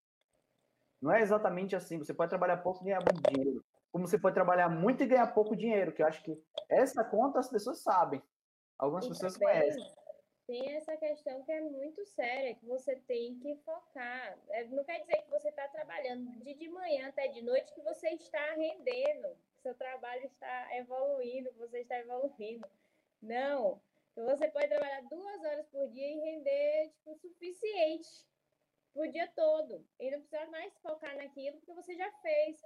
Não 1.01 1.11
é 1.11 1.22
exatamente 1.22 1.76
assim. 1.76 1.97
Você 1.97 2.14
pode 2.14 2.30
trabalhar 2.30 2.57
pouco 2.57 2.82
e 2.82 2.86
ganhar 2.86 3.01
muito 3.01 3.22
dinheiro. 3.30 3.64
Como 3.91 4.07
você 4.07 4.18
pode 4.18 4.34
trabalhar 4.34 4.70
muito 4.70 5.03
e 5.03 5.05
ganhar 5.05 5.28
pouco 5.28 5.55
dinheiro, 5.55 5.91
que 5.91 6.01
eu 6.01 6.07
acho 6.07 6.24
que 6.24 6.41
essa 6.70 7.03
conta 7.03 7.39
as 7.39 7.49
pessoas 7.49 7.84
sabem. 7.84 8.24
Algumas 8.80 9.05
e 9.05 9.09
pessoas 9.09 9.34
também, 9.34 9.59
conhecem. 9.59 9.93
Tem 10.47 10.76
essa 10.76 10.97
questão 10.97 11.43
que 11.43 11.51
é 11.51 11.61
muito 11.61 12.05
séria, 12.05 12.55
que 12.55 12.66
você 12.66 12.95
tem 12.95 13.38
que 13.39 13.55
focar. 13.64 14.38
É, 14.49 14.64
não 14.66 14.84
quer 14.84 15.01
dizer 15.01 15.22
que 15.24 15.30
você 15.30 15.49
está 15.49 15.68
trabalhando 15.68 16.32
de, 16.39 16.53
de 16.53 16.70
manhã 16.70 17.09
até 17.09 17.28
de 17.28 17.41
noite 17.41 17.74
que 17.74 17.82
você 17.82 18.09
está 18.09 18.53
rendendo, 18.53 19.28
seu 19.64 19.74
trabalho 19.76 20.26
está 20.26 20.78
evoluindo, 20.78 21.51
você 21.57 21.80
está 21.80 21.97
evoluindo. 21.97 22.68
Não. 23.22 23.82
Então 24.11 24.26
você 24.26 24.47
pode 24.49 24.68
trabalhar 24.68 25.01
duas 25.09 25.43
horas 25.43 25.66
por 25.70 25.89
dia 25.89 26.07
e 26.07 26.20
render 26.20 26.89
tipo, 26.89 27.11
o 27.11 27.16
suficiente 27.16 28.28
o 28.95 29.07
dia 29.07 29.28
todo. 29.36 29.84
E 29.99 30.11
não 30.11 30.20
precisa 30.20 30.45
mais 30.51 30.72
focar 30.80 31.16
naquilo 31.18 31.59
que 31.61 31.74
você 31.74 31.95
já 31.95 32.11
fez. 32.22 32.61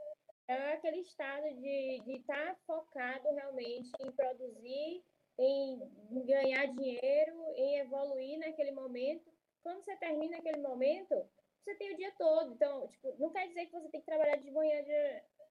É 0.47 0.73
aquele 0.73 1.01
estado 1.01 1.53
de 1.55 2.01
estar 2.07 2.55
tá 2.55 2.55
focado 2.65 3.29
realmente 3.33 3.89
em 3.99 4.11
produzir, 4.11 5.03
em 5.37 6.25
ganhar 6.25 6.65
dinheiro, 6.67 7.53
em 7.55 7.79
evoluir 7.79 8.39
naquele 8.39 8.71
momento. 8.71 9.31
Quando 9.61 9.83
você 9.83 9.95
termina 9.97 10.37
aquele 10.37 10.61
momento, 10.61 11.15
você 11.63 11.75
tem 11.75 11.93
o 11.93 11.97
dia 11.97 12.13
todo. 12.17 12.53
Então, 12.53 12.87
tipo, 12.87 13.13
não 13.19 13.29
quer 13.29 13.47
dizer 13.47 13.65
que 13.65 13.73
você 13.73 13.89
tem 13.89 13.99
que 13.99 14.05
trabalhar 14.05 14.37
de 14.37 14.51
manhã. 14.51 14.83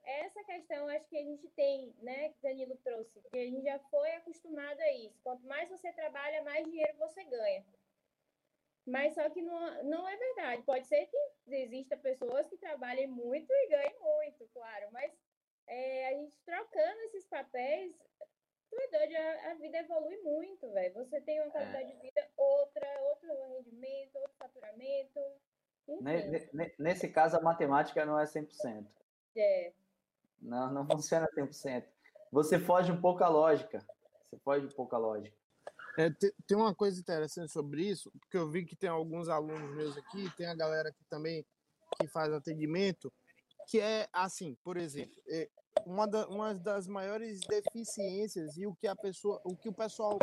Essa 0.07 0.43
questão 0.45 0.87
acho 0.87 1.09
que 1.09 1.19
a 1.19 1.25
gente 1.25 1.49
tem, 1.49 1.93
né, 2.01 2.29
que 2.29 2.41
Danilo 2.41 2.77
trouxe, 2.85 3.21
que 3.33 3.39
a 3.39 3.45
gente 3.45 3.63
já 3.65 3.79
foi 3.91 4.13
acostumado 4.13 4.81
a 4.81 4.93
isso. 4.93 5.19
Quanto 5.23 5.45
mais 5.47 5.69
você 5.69 5.93
trabalha, 5.93 6.45
mais 6.45 6.65
dinheiro 6.65 6.97
você 6.97 7.25
ganha. 7.25 7.65
Mas 8.87 9.15
só 9.15 9.29
que 9.29 9.43
não, 9.43 9.83
não 9.83 10.09
é 10.09 10.17
verdade. 10.17 10.63
Pode 10.63 10.87
ser 10.87 11.07
que 11.07 11.17
exista 11.49 11.97
pessoas 11.97 12.47
que 12.47 12.57
trabalhem 12.57 13.09
muito 13.09 13.53
e 13.53 13.69
ganhem 13.69 13.99
muito, 13.99 14.49
claro. 14.55 14.87
Mas 14.93 15.13
é, 15.67 16.09
a 16.09 16.13
gente 16.13 16.39
trocando 16.45 17.01
esses 17.07 17.27
papéis, 17.27 17.93
tu 18.71 18.79
é 18.79 18.89
doido, 18.89 19.17
a, 19.17 19.51
a 19.51 19.55
vida 19.55 19.79
evolui 19.79 20.17
muito, 20.19 20.71
velho. 20.71 20.95
Você 20.95 21.21
tem 21.21 21.41
uma 21.41 21.51
qualidade 21.51 21.91
é. 21.91 21.95
de 21.95 22.01
vida 22.01 22.31
outra, 22.37 23.01
outro 23.03 23.29
rendimento, 23.49 24.17
outro 24.17 24.37
faturamento. 24.39 25.21
Nesse 26.79 27.09
caso, 27.09 27.37
a 27.37 27.41
matemática 27.41 28.05
não 28.05 28.19
é 28.21 28.25
100%. 28.25 28.87
É. 29.37 29.73
Não, 30.41 30.73
não 30.73 30.87
funciona 30.87 31.29
100%. 31.37 31.85
Você 32.33 32.59
foge 32.59 32.93
um 32.93 33.01
pouco 33.01 33.25
a 33.25 33.29
lógica. 33.29 33.85
Você 34.25 34.39
foge 34.39 34.67
um 34.67 34.71
pouco 34.71 34.95
a 34.95 34.99
lógica. 34.99 35.37
É, 35.99 36.11
tem 36.47 36.57
uma 36.57 36.75
coisa 36.75 37.01
interessante 37.01 37.51
sobre 37.51 37.83
isso, 37.89 38.11
porque 38.21 38.37
eu 38.37 38.51
vi 38.51 38.67
que 38.67 38.77
tem 38.77 38.91
alguns 38.91 39.29
alunos 39.29 39.75
meus 39.75 39.97
aqui, 39.97 40.31
tem 40.37 40.47
a 40.47 40.55
galera 40.55 40.93
que 40.93 41.03
também 41.05 41.45
que 41.99 42.07
faz 42.09 42.31
atendimento, 42.33 43.11
que 43.67 43.81
é 43.81 44.07
assim, 44.13 44.57
por 44.63 44.77
exemplo, 44.77 45.15
é 45.27 45.49
uma, 45.87 46.07
da, 46.07 46.29
uma 46.29 46.55
das 46.55 46.87
maiores 46.87 47.41
deficiências 47.41 48.59
e 48.59 48.67
o 48.67 48.75
que 48.75 48.87
a 48.87 48.95
pessoa, 48.95 49.41
o 49.45 49.57
que 49.57 49.69
o 49.69 49.73
pessoal 49.73 50.19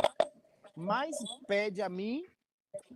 mais 0.76 1.16
pede 1.48 1.82
a 1.82 1.88
mim 1.88 2.24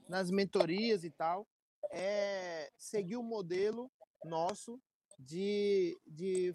nas 0.09 0.31
mentorias 0.31 1.03
e 1.03 1.11
tal 1.11 1.47
é 1.91 2.71
seguir 2.77 3.16
o 3.16 3.23
modelo 3.23 3.91
nosso 4.25 4.81
de, 5.19 5.99
de 6.07 6.55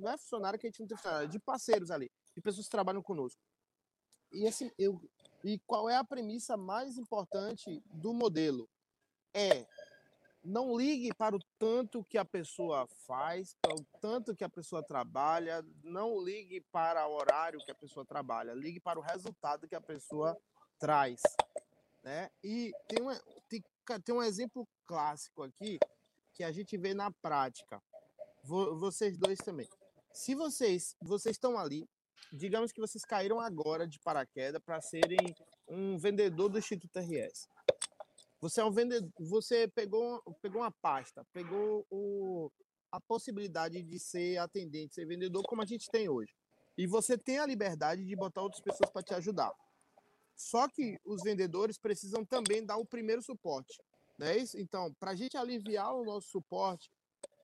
não 0.00 0.12
é 0.12 0.18
funcionário 0.18 0.58
que 0.58 0.66
a 0.66 0.70
gente 0.70 0.80
não 0.80 0.86
tem 0.86 0.96
funcionário, 0.96 1.28
de 1.28 1.38
parceiros 1.38 1.90
ali, 1.90 2.10
de 2.34 2.40
pessoas 2.40 2.66
que 2.66 2.70
trabalham 2.70 3.02
conosco. 3.02 3.40
E 4.32 4.46
assim, 4.46 4.70
eu, 4.78 5.00
e 5.44 5.58
qual 5.60 5.88
é 5.88 5.96
a 5.96 6.04
premissa 6.04 6.56
mais 6.56 6.96
importante 6.96 7.82
do 7.86 8.12
modelo? 8.12 8.68
É 9.34 9.66
não 10.42 10.76
ligue 10.76 11.12
para 11.14 11.36
o 11.36 11.40
tanto 11.58 12.04
que 12.04 12.16
a 12.16 12.24
pessoa 12.24 12.86
faz, 13.06 13.54
para 13.60 13.74
o 13.74 13.84
tanto 14.00 14.34
que 14.34 14.44
a 14.44 14.48
pessoa 14.48 14.82
trabalha, 14.82 15.64
não 15.82 16.18
ligue 16.20 16.60
para 16.72 17.06
o 17.06 17.12
horário 17.12 17.60
que 17.60 17.70
a 17.70 17.74
pessoa 17.74 18.04
trabalha, 18.04 18.54
ligue 18.54 18.80
para 18.80 18.98
o 18.98 19.02
resultado 19.02 19.68
que 19.68 19.74
a 19.74 19.80
pessoa 19.80 20.36
traz. 20.78 21.20
Né? 22.02 22.30
E 22.42 22.72
tem, 22.88 23.02
uma, 23.02 23.14
tem, 23.48 23.62
tem 24.02 24.14
um 24.14 24.22
exemplo 24.22 24.66
clássico 24.86 25.42
aqui 25.42 25.78
que 26.32 26.42
a 26.42 26.50
gente 26.50 26.76
vê 26.78 26.94
na 26.94 27.10
prática. 27.10 27.82
Vocês 28.44 29.18
dois 29.18 29.38
também. 29.38 29.68
Se 30.12 30.34
vocês, 30.34 30.96
vocês 31.00 31.36
estão 31.36 31.58
ali, 31.58 31.88
digamos 32.32 32.72
que 32.72 32.80
vocês 32.80 33.04
caíram 33.04 33.40
agora 33.40 33.86
de 33.86 33.98
paraquedas 34.00 34.60
para 34.62 34.80
serem 34.80 35.34
um 35.68 35.96
vendedor 35.98 36.48
do 36.48 36.58
Instituto 36.58 36.98
RS. 36.98 37.48
Você 38.40 38.60
é 38.60 38.64
um 38.64 38.72
vendedor, 38.72 39.10
você 39.18 39.68
pegou, 39.68 40.22
pegou 40.40 40.62
uma 40.62 40.70
pasta, 40.70 41.24
pegou 41.32 41.86
o, 41.90 42.50
a 42.90 43.00
possibilidade 43.00 43.82
de 43.82 43.98
ser 43.98 44.38
atendente, 44.38 44.94
ser 44.94 45.06
vendedor 45.06 45.42
como 45.44 45.62
a 45.62 45.66
gente 45.66 45.90
tem 45.90 46.08
hoje. 46.08 46.34
E 46.76 46.86
você 46.86 47.18
tem 47.18 47.38
a 47.38 47.46
liberdade 47.46 48.04
de 48.04 48.16
botar 48.16 48.42
outras 48.42 48.62
pessoas 48.62 48.90
para 48.90 49.02
te 49.02 49.14
ajudar. 49.14 49.52
Só 50.34 50.66
que 50.68 50.98
os 51.04 51.22
vendedores 51.22 51.76
precisam 51.76 52.24
também 52.24 52.64
dar 52.64 52.78
o 52.78 52.86
primeiro 52.86 53.20
suporte. 53.20 53.78
É 54.22 54.36
isso? 54.36 54.58
Então, 54.58 54.92
para 54.98 55.10
a 55.10 55.14
gente 55.14 55.36
aliviar 55.36 55.94
o 55.94 56.04
nosso 56.04 56.28
suporte, 56.28 56.90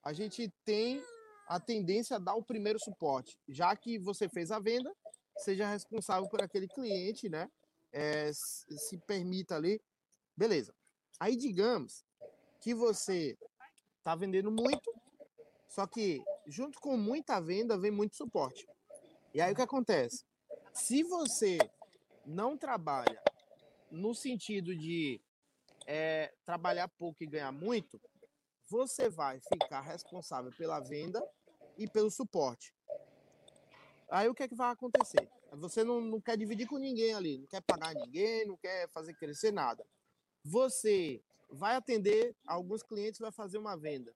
a 0.03 0.13
gente 0.13 0.51
tem 0.65 1.03
a 1.47 1.59
tendência 1.59 2.17
a 2.17 2.19
dar 2.19 2.35
o 2.35 2.43
primeiro 2.43 2.79
suporte. 2.79 3.39
Já 3.47 3.75
que 3.75 3.97
você 3.97 4.27
fez 4.27 4.51
a 4.51 4.59
venda, 4.59 4.93
seja 5.37 5.69
responsável 5.69 6.27
por 6.29 6.41
aquele 6.41 6.67
cliente, 6.67 7.29
né? 7.29 7.49
É, 7.91 8.31
se 8.33 8.97
permita 9.07 9.55
ali. 9.55 9.81
Beleza. 10.35 10.73
Aí, 11.19 11.35
digamos 11.35 12.05
que 12.59 12.73
você 12.73 13.37
está 13.97 14.13
vendendo 14.15 14.51
muito, 14.51 14.93
só 15.69 15.87
que 15.87 16.21
junto 16.45 16.79
com 16.79 16.97
muita 16.97 17.39
venda 17.39 17.77
vem 17.77 17.91
muito 17.91 18.15
suporte. 18.15 18.67
E 19.33 19.41
aí 19.41 19.53
o 19.53 19.55
que 19.55 19.61
acontece? 19.61 20.25
Se 20.73 21.03
você 21.03 21.57
não 22.25 22.57
trabalha 22.57 23.21
no 23.89 24.13
sentido 24.13 24.75
de 24.75 25.21
é, 25.85 26.33
trabalhar 26.45 26.87
pouco 26.89 27.23
e 27.23 27.27
ganhar 27.27 27.51
muito, 27.51 27.99
você 28.69 29.09
vai 29.09 29.39
ficar 29.39 29.81
responsável 29.81 30.51
pela 30.57 30.79
venda 30.79 31.23
e 31.77 31.87
pelo 31.87 32.11
suporte. 32.11 32.73
Aí 34.09 34.27
o 34.27 34.33
que 34.33 34.43
é 34.43 34.47
que 34.47 34.55
vai 34.55 34.71
acontecer? 34.71 35.29
Você 35.53 35.83
não, 35.83 36.01
não 36.01 36.21
quer 36.21 36.37
dividir 36.37 36.67
com 36.67 36.77
ninguém 36.77 37.13
ali, 37.13 37.37
não 37.37 37.47
quer 37.47 37.61
pagar 37.61 37.93
ninguém, 37.93 38.45
não 38.45 38.57
quer 38.57 38.89
fazer 38.89 39.13
crescer 39.13 39.51
nada. 39.51 39.85
Você 40.43 41.21
vai 41.49 41.75
atender 41.75 42.35
alguns 42.45 42.83
clientes, 42.83 43.19
vai 43.19 43.31
fazer 43.31 43.57
uma 43.57 43.77
venda. 43.77 44.13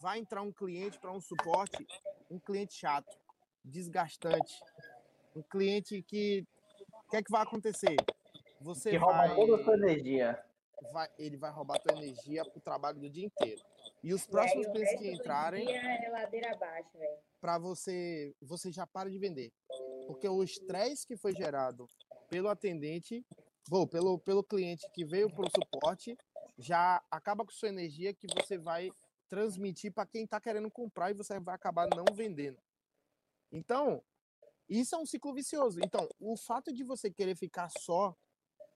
Vai 0.00 0.18
entrar 0.18 0.42
um 0.42 0.52
cliente 0.52 0.98
para 0.98 1.12
um 1.12 1.20
suporte, 1.20 1.86
um 2.30 2.38
cliente 2.38 2.74
chato, 2.74 3.16
desgastante, 3.64 4.60
um 5.34 5.42
cliente 5.42 6.02
que 6.02 6.46
o 7.06 7.10
que 7.10 7.16
é 7.16 7.22
que 7.22 7.30
vai 7.30 7.42
acontecer? 7.42 7.96
Você 8.60 8.90
que 8.90 8.96
rouba 8.96 9.18
vai, 9.18 9.34
toda 9.34 9.60
a 9.60 9.64
sua 9.64 9.74
energia. 9.74 10.42
Vai, 10.90 11.08
ele 11.18 11.36
vai 11.36 11.50
roubar 11.50 11.78
tua 11.78 11.96
energia 11.96 12.44
para 12.44 12.58
o 12.58 12.60
trabalho 12.60 12.98
do 12.98 13.08
dia 13.08 13.24
inteiro. 13.24 13.62
E 14.02 14.12
os 14.12 14.26
próximos 14.26 14.66
clientes 14.66 14.98
que 14.98 15.12
entrarem. 15.12 15.70
É 15.70 16.50
abaixo, 16.50 16.90
Para 17.40 17.58
você, 17.58 18.34
você 18.40 18.72
já 18.72 18.86
para 18.86 19.10
de 19.10 19.18
vender. 19.18 19.52
Porque 20.06 20.28
o 20.28 20.42
estresse 20.42 21.06
que 21.06 21.16
foi 21.16 21.34
gerado 21.34 21.88
pelo 22.28 22.48
atendente, 22.48 23.24
ou 23.70 23.86
pelo, 23.86 24.18
pelo 24.18 24.42
cliente 24.42 24.88
que 24.92 25.04
veio 25.04 25.30
para 25.30 25.46
o 25.46 25.50
suporte, 25.50 26.16
já 26.58 27.02
acaba 27.10 27.44
com 27.44 27.52
sua 27.52 27.68
energia 27.68 28.12
que 28.14 28.26
você 28.34 28.58
vai 28.58 28.90
transmitir 29.28 29.92
para 29.92 30.06
quem 30.06 30.24
está 30.24 30.40
querendo 30.40 30.70
comprar 30.70 31.10
e 31.10 31.14
você 31.14 31.38
vai 31.40 31.54
acabar 31.54 31.88
não 31.94 32.04
vendendo. 32.14 32.58
Então, 33.50 34.02
isso 34.68 34.94
é 34.94 34.98
um 34.98 35.06
ciclo 35.06 35.32
vicioso. 35.34 35.80
Então, 35.82 36.08
o 36.18 36.36
fato 36.36 36.72
de 36.72 36.82
você 36.82 37.10
querer 37.10 37.36
ficar 37.36 37.70
só 37.78 38.16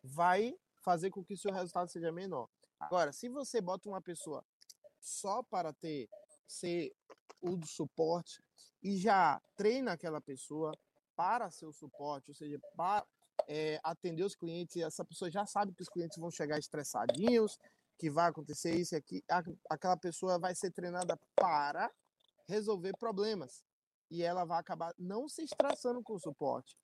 vai 0.03 0.55
fazer 0.87 1.11
com 1.11 1.25
que 1.25 1.35
o 1.35 1.37
seu 1.37 1.53
resultado 1.53 1.91
seja 1.91 2.13
menor. 2.13 2.49
Agora, 2.79 3.13
se 3.13 3.29
você 3.29 3.61
bota 3.61 3.89
uma 3.89 4.01
pessoa 4.01 4.47
só 5.01 5.43
para 5.43 5.73
ter 5.73 6.09
ser 6.47 6.95
o 7.43 7.57
do 7.57 7.67
suporte 7.67 8.41
e 8.81 8.97
já 8.97 9.43
treina 9.57 9.93
aquela 9.93 10.21
pessoa 10.21 10.73
para 11.17 11.51
ser 11.51 11.67
o 11.67 11.73
suporte, 11.73 12.31
ou 12.31 12.37
seja, 12.37 12.61
para 12.77 13.05
é, 13.49 13.81
atender 13.83 14.23
os 14.23 14.37
clientes, 14.37 14.77
e 14.77 14.83
essa 14.83 15.05
pessoa 15.05 15.29
já 15.29 15.45
sabe 15.45 15.75
que 15.75 15.83
os 15.83 15.89
clientes 15.89 16.19
vão 16.19 16.31
chegar 16.31 16.57
estressadinhos, 16.57 17.59
que 17.99 18.09
vai 18.09 18.29
acontecer 18.29 18.77
isso 18.77 18.95
e 18.95 18.99
aqui, 18.99 19.25
aquela 19.69 19.97
pessoa 19.97 20.39
vai 20.39 20.55
ser 20.55 20.71
treinada 20.71 21.19
para 21.35 21.93
resolver 22.47 22.93
problemas 22.97 23.65
e 24.09 24.23
ela 24.23 24.45
vai 24.45 24.61
acabar 24.61 24.95
não 24.97 25.29
se 25.29 25.43
estressando 25.43 26.01
com 26.01 26.15
o 26.15 26.21
suporte. 26.21 26.77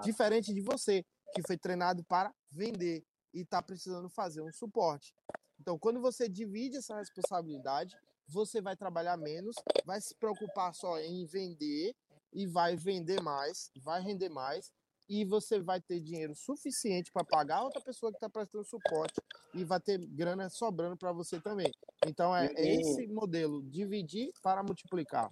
Diferente 0.00 0.52
de 0.52 0.62
você, 0.62 1.04
que 1.34 1.42
foi 1.46 1.56
treinado 1.56 2.04
para 2.04 2.32
vender 2.50 3.04
e 3.34 3.42
está 3.42 3.62
precisando 3.62 4.08
fazer 4.08 4.40
um 4.40 4.52
suporte. 4.52 5.14
Então, 5.60 5.78
quando 5.78 6.00
você 6.00 6.28
divide 6.28 6.76
essa 6.76 6.96
responsabilidade, 6.96 7.96
você 8.26 8.60
vai 8.60 8.76
trabalhar 8.76 9.16
menos, 9.16 9.56
vai 9.84 10.00
se 10.00 10.14
preocupar 10.14 10.74
só 10.74 10.98
em 10.98 11.24
vender 11.26 11.94
e 12.32 12.46
vai 12.46 12.76
vender 12.76 13.22
mais, 13.22 13.70
vai 13.82 14.00
render 14.02 14.28
mais 14.28 14.70
e 15.08 15.24
você 15.24 15.58
vai 15.58 15.80
ter 15.80 16.00
dinheiro 16.00 16.34
suficiente 16.34 17.10
para 17.10 17.24
pagar 17.24 17.62
outra 17.62 17.80
pessoa 17.80 18.12
que 18.12 18.18
está 18.18 18.28
prestando 18.28 18.64
suporte 18.64 19.20
e 19.54 19.64
vai 19.64 19.80
ter 19.80 19.98
grana 19.98 20.50
sobrando 20.50 20.96
para 20.96 21.12
você 21.12 21.40
também. 21.40 21.72
Então 22.06 22.36
é 22.36 22.52
e, 22.52 22.80
esse 22.80 23.06
modelo, 23.06 23.62
dividir 23.62 24.30
para 24.42 24.62
multiplicar. 24.62 25.30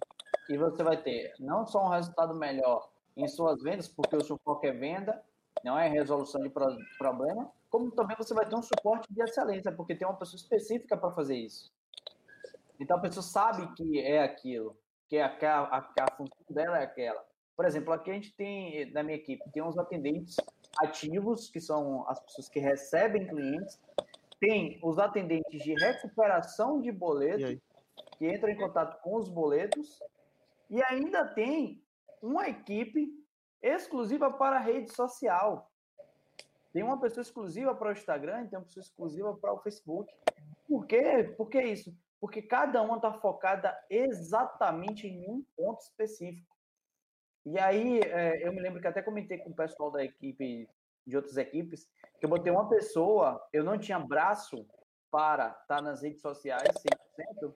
E 0.49 0.57
você 0.57 0.83
vai 0.83 1.01
ter 1.01 1.33
não 1.39 1.67
só 1.67 1.85
um 1.85 1.89
resultado 1.89 2.33
melhor 2.33 2.89
em 3.15 3.27
suas 3.27 3.61
vendas, 3.61 3.87
porque 3.87 4.15
o 4.15 4.23
suporte 4.23 4.65
é 4.67 4.71
venda, 4.71 5.23
não 5.63 5.77
é 5.77 5.87
resolução 5.87 6.41
de 6.41 6.49
problema, 6.49 7.51
como 7.69 7.91
também 7.91 8.15
você 8.17 8.33
vai 8.33 8.47
ter 8.47 8.55
um 8.55 8.61
suporte 8.61 9.11
de 9.13 9.21
excelência, 9.21 9.71
porque 9.71 9.95
tem 9.95 10.07
uma 10.07 10.17
pessoa 10.17 10.37
específica 10.37 10.95
para 10.97 11.11
fazer 11.11 11.35
isso. 11.35 11.71
Então 12.79 12.97
a 12.97 13.01
pessoa 13.01 13.23
sabe 13.23 13.73
que 13.73 13.99
é 13.99 14.23
aquilo, 14.23 14.77
que, 15.09 15.17
é 15.17 15.23
a, 15.23 15.59
a, 15.59 15.77
a 15.77 16.15
função 16.15 16.37
dela 16.49 16.79
é 16.79 16.83
aquela. 16.83 17.25
Por 17.55 17.65
exemplo, 17.65 17.91
aqui 17.91 18.11
a 18.11 18.13
gente 18.13 18.33
tem, 18.33 18.91
na 18.91 19.01
minha 19.01 19.17
equipe, 19.17 19.43
tem 19.51 19.63
uns 19.63 19.77
atendentes 19.77 20.35
ativos, 20.79 21.49
que 21.49 21.59
são 21.59 22.07
as 22.07 22.19
pessoas 22.19 22.49
que 22.49 22.59
recebem 22.59 23.27
clientes, 23.27 23.79
tem 24.39 24.79
os 24.83 24.99
atendentes 24.99 25.63
de 25.63 25.73
recuperação 25.73 26.79
de 26.79 26.91
boletos, 26.91 27.59
que 28.17 28.31
entram 28.31 28.51
em 28.51 28.57
contato 28.57 29.01
com 29.01 29.15
os 29.15 29.27
boletos, 29.27 29.99
e 30.69 30.81
ainda 30.83 31.25
tem 31.25 31.81
uma 32.21 32.47
equipe 32.47 33.11
exclusiva 33.61 34.31
para 34.31 34.57
a 34.57 34.61
rede 34.61 34.91
social. 34.93 35.71
Tem 36.73 36.83
uma 36.83 36.99
pessoa 36.99 37.21
exclusiva 37.21 37.73
para 37.73 37.89
o 37.89 37.91
Instagram, 37.91 38.47
tem 38.47 38.59
uma 38.59 38.65
pessoa 38.65 38.83
exclusiva 38.83 39.33
para 39.35 39.53
o 39.53 39.59
Facebook. 39.59 40.13
Por 40.67 40.85
quê? 40.85 41.23
Por 41.35 41.49
que 41.49 41.61
isso? 41.61 41.95
Porque 42.19 42.41
cada 42.41 42.81
uma 42.81 42.97
está 42.97 43.13
focada 43.13 43.77
exatamente 43.89 45.07
em 45.07 45.29
um 45.29 45.43
ponto 45.55 45.81
específico. 45.81 46.55
E 47.45 47.57
aí, 47.57 47.99
é, 48.01 48.45
eu 48.45 48.51
me 48.51 48.59
lembro 48.59 48.81
que 48.81 48.87
até 48.87 49.01
comentei 49.01 49.37
com 49.37 49.51
o 49.51 49.55
pessoal 49.55 49.89
da 49.89 50.03
equipe, 50.03 50.67
de 51.05 51.15
outras 51.15 51.37
equipes, 51.37 51.89
que 52.19 52.25
eu 52.25 52.29
botei 52.29 52.51
uma 52.51 52.67
pessoa, 52.67 53.41
eu 53.53 53.63
não 53.63 53.79
tinha 53.79 53.97
braço 53.97 54.67
para 55.09 55.49
estar 55.49 55.77
tá 55.77 55.81
nas 55.81 56.01
redes 56.01 56.21
sociais 56.21 56.67
100%, 57.17 57.53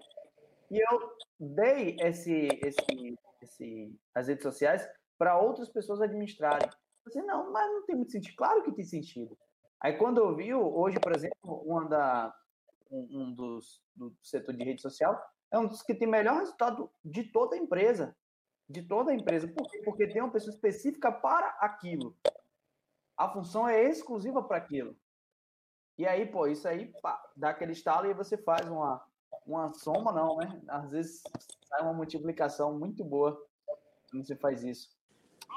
e 0.71 0.79
eu 0.79 1.15
dei 1.37 1.97
esse, 1.99 2.47
esse, 2.63 3.19
esse, 3.41 3.99
as 4.15 4.29
redes 4.29 4.43
sociais 4.43 4.87
para 5.21 5.39
outras 5.39 5.69
pessoas 5.69 6.01
administrarem. 6.01 6.67
Eu 7.05 7.11
disse, 7.11 7.21
não, 7.21 7.51
mas 7.51 7.71
não 7.71 7.85
tem 7.85 7.95
muito 7.95 8.11
sentido. 8.11 8.35
Claro 8.35 8.63
que 8.63 8.71
tem 8.71 8.83
sentido. 8.83 9.37
Aí 9.79 9.95
quando 9.95 10.17
eu 10.17 10.35
vi, 10.35 10.51
hoje, 10.51 10.99
por 10.99 11.15
exemplo, 11.15 11.61
uma 11.63 11.87
da, 11.87 12.35
um, 12.89 13.07
um 13.11 13.31
dos 13.31 13.83
do 13.95 14.11
setor 14.23 14.55
de 14.55 14.63
rede 14.63 14.81
social 14.81 15.15
é 15.51 15.59
um 15.59 15.67
dos 15.67 15.83
que 15.83 15.93
tem 15.93 16.07
melhor 16.07 16.39
resultado 16.39 16.89
de 17.05 17.23
toda 17.25 17.55
a 17.55 17.59
empresa 17.59 18.15
de 18.67 18.81
toda 18.81 19.11
a 19.11 19.13
empresa. 19.13 19.47
Por 19.47 19.69
quê? 19.69 19.81
Porque 19.83 20.07
tem 20.07 20.21
uma 20.21 20.31
pessoa 20.31 20.53
específica 20.53 21.11
para 21.11 21.47
aquilo. 21.59 22.15
A 23.17 23.29
função 23.29 23.67
é 23.67 23.83
exclusiva 23.83 24.41
para 24.41 24.57
aquilo. 24.57 24.95
E 25.97 26.07
aí, 26.07 26.25
pô, 26.25 26.47
isso 26.47 26.67
aí 26.67 26.91
pá, 27.01 27.21
dá 27.35 27.49
aquele 27.49 27.73
estalo 27.73 28.07
e 28.07 28.13
você 28.13 28.37
faz 28.37 28.67
uma, 28.67 29.05
uma 29.45 29.73
soma, 29.73 30.13
não, 30.13 30.37
né? 30.37 30.61
Às 30.69 30.91
vezes 30.91 31.21
sai 31.65 31.81
uma 31.81 31.93
multiplicação 31.93 32.79
muito 32.79 33.03
boa 33.03 33.37
quando 34.09 34.25
você 34.25 34.35
faz 34.35 34.63
isso. 34.63 35.00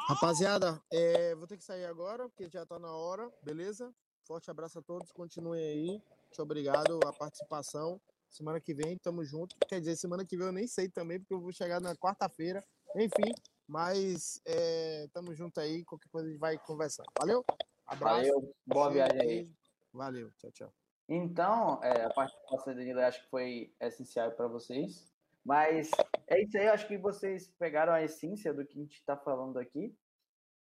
Rapaziada, 0.06 0.82
é, 0.92 1.34
vou 1.34 1.46
ter 1.46 1.56
que 1.56 1.64
sair 1.64 1.86
agora, 1.86 2.28
porque 2.28 2.48
já 2.48 2.62
está 2.62 2.78
na 2.78 2.92
hora, 2.92 3.30
beleza? 3.42 3.94
Forte 4.26 4.50
abraço 4.50 4.78
a 4.78 4.82
todos, 4.82 5.10
continuem 5.12 5.64
aí. 5.64 5.86
Muito 5.88 6.42
obrigado 6.42 7.00
a 7.06 7.12
participação. 7.12 8.00
Semana 8.28 8.60
que 8.60 8.74
vem, 8.74 8.98
tamo 8.98 9.24
junto. 9.24 9.56
Quer 9.68 9.80
dizer, 9.80 9.96
semana 9.96 10.24
que 10.24 10.36
vem 10.36 10.46
eu 10.46 10.52
nem 10.52 10.66
sei 10.66 10.88
também, 10.88 11.20
porque 11.20 11.32
eu 11.32 11.40
vou 11.40 11.52
chegar 11.52 11.80
na 11.80 11.94
quarta-feira. 11.94 12.62
Enfim, 12.96 13.32
mas 13.66 14.40
é, 14.44 15.08
tamo 15.12 15.34
junto 15.34 15.60
aí, 15.60 15.84
qualquer 15.84 16.08
coisa 16.08 16.28
a 16.28 16.30
gente 16.30 16.40
vai 16.40 16.58
conversar. 16.58 17.04
Valeu? 17.18 17.44
Abraço. 17.86 18.16
Valeu, 18.16 18.54
boa 18.66 18.90
viagem 18.90 19.20
aí. 19.20 19.52
Valeu, 19.92 20.30
tchau, 20.32 20.50
tchau. 20.50 20.74
Então, 21.08 21.82
é, 21.82 22.04
a 22.04 22.10
participação 22.10 22.72
da 22.72 22.80
Danilo 22.80 23.00
acho 23.00 23.22
que 23.22 23.30
foi 23.30 23.74
essencial 23.80 24.32
para 24.32 24.48
vocês. 24.48 25.13
Mas 25.44 25.90
é 26.26 26.42
isso 26.42 26.56
aí, 26.56 26.68
acho 26.68 26.88
que 26.88 26.96
vocês 26.96 27.52
pegaram 27.58 27.92
a 27.92 28.02
essência 28.02 28.52
do 28.52 28.64
que 28.64 28.78
a 28.78 28.82
gente 28.82 28.94
está 28.94 29.16
falando 29.16 29.58
aqui, 29.58 29.94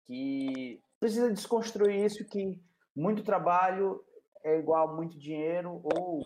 que 0.07 0.81
precisa 0.99 1.31
desconstruir 1.31 2.03
isso 2.03 2.27
que 2.27 2.59
muito 2.95 3.23
trabalho 3.23 4.03
é 4.43 4.57
igual 4.57 4.89
a 4.89 4.93
muito 4.93 5.17
dinheiro, 5.17 5.81
ou 5.83 6.25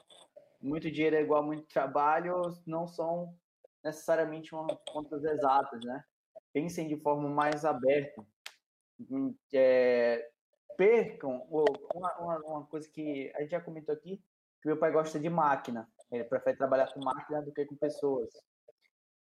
muito 0.62 0.89
dinheiro 0.89 1.16
é 1.16 1.22
igual 1.22 1.43
a 1.43 1.45
muito 1.45 1.68
trabalho, 1.68 2.41
não 2.66 2.88
são 2.88 3.36
necessariamente 3.84 4.51
contas 4.89 5.24
exatas, 5.24 5.84
né? 5.84 6.03
Pensem 6.53 6.88
de 6.88 6.97
forma 6.97 7.30
mais 7.30 7.66
aberta. 7.66 8.26
É, 9.53 10.28
percam 10.78 11.45
uma, 11.93 12.39
uma, 12.39 12.66
coisa 12.66 12.89
que 12.89 13.32
a 13.36 13.41
gente 13.41 13.51
já 13.51 13.62
comentou 13.62 13.93
aqui, 13.93 14.24
que 14.62 14.68
meu 14.68 14.78
pai 14.78 14.91
gosta 14.91 15.20
de 15.20 15.30
máquina. 15.30 15.88
Ele 16.12 16.24
prefere 16.24 16.58
trabalhar 16.58 16.93
com 16.93 17.03
máquina 17.03 17.41
do 17.41 17.51
que 17.51 17.66
com 17.66 17.76
pessoas. 17.76 18.30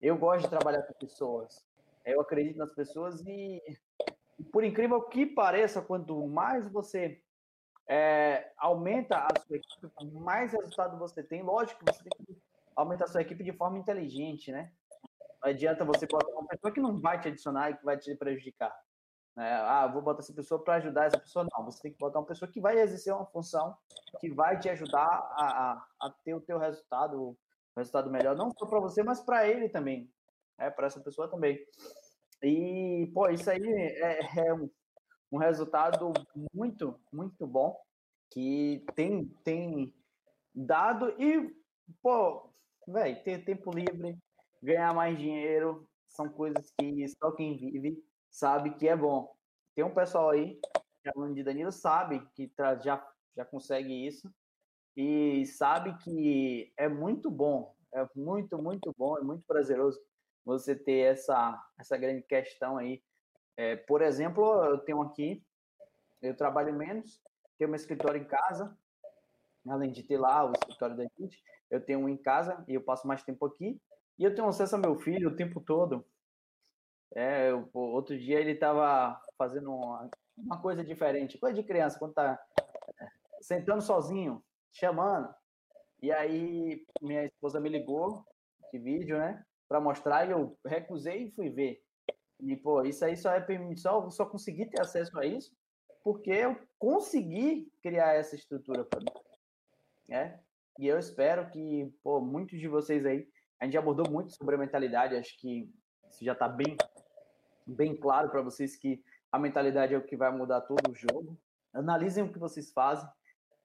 Eu 0.00 0.16
gosto 0.18 0.44
de 0.44 0.50
trabalhar 0.50 0.82
com 0.82 0.92
pessoas. 0.94 1.64
Eu 2.04 2.20
acredito 2.20 2.58
nas 2.58 2.74
pessoas 2.74 3.24
e, 3.26 3.62
por 4.52 4.62
incrível 4.62 5.00
que 5.02 5.24
pareça, 5.24 5.80
quanto 5.80 6.26
mais 6.26 6.70
você 6.70 7.22
é, 7.88 8.52
aumenta 8.58 9.18
a 9.18 9.40
sua 9.40 9.56
equipe, 9.56 9.88
mais 10.12 10.52
resultado 10.52 10.98
você 10.98 11.22
tem. 11.22 11.42
Lógico 11.42 11.84
que 11.84 11.92
você 11.92 12.02
tem 12.02 12.26
que 12.26 12.42
aumentar 12.76 13.06
sua 13.06 13.22
equipe 13.22 13.42
de 13.42 13.52
forma 13.52 13.78
inteligente, 13.78 14.52
né? 14.52 14.72
Não 15.42 15.50
adianta 15.50 15.84
você 15.84 16.06
botar 16.06 16.32
uma 16.32 16.46
pessoa 16.46 16.72
que 16.72 16.80
não 16.80 17.00
vai 17.00 17.20
te 17.20 17.28
adicionar 17.28 17.70
e 17.70 17.76
que 17.76 17.84
vai 17.84 17.98
te 17.98 18.14
prejudicar. 18.14 18.74
Né? 19.36 19.52
Ah, 19.52 19.86
vou 19.86 20.02
botar 20.02 20.20
essa 20.20 20.32
pessoa 20.32 20.62
para 20.62 20.74
ajudar 20.74 21.06
essa 21.06 21.18
pessoa. 21.18 21.46
Não, 21.52 21.64
você 21.64 21.82
tem 21.82 21.92
que 21.92 21.98
botar 21.98 22.20
uma 22.20 22.26
pessoa 22.26 22.50
que 22.50 22.60
vai 22.60 22.78
exercer 22.78 23.12
uma 23.12 23.26
função 23.26 23.76
que 24.20 24.30
vai 24.30 24.58
te 24.58 24.68
ajudar 24.68 25.06
a, 25.06 25.72
a, 25.72 25.86
a 26.06 26.10
ter 26.24 26.34
o 26.34 26.40
teu 26.40 26.58
resultado, 26.58 27.20
o 27.20 27.36
resultado 27.76 28.10
melhor, 28.10 28.36
não 28.36 28.50
só 28.56 28.66
para 28.66 28.80
você, 28.80 29.02
mas 29.02 29.20
para 29.20 29.48
ele 29.48 29.68
também, 29.68 30.08
é 30.58 30.64
né? 30.64 30.70
para 30.70 30.86
essa 30.86 31.00
pessoa 31.00 31.28
também. 31.28 31.58
E, 32.42 33.10
pô, 33.12 33.28
isso 33.28 33.50
aí 33.50 33.60
é, 33.60 34.48
é 34.48 34.54
um, 34.54 34.70
um 35.32 35.38
resultado 35.38 36.12
muito, 36.52 36.98
muito 37.12 37.46
bom 37.46 37.76
que 38.30 38.84
tem, 38.94 39.26
tem 39.42 39.92
dado 40.54 41.10
e, 41.20 41.54
pô, 42.02 42.50
velho, 42.86 43.22
ter 43.24 43.44
tempo 43.44 43.72
livre, 43.72 44.16
ganhar 44.62 44.94
mais 44.94 45.18
dinheiro, 45.18 45.88
são 46.08 46.28
coisas 46.28 46.70
que 46.78 47.08
só 47.08 47.32
quem 47.32 47.56
vive 47.56 48.02
sabe 48.34 48.74
que 48.74 48.88
é 48.88 48.96
bom. 48.96 49.32
Tem 49.76 49.84
um 49.84 49.94
pessoal 49.94 50.30
aí, 50.30 50.58
falando 51.14 51.36
de 51.36 51.44
Danilo, 51.44 51.70
sabe 51.70 52.20
que 52.34 52.50
já, 52.82 53.08
já 53.36 53.44
consegue 53.44 54.06
isso 54.06 54.28
e 54.96 55.46
sabe 55.46 55.96
que 55.98 56.72
é 56.76 56.88
muito 56.88 57.30
bom, 57.30 57.76
é 57.92 58.04
muito, 58.16 58.58
muito 58.58 58.92
bom, 58.98 59.16
é 59.16 59.22
muito 59.22 59.44
prazeroso 59.46 60.00
você 60.44 60.74
ter 60.74 61.12
essa, 61.12 61.64
essa 61.78 61.96
grande 61.96 62.22
questão 62.22 62.76
aí. 62.76 63.00
É, 63.56 63.76
por 63.76 64.02
exemplo, 64.02 64.64
eu 64.64 64.78
tenho 64.78 65.00
aqui, 65.00 65.40
eu 66.20 66.36
trabalho 66.36 66.74
menos, 66.74 67.22
tenho 67.56 67.70
meu 67.70 67.76
escritório 67.76 68.20
em 68.20 68.26
casa, 68.26 68.76
além 69.68 69.92
de 69.92 70.02
ter 70.02 70.18
lá 70.18 70.44
o 70.44 70.52
escritório 70.52 70.96
da 70.96 71.04
gente, 71.16 71.40
eu 71.70 71.80
tenho 71.80 72.00
um 72.00 72.08
em 72.08 72.16
casa 72.16 72.64
e 72.66 72.74
eu 72.74 72.82
passo 72.82 73.06
mais 73.06 73.22
tempo 73.22 73.46
aqui. 73.46 73.80
E 74.18 74.24
eu 74.24 74.34
tenho 74.34 74.48
acesso 74.48 74.74
ao 74.74 74.82
meu 74.82 74.96
filho 74.96 75.28
o 75.28 75.36
tempo 75.36 75.60
todo. 75.60 76.04
É, 77.14 77.50
eu, 77.50 77.68
outro 77.72 78.18
dia 78.18 78.40
ele 78.40 78.52
estava 78.52 79.20
fazendo 79.38 79.72
uma, 79.72 80.10
uma, 80.36 80.60
coisa 80.60 80.84
diferente, 80.84 81.38
coisa 81.38 81.54
de 81.54 81.66
criança, 81.66 81.98
quando 81.98 82.14
tá 82.14 82.40
é, 83.00 83.06
sentando 83.40 83.82
sozinho, 83.82 84.42
chamando. 84.72 85.32
E 86.02 86.10
aí 86.10 86.84
minha 87.00 87.24
esposa 87.24 87.60
me 87.60 87.68
ligou 87.68 88.24
de 88.72 88.78
vídeo, 88.78 89.16
né, 89.16 89.44
para 89.68 89.80
mostrar 89.80 90.26
e 90.26 90.32
eu 90.32 90.58
recusei 90.66 91.24
e 91.24 91.30
fui 91.30 91.50
ver. 91.50 91.80
E 92.40 92.56
pô, 92.56 92.82
isso 92.82 93.04
aí 93.04 93.16
só 93.16 93.30
é 93.30 93.40
permissão, 93.40 94.10
só 94.10 94.26
consegui 94.26 94.66
ter 94.66 94.80
acesso 94.80 95.18
a 95.18 95.24
isso 95.24 95.54
porque 96.04 96.30
eu 96.30 96.60
consegui 96.78 97.72
criar 97.82 98.14
essa 98.14 98.36
estrutura 98.36 98.84
para 98.84 99.00
mim. 99.00 99.06
É? 100.10 100.38
E 100.78 100.86
eu 100.86 100.98
espero 100.98 101.50
que, 101.50 101.90
pô, 102.02 102.20
muitos 102.20 102.60
de 102.60 102.68
vocês 102.68 103.06
aí, 103.06 103.26
a 103.58 103.64
gente 103.64 103.78
abordou 103.78 104.08
muito 104.10 104.32
sobre 104.32 104.54
a 104.54 104.58
mentalidade, 104.58 105.16
acho 105.16 105.34
que 105.38 105.72
isso 106.10 106.22
já 106.22 106.34
está 106.34 106.46
bem, 106.46 106.76
bem 107.66 107.96
claro 107.96 108.30
para 108.30 108.42
vocês 108.42 108.76
que 108.76 109.02
a 109.30 109.38
mentalidade 109.38 109.94
é 109.94 109.98
o 109.98 110.04
que 110.04 110.16
vai 110.16 110.30
mudar 110.30 110.60
todo 110.62 110.90
o 110.90 110.94
jogo. 110.94 111.38
Analisem 111.72 112.24
o 112.24 112.32
que 112.32 112.38
vocês 112.38 112.72
fazem, 112.72 113.08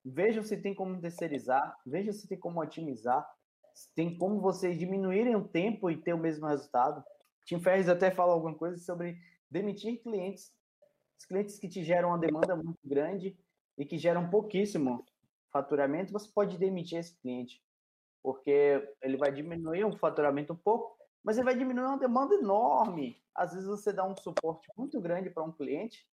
vejam 0.04 0.42
se 0.42 0.56
tem 0.56 0.74
como 0.74 1.00
terceirizar, 1.00 1.76
vejam 1.86 2.12
se 2.12 2.26
tem 2.26 2.38
como 2.38 2.60
otimizar, 2.60 3.28
se 3.74 3.94
tem 3.94 4.18
como 4.18 4.40
vocês 4.40 4.78
diminuírem 4.78 5.36
o 5.36 5.46
tempo 5.46 5.90
e 5.90 5.96
ter 5.96 6.12
o 6.12 6.18
mesmo 6.18 6.46
resultado. 6.46 7.04
Tim 7.44 7.60
Ferriss 7.60 7.88
até 7.88 8.10
fala 8.10 8.32
alguma 8.32 8.54
coisa 8.54 8.76
sobre 8.78 9.16
demitir 9.50 10.02
clientes 10.02 10.52
Os 11.18 11.24
clientes 11.24 11.58
que 11.58 11.68
te 11.68 11.82
geram 11.82 12.08
uma 12.08 12.18
demanda 12.18 12.56
muito 12.56 12.80
grande 12.84 13.36
e 13.78 13.84
que 13.84 13.98
geram 13.98 14.28
pouquíssimo 14.28 15.04
faturamento, 15.52 16.12
você 16.12 16.30
pode 16.32 16.58
demitir 16.58 16.98
esse 16.98 17.18
cliente, 17.20 17.62
porque 18.22 18.86
ele 19.02 19.16
vai 19.16 19.32
diminuir 19.32 19.84
o 19.84 19.96
faturamento 19.96 20.52
um 20.52 20.56
pouco, 20.56 20.96
mas 21.22 21.36
ele 21.36 21.44
vai 21.44 21.54
diminuir 21.54 21.86
uma 21.86 21.98
demanda 21.98 22.34
enorme. 22.34 23.22
Às 23.34 23.52
vezes 23.52 23.68
você 23.68 23.92
dá 23.92 24.04
um 24.04 24.16
suporte 24.16 24.68
muito 24.76 25.00
grande 25.00 25.30
para 25.30 25.42
um 25.42 25.52
cliente, 25.52 26.08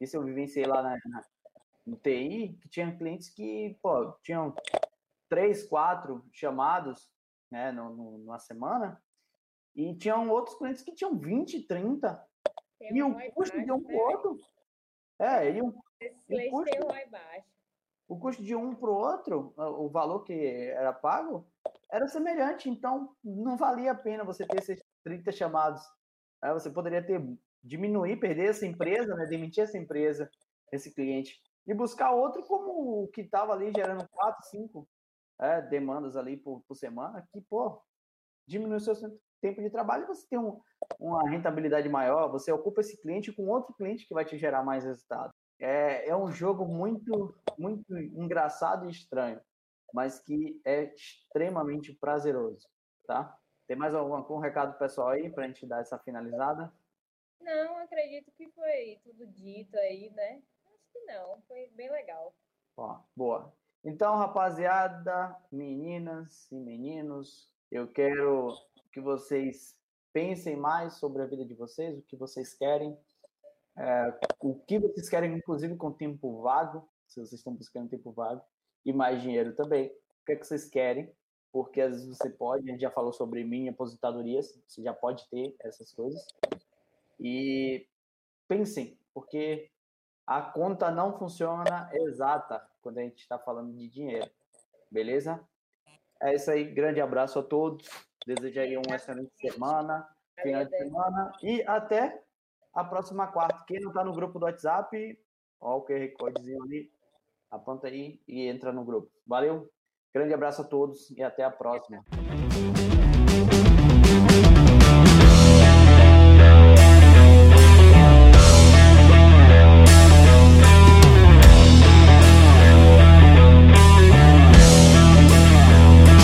isso 0.00 0.16
eu 0.16 0.24
vivenciei 0.24 0.66
lá 0.66 0.82
na, 0.82 0.98
na, 1.06 1.24
no 1.86 1.96
TI, 1.96 2.58
que 2.60 2.68
tinha 2.68 2.96
clientes 2.96 3.28
que, 3.28 3.78
pô, 3.82 4.12
tinham 4.22 4.54
três, 5.28 5.66
quatro 5.66 6.24
chamados 6.32 7.10
né, 7.50 7.72
no, 7.72 7.90
no, 7.90 8.18
numa 8.18 8.38
semana, 8.38 9.02
e 9.74 9.94
tinham 9.94 10.28
outros 10.28 10.56
clientes 10.56 10.82
que 10.82 10.92
tinham 10.92 11.16
20, 11.16 11.62
30, 11.62 12.28
Tem 12.78 12.96
e 12.96 13.02
o 13.02 13.14
custo 13.32 13.56
baixo, 13.56 13.64
de 13.64 13.72
um 13.72 13.78
né? 13.78 13.94
outro. 13.94 14.38
É, 15.18 15.50
e 15.50 15.62
o, 15.62 15.68
o 15.68 16.50
custo, 16.50 16.76
um. 16.84 17.52
O 18.08 18.18
custo 18.18 18.42
de 18.42 18.54
um 18.54 18.74
para 18.74 18.90
o 18.90 18.94
outro, 18.94 19.54
o 19.56 19.88
valor 19.88 20.20
que 20.24 20.34
era 20.34 20.92
pago, 20.92 21.46
era 21.92 22.08
semelhante. 22.08 22.68
Então, 22.70 23.14
não 23.22 23.56
valia 23.56 23.92
a 23.92 23.94
pena 23.94 24.24
você 24.24 24.46
ter 24.46 24.58
esses 24.58 24.82
30 25.04 25.30
chamados. 25.30 25.82
Aí 26.40 26.52
você 26.52 26.70
poderia 26.70 27.04
ter 27.04 27.22
diminuir, 27.62 28.16
perder 28.16 28.50
essa 28.50 28.66
empresa, 28.66 29.14
né, 29.14 29.26
demitir 29.26 29.62
essa 29.62 29.78
empresa, 29.78 30.28
esse 30.72 30.92
cliente, 30.92 31.40
e 31.66 31.72
buscar 31.72 32.10
outro 32.10 32.42
como 32.42 33.04
o 33.04 33.08
que 33.08 33.20
estava 33.20 33.52
ali 33.52 33.70
gerando 33.76 34.08
4, 34.10 34.48
5 34.48 34.88
é, 35.40 35.62
demandas 35.62 36.16
ali 36.16 36.36
por, 36.36 36.62
por 36.66 36.74
semana, 36.74 37.24
que, 37.32 37.40
pô, 37.42 37.80
diminui 38.48 38.78
o 38.78 38.80
seu 38.80 38.94
tempo 39.40 39.62
de 39.62 39.70
trabalho 39.70 40.04
e 40.04 40.06
você 40.06 40.26
tem 40.28 40.38
um, 40.38 40.60
uma 40.98 41.28
rentabilidade 41.28 41.88
maior, 41.88 42.30
você 42.30 42.50
ocupa 42.50 42.80
esse 42.80 43.00
cliente 43.00 43.32
com 43.32 43.48
outro 43.48 43.74
cliente 43.74 44.06
que 44.06 44.14
vai 44.14 44.24
te 44.24 44.36
gerar 44.36 44.64
mais 44.64 44.84
resultado. 44.84 45.30
É, 45.60 46.08
é 46.08 46.16
um 46.16 46.32
jogo 46.32 46.66
muito, 46.66 47.36
muito 47.56 47.96
engraçado 47.96 48.86
e 48.86 48.90
estranho, 48.90 49.40
mas 49.92 50.18
que 50.18 50.60
é 50.64 50.92
extremamente 50.94 51.92
prazeroso, 51.92 52.68
tá? 53.06 53.36
Tem 53.66 53.76
mais 53.76 53.94
algum, 53.94 54.14
algum 54.14 54.38
recado 54.38 54.76
pessoal 54.78 55.08
aí 55.08 55.30
para 55.30 55.44
a 55.44 55.46
gente 55.46 55.66
dar 55.66 55.80
essa 55.80 55.98
finalizada? 55.98 56.72
Não, 57.40 57.78
acredito 57.78 58.30
que 58.32 58.48
foi 58.50 59.00
tudo 59.02 59.26
dito 59.26 59.76
aí, 59.76 60.10
né? 60.10 60.42
Acho 60.66 60.92
que 60.92 61.00
não, 61.00 61.40
foi 61.48 61.68
bem 61.74 61.90
legal. 61.90 62.34
Ó, 62.76 63.00
boa. 63.16 63.52
Então, 63.84 64.16
rapaziada, 64.16 65.36
meninas 65.50 66.50
e 66.52 66.54
meninos, 66.54 67.52
eu 67.70 67.88
quero 67.88 68.54
que 68.92 69.00
vocês 69.00 69.76
pensem 70.12 70.56
mais 70.56 70.94
sobre 70.94 71.22
a 71.22 71.26
vida 71.26 71.44
de 71.44 71.54
vocês, 71.54 71.98
o 71.98 72.02
que 72.02 72.16
vocês 72.16 72.54
querem, 72.54 72.96
é, 73.76 74.18
o 74.40 74.54
que 74.54 74.78
vocês 74.78 75.08
querem, 75.08 75.32
inclusive 75.32 75.76
com 75.76 75.90
tempo 75.90 76.42
vago, 76.42 76.88
se 77.08 77.20
vocês 77.20 77.40
estão 77.40 77.54
buscando 77.54 77.90
tempo 77.90 78.12
vago, 78.12 78.42
e 78.84 78.92
mais 78.92 79.22
dinheiro 79.22 79.54
também. 79.54 79.88
O 79.88 80.24
que, 80.26 80.32
é 80.32 80.36
que 80.36 80.46
vocês 80.46 80.68
querem? 80.68 81.12
Porque 81.52 81.80
às 81.80 81.92
vezes 81.92 82.16
você 82.16 82.30
pode, 82.30 82.68
a 82.68 82.72
gente 82.72 82.80
já 82.80 82.90
falou 82.90 83.12
sobre 83.12 83.44
minha 83.44 83.70
aposentadoria, 83.70 84.40
você 84.42 84.82
já 84.82 84.92
pode 84.92 85.28
ter 85.28 85.54
essas 85.60 85.92
coisas. 85.92 86.24
E 87.20 87.86
pensem, 88.48 88.98
porque 89.12 89.70
a 90.26 90.40
conta 90.40 90.90
não 90.90 91.18
funciona 91.18 91.90
exata 91.92 92.66
quando 92.80 92.98
a 92.98 93.02
gente 93.02 93.20
está 93.20 93.38
falando 93.38 93.72
de 93.76 93.88
dinheiro. 93.88 94.30
Beleza? 94.90 95.40
É 96.20 96.34
isso 96.34 96.50
aí. 96.50 96.64
Grande 96.64 97.00
abraço 97.00 97.38
a 97.38 97.42
todos. 97.42 97.88
Desejo 98.26 98.60
aí 98.60 98.76
uma 98.76 98.94
excelente 98.94 99.32
semana, 99.36 100.08
final 100.40 100.64
de 100.64 100.76
semana 100.76 101.32
e 101.42 101.62
até 101.62 102.22
a 102.72 102.84
próxima 102.84 103.26
quarta. 103.26 103.64
Quem 103.66 103.80
não 103.80 103.88
está 103.88 104.04
no 104.04 104.12
grupo 104.12 104.38
do 104.38 104.44
WhatsApp, 104.44 105.18
ó, 105.60 105.78
o 105.78 105.84
QR 105.84 106.08
Codezinho 106.12 106.62
ali, 106.62 106.91
aponta 107.52 107.86
aí 107.86 108.18
e 108.26 108.48
entra 108.48 108.72
no 108.72 108.84
grupo. 108.84 109.10
Valeu? 109.26 109.70
Grande 110.12 110.34
abraço 110.34 110.62
a 110.62 110.64
todos 110.64 111.10
e 111.10 111.22
até 111.22 111.44
a 111.44 111.50
próxima. 111.50 112.02